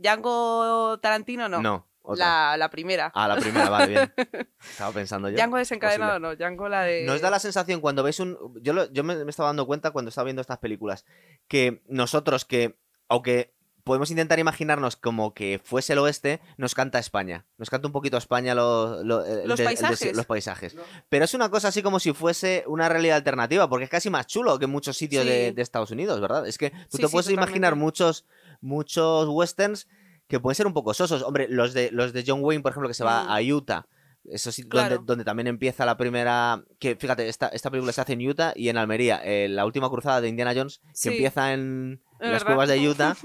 [0.03, 1.61] Django Tarantino no.
[1.61, 1.87] No.
[2.17, 3.11] la, la primera.
[3.15, 4.15] Ah, la primera, vale, bien.
[4.71, 5.37] Estaba pensando yo.
[5.37, 7.05] Django desencadenado no, Django la de.
[7.05, 8.39] Nos da la sensación cuando ves un...
[8.63, 11.05] Yo, lo- yo me, me estaba dando cuenta cuando estaba viendo estas películas
[11.49, 12.79] que nosotros que,
[13.09, 13.55] aunque
[13.89, 17.45] podemos intentar imaginarnos como que fuese el oeste, nos canta España.
[17.57, 20.15] Nos canta un poquito España lo- lo- el Los de- paisajes.
[20.17, 20.77] los paisajes.
[20.77, 20.83] No.
[21.09, 24.29] Pero es una cosa así como si fuese una realidad alternativa, porque es casi más
[24.29, 25.29] chulo que muchos sitios Sí.
[25.29, 26.47] de, de Estados Unidos, ¿verdad?
[26.47, 28.25] Es que tú Sí, te sí, puedes imaginar muchos,
[28.61, 29.89] muchos westerns
[30.29, 31.23] que pueden ser un poco sosos.
[31.23, 33.31] Hombre, los de, los de John Wayne, por ejemplo, que se va Mm.
[33.31, 33.87] a Utah.
[34.31, 34.97] Eso sí, Claro.
[34.97, 36.63] donde, donde también empieza la primera.
[36.79, 39.21] Que fíjate, esta, esta película se hace en Utah y en Almería.
[39.25, 41.09] eh, la última cruzada de Indiana Jones, que Sí.
[41.09, 43.17] empieza en, las cuevas de Utah,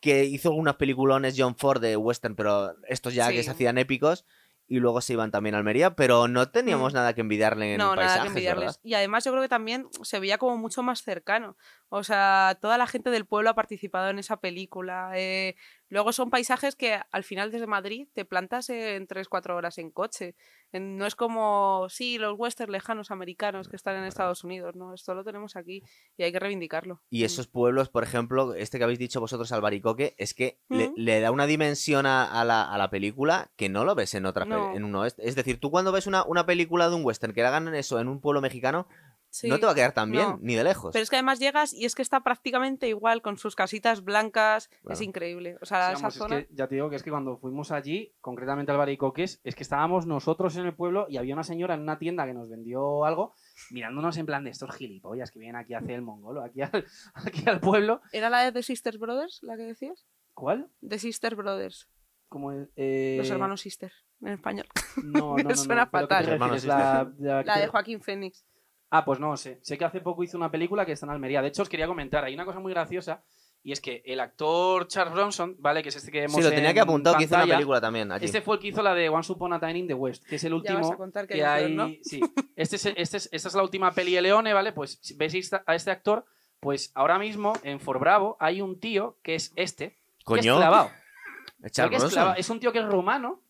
[0.00, 4.24] que hizo algunos peliculones John Ford de western, pero estos ya que se hacían épicos.
[4.68, 6.96] Y luego se iban también a Almería, pero no teníamos Mm.
[6.96, 8.66] nada que envidiarle en no, nada paisajes, que envidiarles.
[8.66, 8.80] ¿verdad?
[8.84, 11.56] Y además yo creo que también se veía como mucho más cercano.
[11.90, 15.10] O sea, toda la gente del pueblo ha participado en esa película.
[15.14, 15.56] eh,
[15.92, 20.34] Luego son paisajes que al final desde Madrid te plantas en 3-4 horas en coche.
[20.72, 24.74] No es como, sí, los westerns lejanos americanos que están en Estados Unidos.
[24.74, 25.82] No, esto lo tenemos aquí
[26.16, 27.02] y hay que reivindicarlo.
[27.10, 31.20] Y esos pueblos, por ejemplo, este que habéis dicho vosotros, Albaricoque, es que le, le
[31.20, 34.46] da una dimensión a, a la, a la película que no lo ves en otra
[34.46, 34.74] No.
[34.74, 35.28] en un oeste.
[35.28, 38.08] Es decir, tú cuando ves una, una película de un western que hagan eso en
[38.08, 38.88] un pueblo mexicano,
[39.34, 39.48] Sí.
[39.48, 40.38] no te va a quedar tan bien, no.
[40.42, 40.92] ni de lejos.
[40.92, 44.68] Pero es que además llegas y es que está prácticamente igual con sus casitas blancas.
[44.90, 45.56] Es increíble.
[45.62, 46.36] O sea, Sí, esa vamos, es zona.
[46.42, 49.62] que ya te digo que es que cuando fuimos allí, concretamente al Baricoques, es que
[49.62, 53.06] estábamos nosotros en el pueblo y había una señora en una tienda que nos vendió
[53.06, 53.32] algo,
[53.70, 56.84] mirándonos en plan de estos gilipollas que vienen aquí a hacer el mongolo, aquí al,
[57.14, 58.02] aquí al pueblo.
[58.12, 60.06] ¿Era la de The Sisters Brothers, la que decías?
[60.34, 60.68] ¿Cuál?
[60.86, 61.88] The Sister Brothers.
[62.28, 64.66] Como el, eh, Los hermanos Sister, en español.
[65.02, 66.38] No, no, no, no, suena ¿pero qué te fatal.
[66.38, 66.64] refieres?
[66.66, 68.44] La, la- La de Joaquín Phoenix.
[68.94, 69.58] Ah, pues no sé.
[69.62, 71.40] Sé que hace poco hizo una película que está en Almería.
[71.40, 73.22] De hecho, os quería comentar, hay una cosa muy graciosa
[73.64, 75.82] y es que el actor Charles Bronson, ¿vale?
[75.82, 78.12] Que es este que hemos sí, lo tenía que apuntar, que hizo una película también
[78.12, 78.26] allí.
[78.26, 80.34] Este fue el que hizo la de Once Upon a Time in the West, que
[80.36, 81.88] es el Ya último vas a contar que que hay ¿no?
[82.02, 82.20] Sí,
[82.54, 84.72] este es, este es- esta es la última peli de Leone, ¿vale?
[84.72, 86.26] Pues si veis a este actor,
[86.60, 90.56] pues ahora mismo en For Bravo hay un tío que es este, que es Coño,
[90.58, 90.90] clavado.
[91.70, 92.10] Charles es, Bronson.
[92.10, 92.34] clavado.
[92.36, 93.40] Es un tío que es rumano.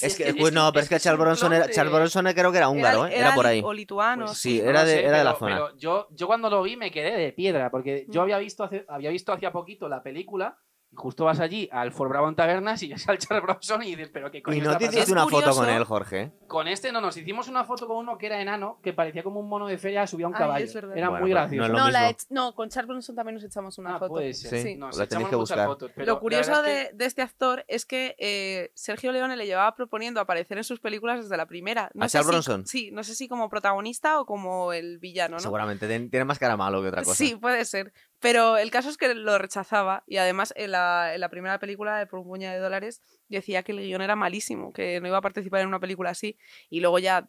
[0.00, 2.50] Es que, es pues no, pero es que es Charles Bronson era, Charles Bronson creo
[2.52, 3.16] que era húngaro, ¿eh?
[3.18, 3.60] Era, por ahí.
[3.64, 4.26] O lituano.
[4.26, 5.54] Pues sí, no era lo de- sé, era de la pero- zona.
[5.56, 8.24] pero yo, yo cuando lo vi me quedé de piedra, porque yo Mm.
[8.24, 10.56] había visto, hace, había visto hacía poquito la película
[10.90, 13.90] y justo vas allí al For Bravo en Tabernas y ves al Charles Bronson y
[13.94, 16.32] dices, pero qué coño Y no te hiciste una foto con él, Jorge.
[16.46, 19.40] Con este no, nos hicimos una foto con uno que era enano, que parecía como
[19.40, 20.64] un mono de feria subido a un Ay, caballo.
[20.64, 20.96] es verdad.
[20.96, 21.60] Era Bueno, muy pero gracioso.
[21.60, 22.18] no es lo No, la mismo.
[22.30, 24.10] he- no, con Charles Bronson también nos echamos una Ah, foto.
[24.12, 24.62] puede ser.
[24.62, 25.66] Sí, Nos la echamos tenéis que muchas buscar.
[25.66, 28.70] fotos, pero Lo la curioso verdad de, es que- de este actor es que eh,
[28.74, 31.90] Sergio Leone le llevaba proponiendo aparecer en sus películas desde la primera.
[31.94, 32.66] No ¿A sé Charles si- Bronson?
[32.66, 35.40] Sí, no sé si como protagonista o como el villano, ¿no?
[35.40, 37.14] Seguramente ten- tiene más cara malo que otra cosa.
[37.16, 37.92] Sí, puede ser.
[38.20, 41.98] Pero el caso es que lo rechazaba y además en la, en la primera película
[41.98, 45.18] de Por un puñado de dólares decía que el guion era malísimo, que no iba
[45.18, 46.36] a participar en una película así
[46.68, 47.26] y luego ya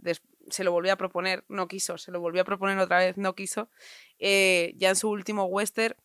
[0.50, 3.36] se lo volvió a proponer, no quiso, se lo volvió a proponer otra vez, no
[3.36, 3.70] quiso.
[4.18, 5.96] Eh, ya en su último western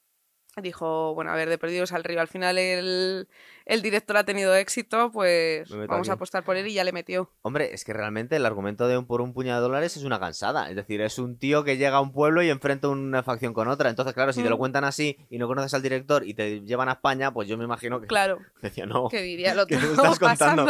[0.62, 3.28] dijo, bueno, a ver, de perdidos al río, al final el,
[3.66, 6.92] el director ha tenido éxito, pues Me vamos a apostar por él y ya le
[6.92, 7.30] metió.
[7.42, 10.20] Hombre, es que realmente el argumento de un por un puñado de dólares es una
[10.20, 10.70] cansada.
[10.70, 13.68] Es decir, es un tío que llega a un pueblo y enfrenta una facción con
[13.68, 13.90] otra.
[13.90, 14.58] Entonces, claro, si te lo Mm.
[14.58, 17.64] cuentan así y no conoces al director y te llevan a España, pues yo me
[17.64, 20.66] imagino que Claro, decía, no, que diría lo ¿Qué que me estás contando?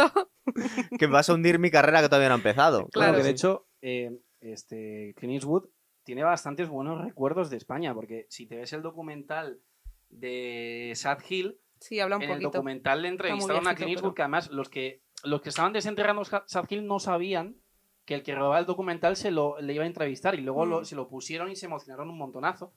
[0.97, 2.87] que vas a hundir mi carrera que todavía no ha empezado.
[2.89, 5.65] Claro, que de hecho, eh, este, Clint Eastwood
[6.03, 9.59] tiene bastantes buenos recuerdos de España, porque si te ves el documental
[10.19, 14.15] de Sad Hill, Sí, habla un en el documental le entrevistaron a Clint Eastwood, pero-
[14.15, 17.57] que además los que, los que estaban desenterrando Sa- Sad Hill no sabían
[18.05, 20.81] que el que robaba el documental se lo, le iba a entrevistar y luego lo-
[20.81, 20.85] Mm.
[20.85, 22.73] se lo pusieron y se emocionaron un montonazo.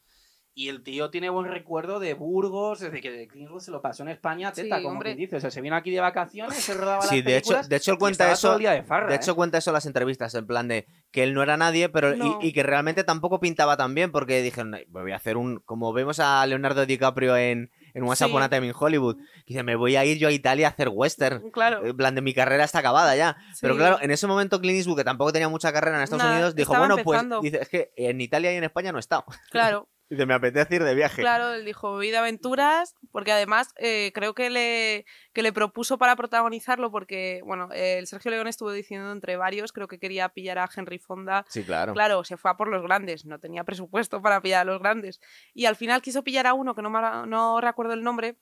[0.58, 4.02] Y el tío tiene buen recuerdo de Burgos, desde que Clint Eastwood se lo pasó
[4.02, 5.10] en España, Sí, teta, como hombre.
[5.10, 5.36] quien dice.
[5.36, 7.96] O sea, se vino aquí de vacaciones, se rodaba Sí, las de hecho, de hecho
[7.96, 8.52] cuenta todo eso.
[8.54, 9.16] el día de farra, De ¿eh?
[9.18, 12.12] hecho, cuenta eso en las entrevistas, en plan de que él no era nadie, pero
[12.12, 12.38] y- No.
[12.42, 15.60] y, que realmente tampoco pintaba tan bien, porque dijeron, "Ay, voy a hacer un.
[15.60, 18.28] Como vemos a Leonardo DiCaprio en, en Once Sí.
[18.28, 20.70] Upon a Time in Hollywood, que dice, me voy a ir yo a Italia a
[20.70, 21.52] hacer western.
[21.52, 21.86] Claro.
[21.86, 23.36] En plan de mi carrera está acabada ya.
[23.60, 23.78] Pero Sí.
[23.78, 26.56] claro, en ese momento Clint Eastwood, que tampoco tenía mucha carrera en Estados Nada, Unidos,
[26.56, 29.24] dijo, bueno, pues dice, es que en Italia y en España no he estado.
[29.52, 31.20] Claro, Dice, me apetece ir de viaje.
[31.20, 35.04] claro, él dijo vida aventuras, porque además eh, creo que le,
[35.34, 39.72] que le propuso para protagonizarlo, porque, bueno, eh, el Sergio León estuvo diciendo entre varios,
[39.72, 41.44] creo que quería pillar a Henry Fonda.
[41.48, 41.92] Sí, claro.
[41.92, 45.20] Claro, se fue a por los grandes, no tenía presupuesto para pillar a los grandes.
[45.52, 48.36] Y al final quiso pillar a uno, que no, me- no recuerdo el nombre,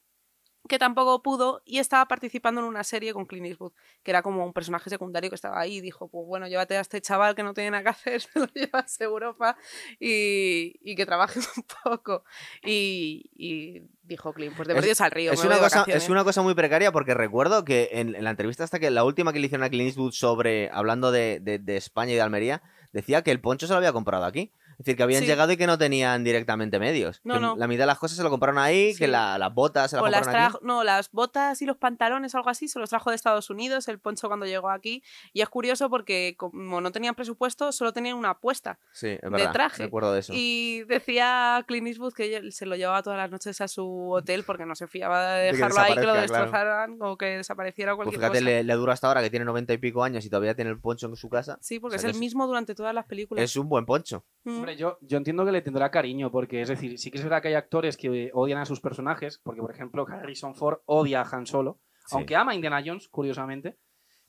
[0.66, 3.72] que tampoco pudo y estaba participando en una serie con Clint Eastwood,
[4.02, 6.80] que era como un personaje secundario que estaba ahí y dijo, pues bueno, llévate a
[6.80, 9.56] este chaval que no tiene nada que hacer, te lo llevas a Europa
[10.00, 12.24] y, y que trabaje un poco.
[12.64, 15.32] Y, y dijo Clint, pues de perdidos al río.
[15.32, 16.04] Es me una, cosa, vacaciones".
[16.04, 19.04] es una cosa muy precaria porque recuerdo que en, en la entrevista hasta que la
[19.04, 22.20] última que le hicieron a Clint Eastwood sobre hablando de, de- de España y de
[22.22, 22.62] Almería
[22.92, 24.52] decía que el poncho se lo había comprado aquí.
[24.78, 25.26] Es decir, que habían Sí.
[25.26, 27.20] llegado y que no tenían directamente medios.
[27.24, 27.56] No, Que no.
[27.56, 28.98] La mitad de las cosas se lo compraron ahí, Sí.
[28.98, 30.52] que la- las botas se las O las compraron aquí.
[30.52, 33.88] trajo- no, las botas y los pantalones, algo así, se los trajo de Estados Unidos,
[33.88, 35.02] el poncho cuando llegó aquí.
[35.32, 38.78] Y es curioso porque como no tenían presupuesto, solo tenían una apuesta.
[38.92, 39.52] Sí, es verdad.
[39.52, 39.84] traje.
[39.84, 40.32] Recuerdo de eso.
[40.36, 44.66] Y decía Clint Eastwood que se lo llevaba todas las noches a su hotel porque
[44.66, 46.44] no se fiaba de De que dejarlo ahí, que lo desaparezca, claro.
[46.44, 48.44] destrozaran o que desapareciera o Pues cualquier fíjate, cosa.
[48.50, 50.78] le, le dura hasta ahora que tiene noventa y pico años y todavía tiene el
[50.80, 51.58] poncho en su casa.
[51.62, 53.42] Sí, porque O sea es el mismo durante todas las películas.
[53.44, 54.24] Es un buen poncho.
[54.44, 54.65] Mm.
[54.66, 57.40] Hombre, yo, yo entiendo que le tendrá cariño, porque es decir, sí que es verdad
[57.40, 61.28] que hay actores que odian a sus personajes, porque por ejemplo Harrison Ford odia a
[61.36, 62.16] Han Solo, Sí.
[62.16, 63.76] aunque ama a Indiana Jones, curiosamente,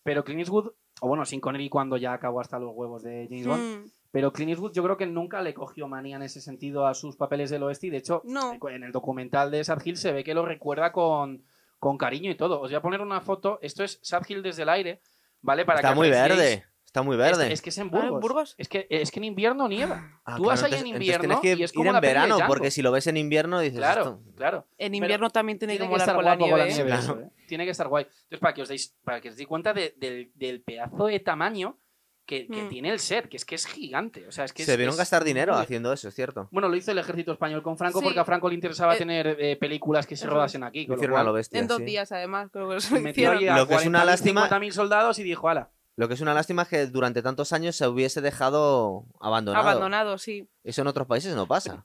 [0.04, 3.48] pero Clint Eastwood, o bueno, sin Connery cuando ya acabó hasta los huevos de James
[3.48, 3.90] Bond, Mm.
[4.12, 7.16] pero Clint Eastwood yo creo que nunca le cogió manía en ese sentido a sus
[7.18, 8.58] papeles del oeste y de hecho No.
[8.70, 11.44] en el documental de Sad Hill se ve que lo recuerda con,
[11.80, 12.62] con cariño y todo.
[12.62, 15.02] Os voy a poner una foto, esto es Sad Hill desde el aire,
[15.42, 15.66] ¿vale?
[15.66, 16.64] Para Está que muy verde.
[16.88, 17.48] Está muy verde.
[17.48, 18.56] Es, es que es en Ah, ¿en Burgos.
[18.58, 20.20] Es, que, es que en invierno nieva.
[20.26, 22.38] Ah, Tú vas ahí en invierno tienes que y es como ir en la verano,
[22.48, 24.22] porque si lo ves en invierno dices Claro, esto.
[24.36, 24.68] claro.
[24.78, 26.72] En Pero invierno también tiene, Tiene que estar con la con la nieve.
[26.72, 26.74] ¿eh?
[26.74, 26.90] nieve.
[26.90, 27.04] Claro.
[27.04, 27.30] eso, ¿eh?
[27.48, 28.06] Tiene que estar guay.
[28.06, 31.20] Entonces, para que os deis, para que os deis cuenta de- del, del pedazo de
[31.20, 31.78] tamaño
[32.26, 32.70] que, que Mm.
[32.70, 34.28] tiene el set, que es que es gigante.
[34.28, 36.48] O sea, es que Se es- vieron es gastar dinero haciendo eso, es cierto.
[36.52, 38.06] Bueno, lo hizo el ejército español con Franco Sí.
[38.06, 40.88] porque a Franco le interesaba Eh, tener eh, películas que se rodasen aquí.
[40.88, 41.60] Con lo lo bestia.
[41.60, 41.84] En dos sí.
[41.86, 43.38] días, además, creo que lo hicieron.
[43.68, 45.70] que es una 40.000, lástima- 50.000 soldados y dijo, ala.
[45.98, 49.68] Lo que es una lástima es que durante tantos años se hubiese dejado abandonado.
[49.68, 50.48] Abandonado, sí.
[50.64, 51.84] Eso en otros países no pasa.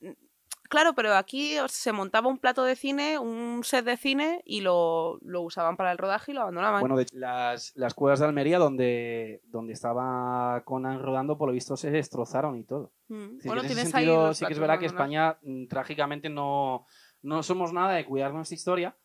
[0.69, 5.19] Claro, pero aquí se montaba un plato de cine, un set de cine y lo,
[5.23, 6.81] lo usaban para el rodaje y lo abandonaban.
[6.81, 11.55] Bueno, de hecho, las, las cuevas de Almería donde, donde estaba Conan rodando, por lo
[11.55, 12.93] visto se destrozaron y todo.
[13.09, 13.15] Mm.
[13.15, 14.87] Es decir, Bueno, en tienes sentido sí que es verdad que.
[14.87, 16.87] España mm, trágicamente no,
[17.23, 18.97] no somos nada de cuidar nuestra historia,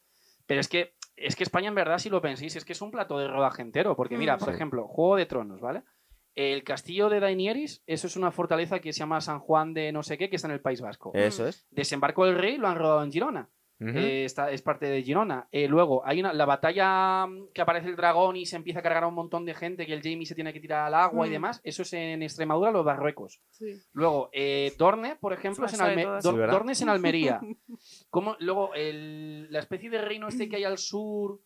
[0.45, 2.91] pero es que, es que España en verdad, si lo penséis, es que es un
[2.91, 4.39] plato de rodaje entero, porque mira, Mm.
[4.39, 4.53] por Sí.
[4.55, 5.83] ejemplo, Juego de Tronos, ¿vale?
[6.35, 10.03] El castillo de Daenerys, eso es una fortaleza que se llama San Juan de no
[10.03, 11.11] sé qué, que está en el País Vasco.
[11.15, 11.65] Eso es.
[11.71, 13.49] Desembarco del Rey lo han rodado en Girona.
[13.79, 15.47] Eh, está, es parte de Girona.
[15.51, 18.83] Eh, luego, hay una, la batalla mm, que aparece el dragón y se empieza a
[18.83, 21.27] cargar a un montón de gente, que el Jamie se tiene que tirar al agua
[21.27, 21.33] y Mm.
[21.33, 21.61] demás.
[21.63, 23.39] Eso es en Extremadura, los Barruecos.
[23.51, 23.79] Sí.
[23.93, 26.23] Luego, eh, Dorne, por ejemplo, es en, Paso de Alme- todas.
[26.23, 26.53] Dor- Sí, ¿verdad?
[26.53, 27.39] Dorne es en Almería.
[28.09, 31.39] Como, luego, el- la especie de reino este que hay al sur,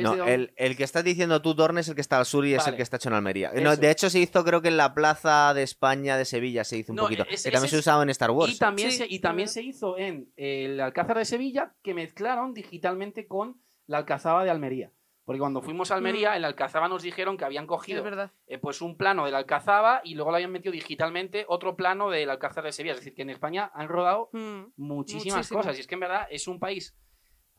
[0.00, 2.46] No, de el, el que estás diciendo tú, Dorne, es el que está al sur
[2.46, 3.52] y es el que está hecho en Almería.
[3.62, 6.78] No, de hecho, se hizo, creo que en la plaza de España de Sevilla se
[6.78, 7.24] hizo un No, poquito.
[7.28, 8.52] es- que también se usaba en Star Wars.
[8.54, 12.54] Y también, Sí, se, y también se hizo en el Alcázar de Sevilla, que mezclaron
[12.54, 14.90] digitalmente con la Alcazaba de Almería.
[15.26, 16.36] Porque cuando fuimos a Almería, Mm.
[16.36, 18.04] en la Alcazaba nos dijeron que habían cogido
[18.46, 22.10] eh, pues un plano de la Alcazaba y luego lo habían metido digitalmente otro plano
[22.10, 22.92] del Alcázar de Sevilla.
[22.92, 24.64] Es decir, que en España han rodado Mm.
[24.76, 25.60] muchísimas Muchísimo.
[25.60, 25.76] cosas.
[25.76, 26.94] Y es que en verdad es un país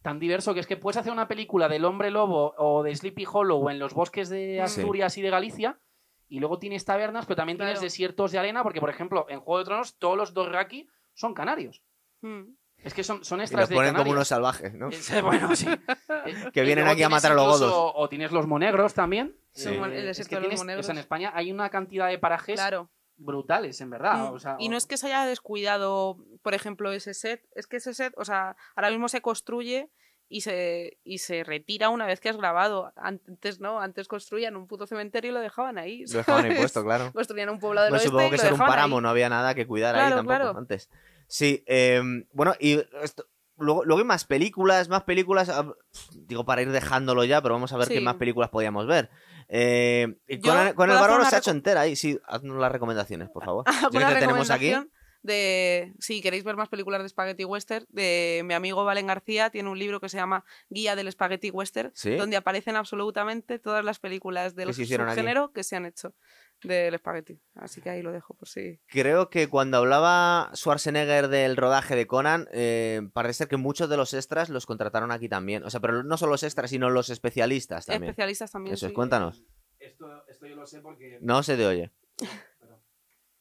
[0.06, 3.26] tan diverso que es que puedes hacer una película del hombre lobo o de Sleepy
[3.26, 4.60] Hollow en los bosques de Sí.
[4.60, 5.80] Asturias y de Galicia.
[6.30, 9.58] Y luego tienes tabernas, pero también tienes desiertos de arena, porque, por ejemplo, en Juego
[9.58, 11.82] de Tronos, todos los Dothraki son canarios.
[12.22, 12.44] Mm.
[12.84, 14.90] Es que son, son y extras los de ponen como unos salvajes, ¿no?
[14.92, 15.66] Eh, bueno, sí.
[16.54, 17.74] Que vienen aquí a matar a los godos.
[17.96, 19.36] O tienes los monegros también.
[19.54, 19.70] Sí.
[19.70, 20.86] El es desierto que de los tienes, monegros.
[20.86, 22.92] o sea, en España hay una cantidad de parajes Claro.
[23.18, 24.34] Brutales, en verdad.
[24.34, 27.78] O sea, y no es que se haya descuidado, por ejemplo, ese set, es que
[27.78, 29.90] ese set, o sea, ahora mismo se construye
[30.28, 32.92] y se, y se retira una vez que has grabado.
[32.96, 36.04] Antes no, antes construían un puto cementerio y lo dejaban ahí.
[36.08, 36.62] Lo dejaban ahí ¿sabes?
[36.64, 37.12] puesto, claro.
[37.14, 39.04] Construían un poblado Bueno, oeste supongo que ser un páramo, ahí.
[39.04, 40.58] no había nada que cuidar ahí tampoco claro.
[40.58, 40.90] antes.
[41.28, 42.02] Sí, eh,
[42.34, 43.28] bueno, y esto-
[43.58, 45.74] luego, luego hay más películas, más películas, ah,
[46.14, 47.94] digo para ir dejándolo ya, pero vamos a ver Sí.
[47.94, 49.10] qué más películas podíamos ver.
[49.48, 53.30] Eh, con, el- con bárbaro una se ha hecho entera ahí, sí, haznos las recomendaciones,
[53.30, 53.66] por favor.
[53.66, 54.74] Ya que ¿Alguna te tenemos aquí.
[55.24, 59.70] de, si queréis ver más películas de Spaghetti Western, de mi amigo Valen García, tiene
[59.70, 62.16] un libro que se llama Guía del Spaghetti Western, ¿Sí?
[62.16, 66.14] donde aparecen absolutamente todas las películas ¿Qué del subgénero que se han hecho
[66.68, 67.40] del Spaghetti.
[67.56, 68.80] Así que ahí lo dejo por si...
[68.88, 73.98] Creo que cuando hablaba Schwarzenegger del rodaje de Conan, eh, parece ser que muchos de
[73.98, 75.64] los extras los contrataron aquí también.
[75.64, 78.12] O sea, pero no solo los extras, sino los especialistas también.
[78.12, 78.74] Especialistas también.
[78.74, 78.96] Eso es, sí.
[78.96, 79.44] cuéntanos.
[79.80, 81.20] Esto, esto yo lo sé porque...
[81.22, 81.92] No se te oye.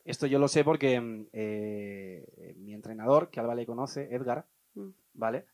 [0.05, 4.91] Esto yo lo sé porque mm, eh, mi entrenador, que Alba le conoce, Edgar, Mm.
[5.15, 5.47] ¿vale?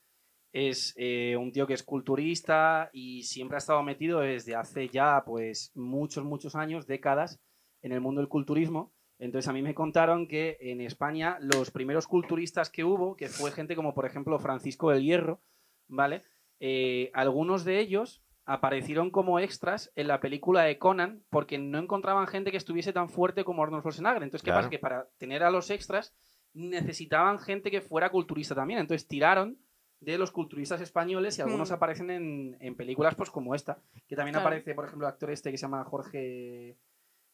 [0.53, 5.23] Es eh, un tío que es culturista y siempre ha estado metido desde hace ya
[5.25, 7.41] pues muchos, muchos años, décadas,
[7.83, 8.93] en el mundo del culturismo.
[9.19, 13.51] Entonces a mí me contaron que en España los primeros culturistas que hubo, que fue
[13.53, 15.41] gente como por ejemplo Francisco del Hierro,
[15.89, 16.23] ¿vale?
[16.59, 22.27] Eh, algunos de ellos aparecieron como extras en la película de Conan porque no encontraban
[22.27, 24.23] gente que estuviese tan fuerte como Arnold Schwarzenegger.
[24.23, 24.61] Entonces, ¿qué Claro.
[24.61, 24.71] pasa?
[24.71, 26.15] Que para tener a los extras
[26.55, 28.81] necesitaban gente que fuera culturista también.
[28.81, 29.59] Entonces tiraron
[30.01, 31.75] de los culturistas españoles y algunos Hmm.
[31.75, 33.79] aparecen en, en películas pues como esta.
[34.09, 34.49] Que también Claro.
[34.49, 36.77] aparece, por ejemplo, el actor este que se llama Jorge...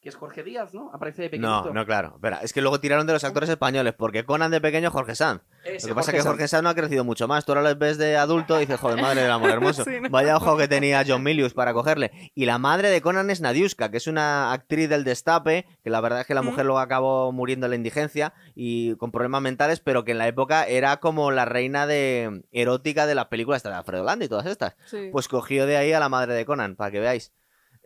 [0.01, 0.91] que es Jorge Díaz, ¿no?
[0.93, 1.73] Aparece de No, pequeñito.
[1.73, 2.11] no, claro.
[2.15, 5.41] Espera, es que luego tiraron de los actores españoles, porque Conan de pequeño Jorge Sanz.
[5.65, 6.29] Ese, Lo que pasa es que.
[6.29, 7.45] Jorge Sanz no ha crecido mucho más.
[7.45, 9.83] Tú ahora lo ves de adulto y dices, joder, madre del amor hermoso.
[9.87, 10.09] Sí, ¿no?
[10.09, 12.11] Vaya ojo que tenía John Milius para cogerle.
[12.35, 15.99] Y la madre de Conan es Nadiuska, que es una actriz del destape, que la
[15.99, 16.45] verdad es que la Mm.
[16.45, 20.27] mujer luego acabó muriendo en la indigencia y con problemas mentales, pero que en la
[20.27, 24.45] época era como la reina de erótica de las películas de Alfredo Landa y todas
[24.45, 24.75] estas.
[24.85, 25.09] Sí.
[25.11, 27.33] Pues cogió de ahí a la madre de Conan, para que veáis.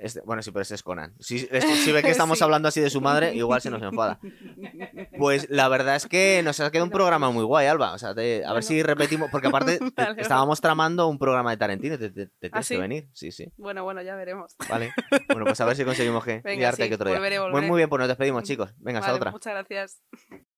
[0.02, 1.14] Este- bueno, sí, pero ese es Conan.
[1.19, 2.44] Si, es- si ve que estamos Sí.
[2.44, 4.19] hablando así de su madre, igual se nos enfada.
[5.18, 7.94] Pues la verdad es que nos ha quedado un programa muy guay, Alba.
[7.94, 11.57] O sea, te- a ver si repetimos, porque aparte te- estábamos tramando un programa de
[11.57, 13.10] Tarantino, te, ¿Ah, tienes que venir.
[13.14, 13.52] Sí, sí.
[13.57, 14.56] Bueno, bueno, ya veremos.
[14.69, 14.94] Vale.
[15.28, 17.18] Bueno, pues a ver si conseguimos que Venga, liarte sí, aquí otro día.
[17.18, 17.68] volveré, Muy, volveré.
[17.68, 18.73] muy bien, pues nos despedimos, chicos.
[18.78, 19.32] Venga, hasta otra.
[19.32, 20.02] Muchas gracias.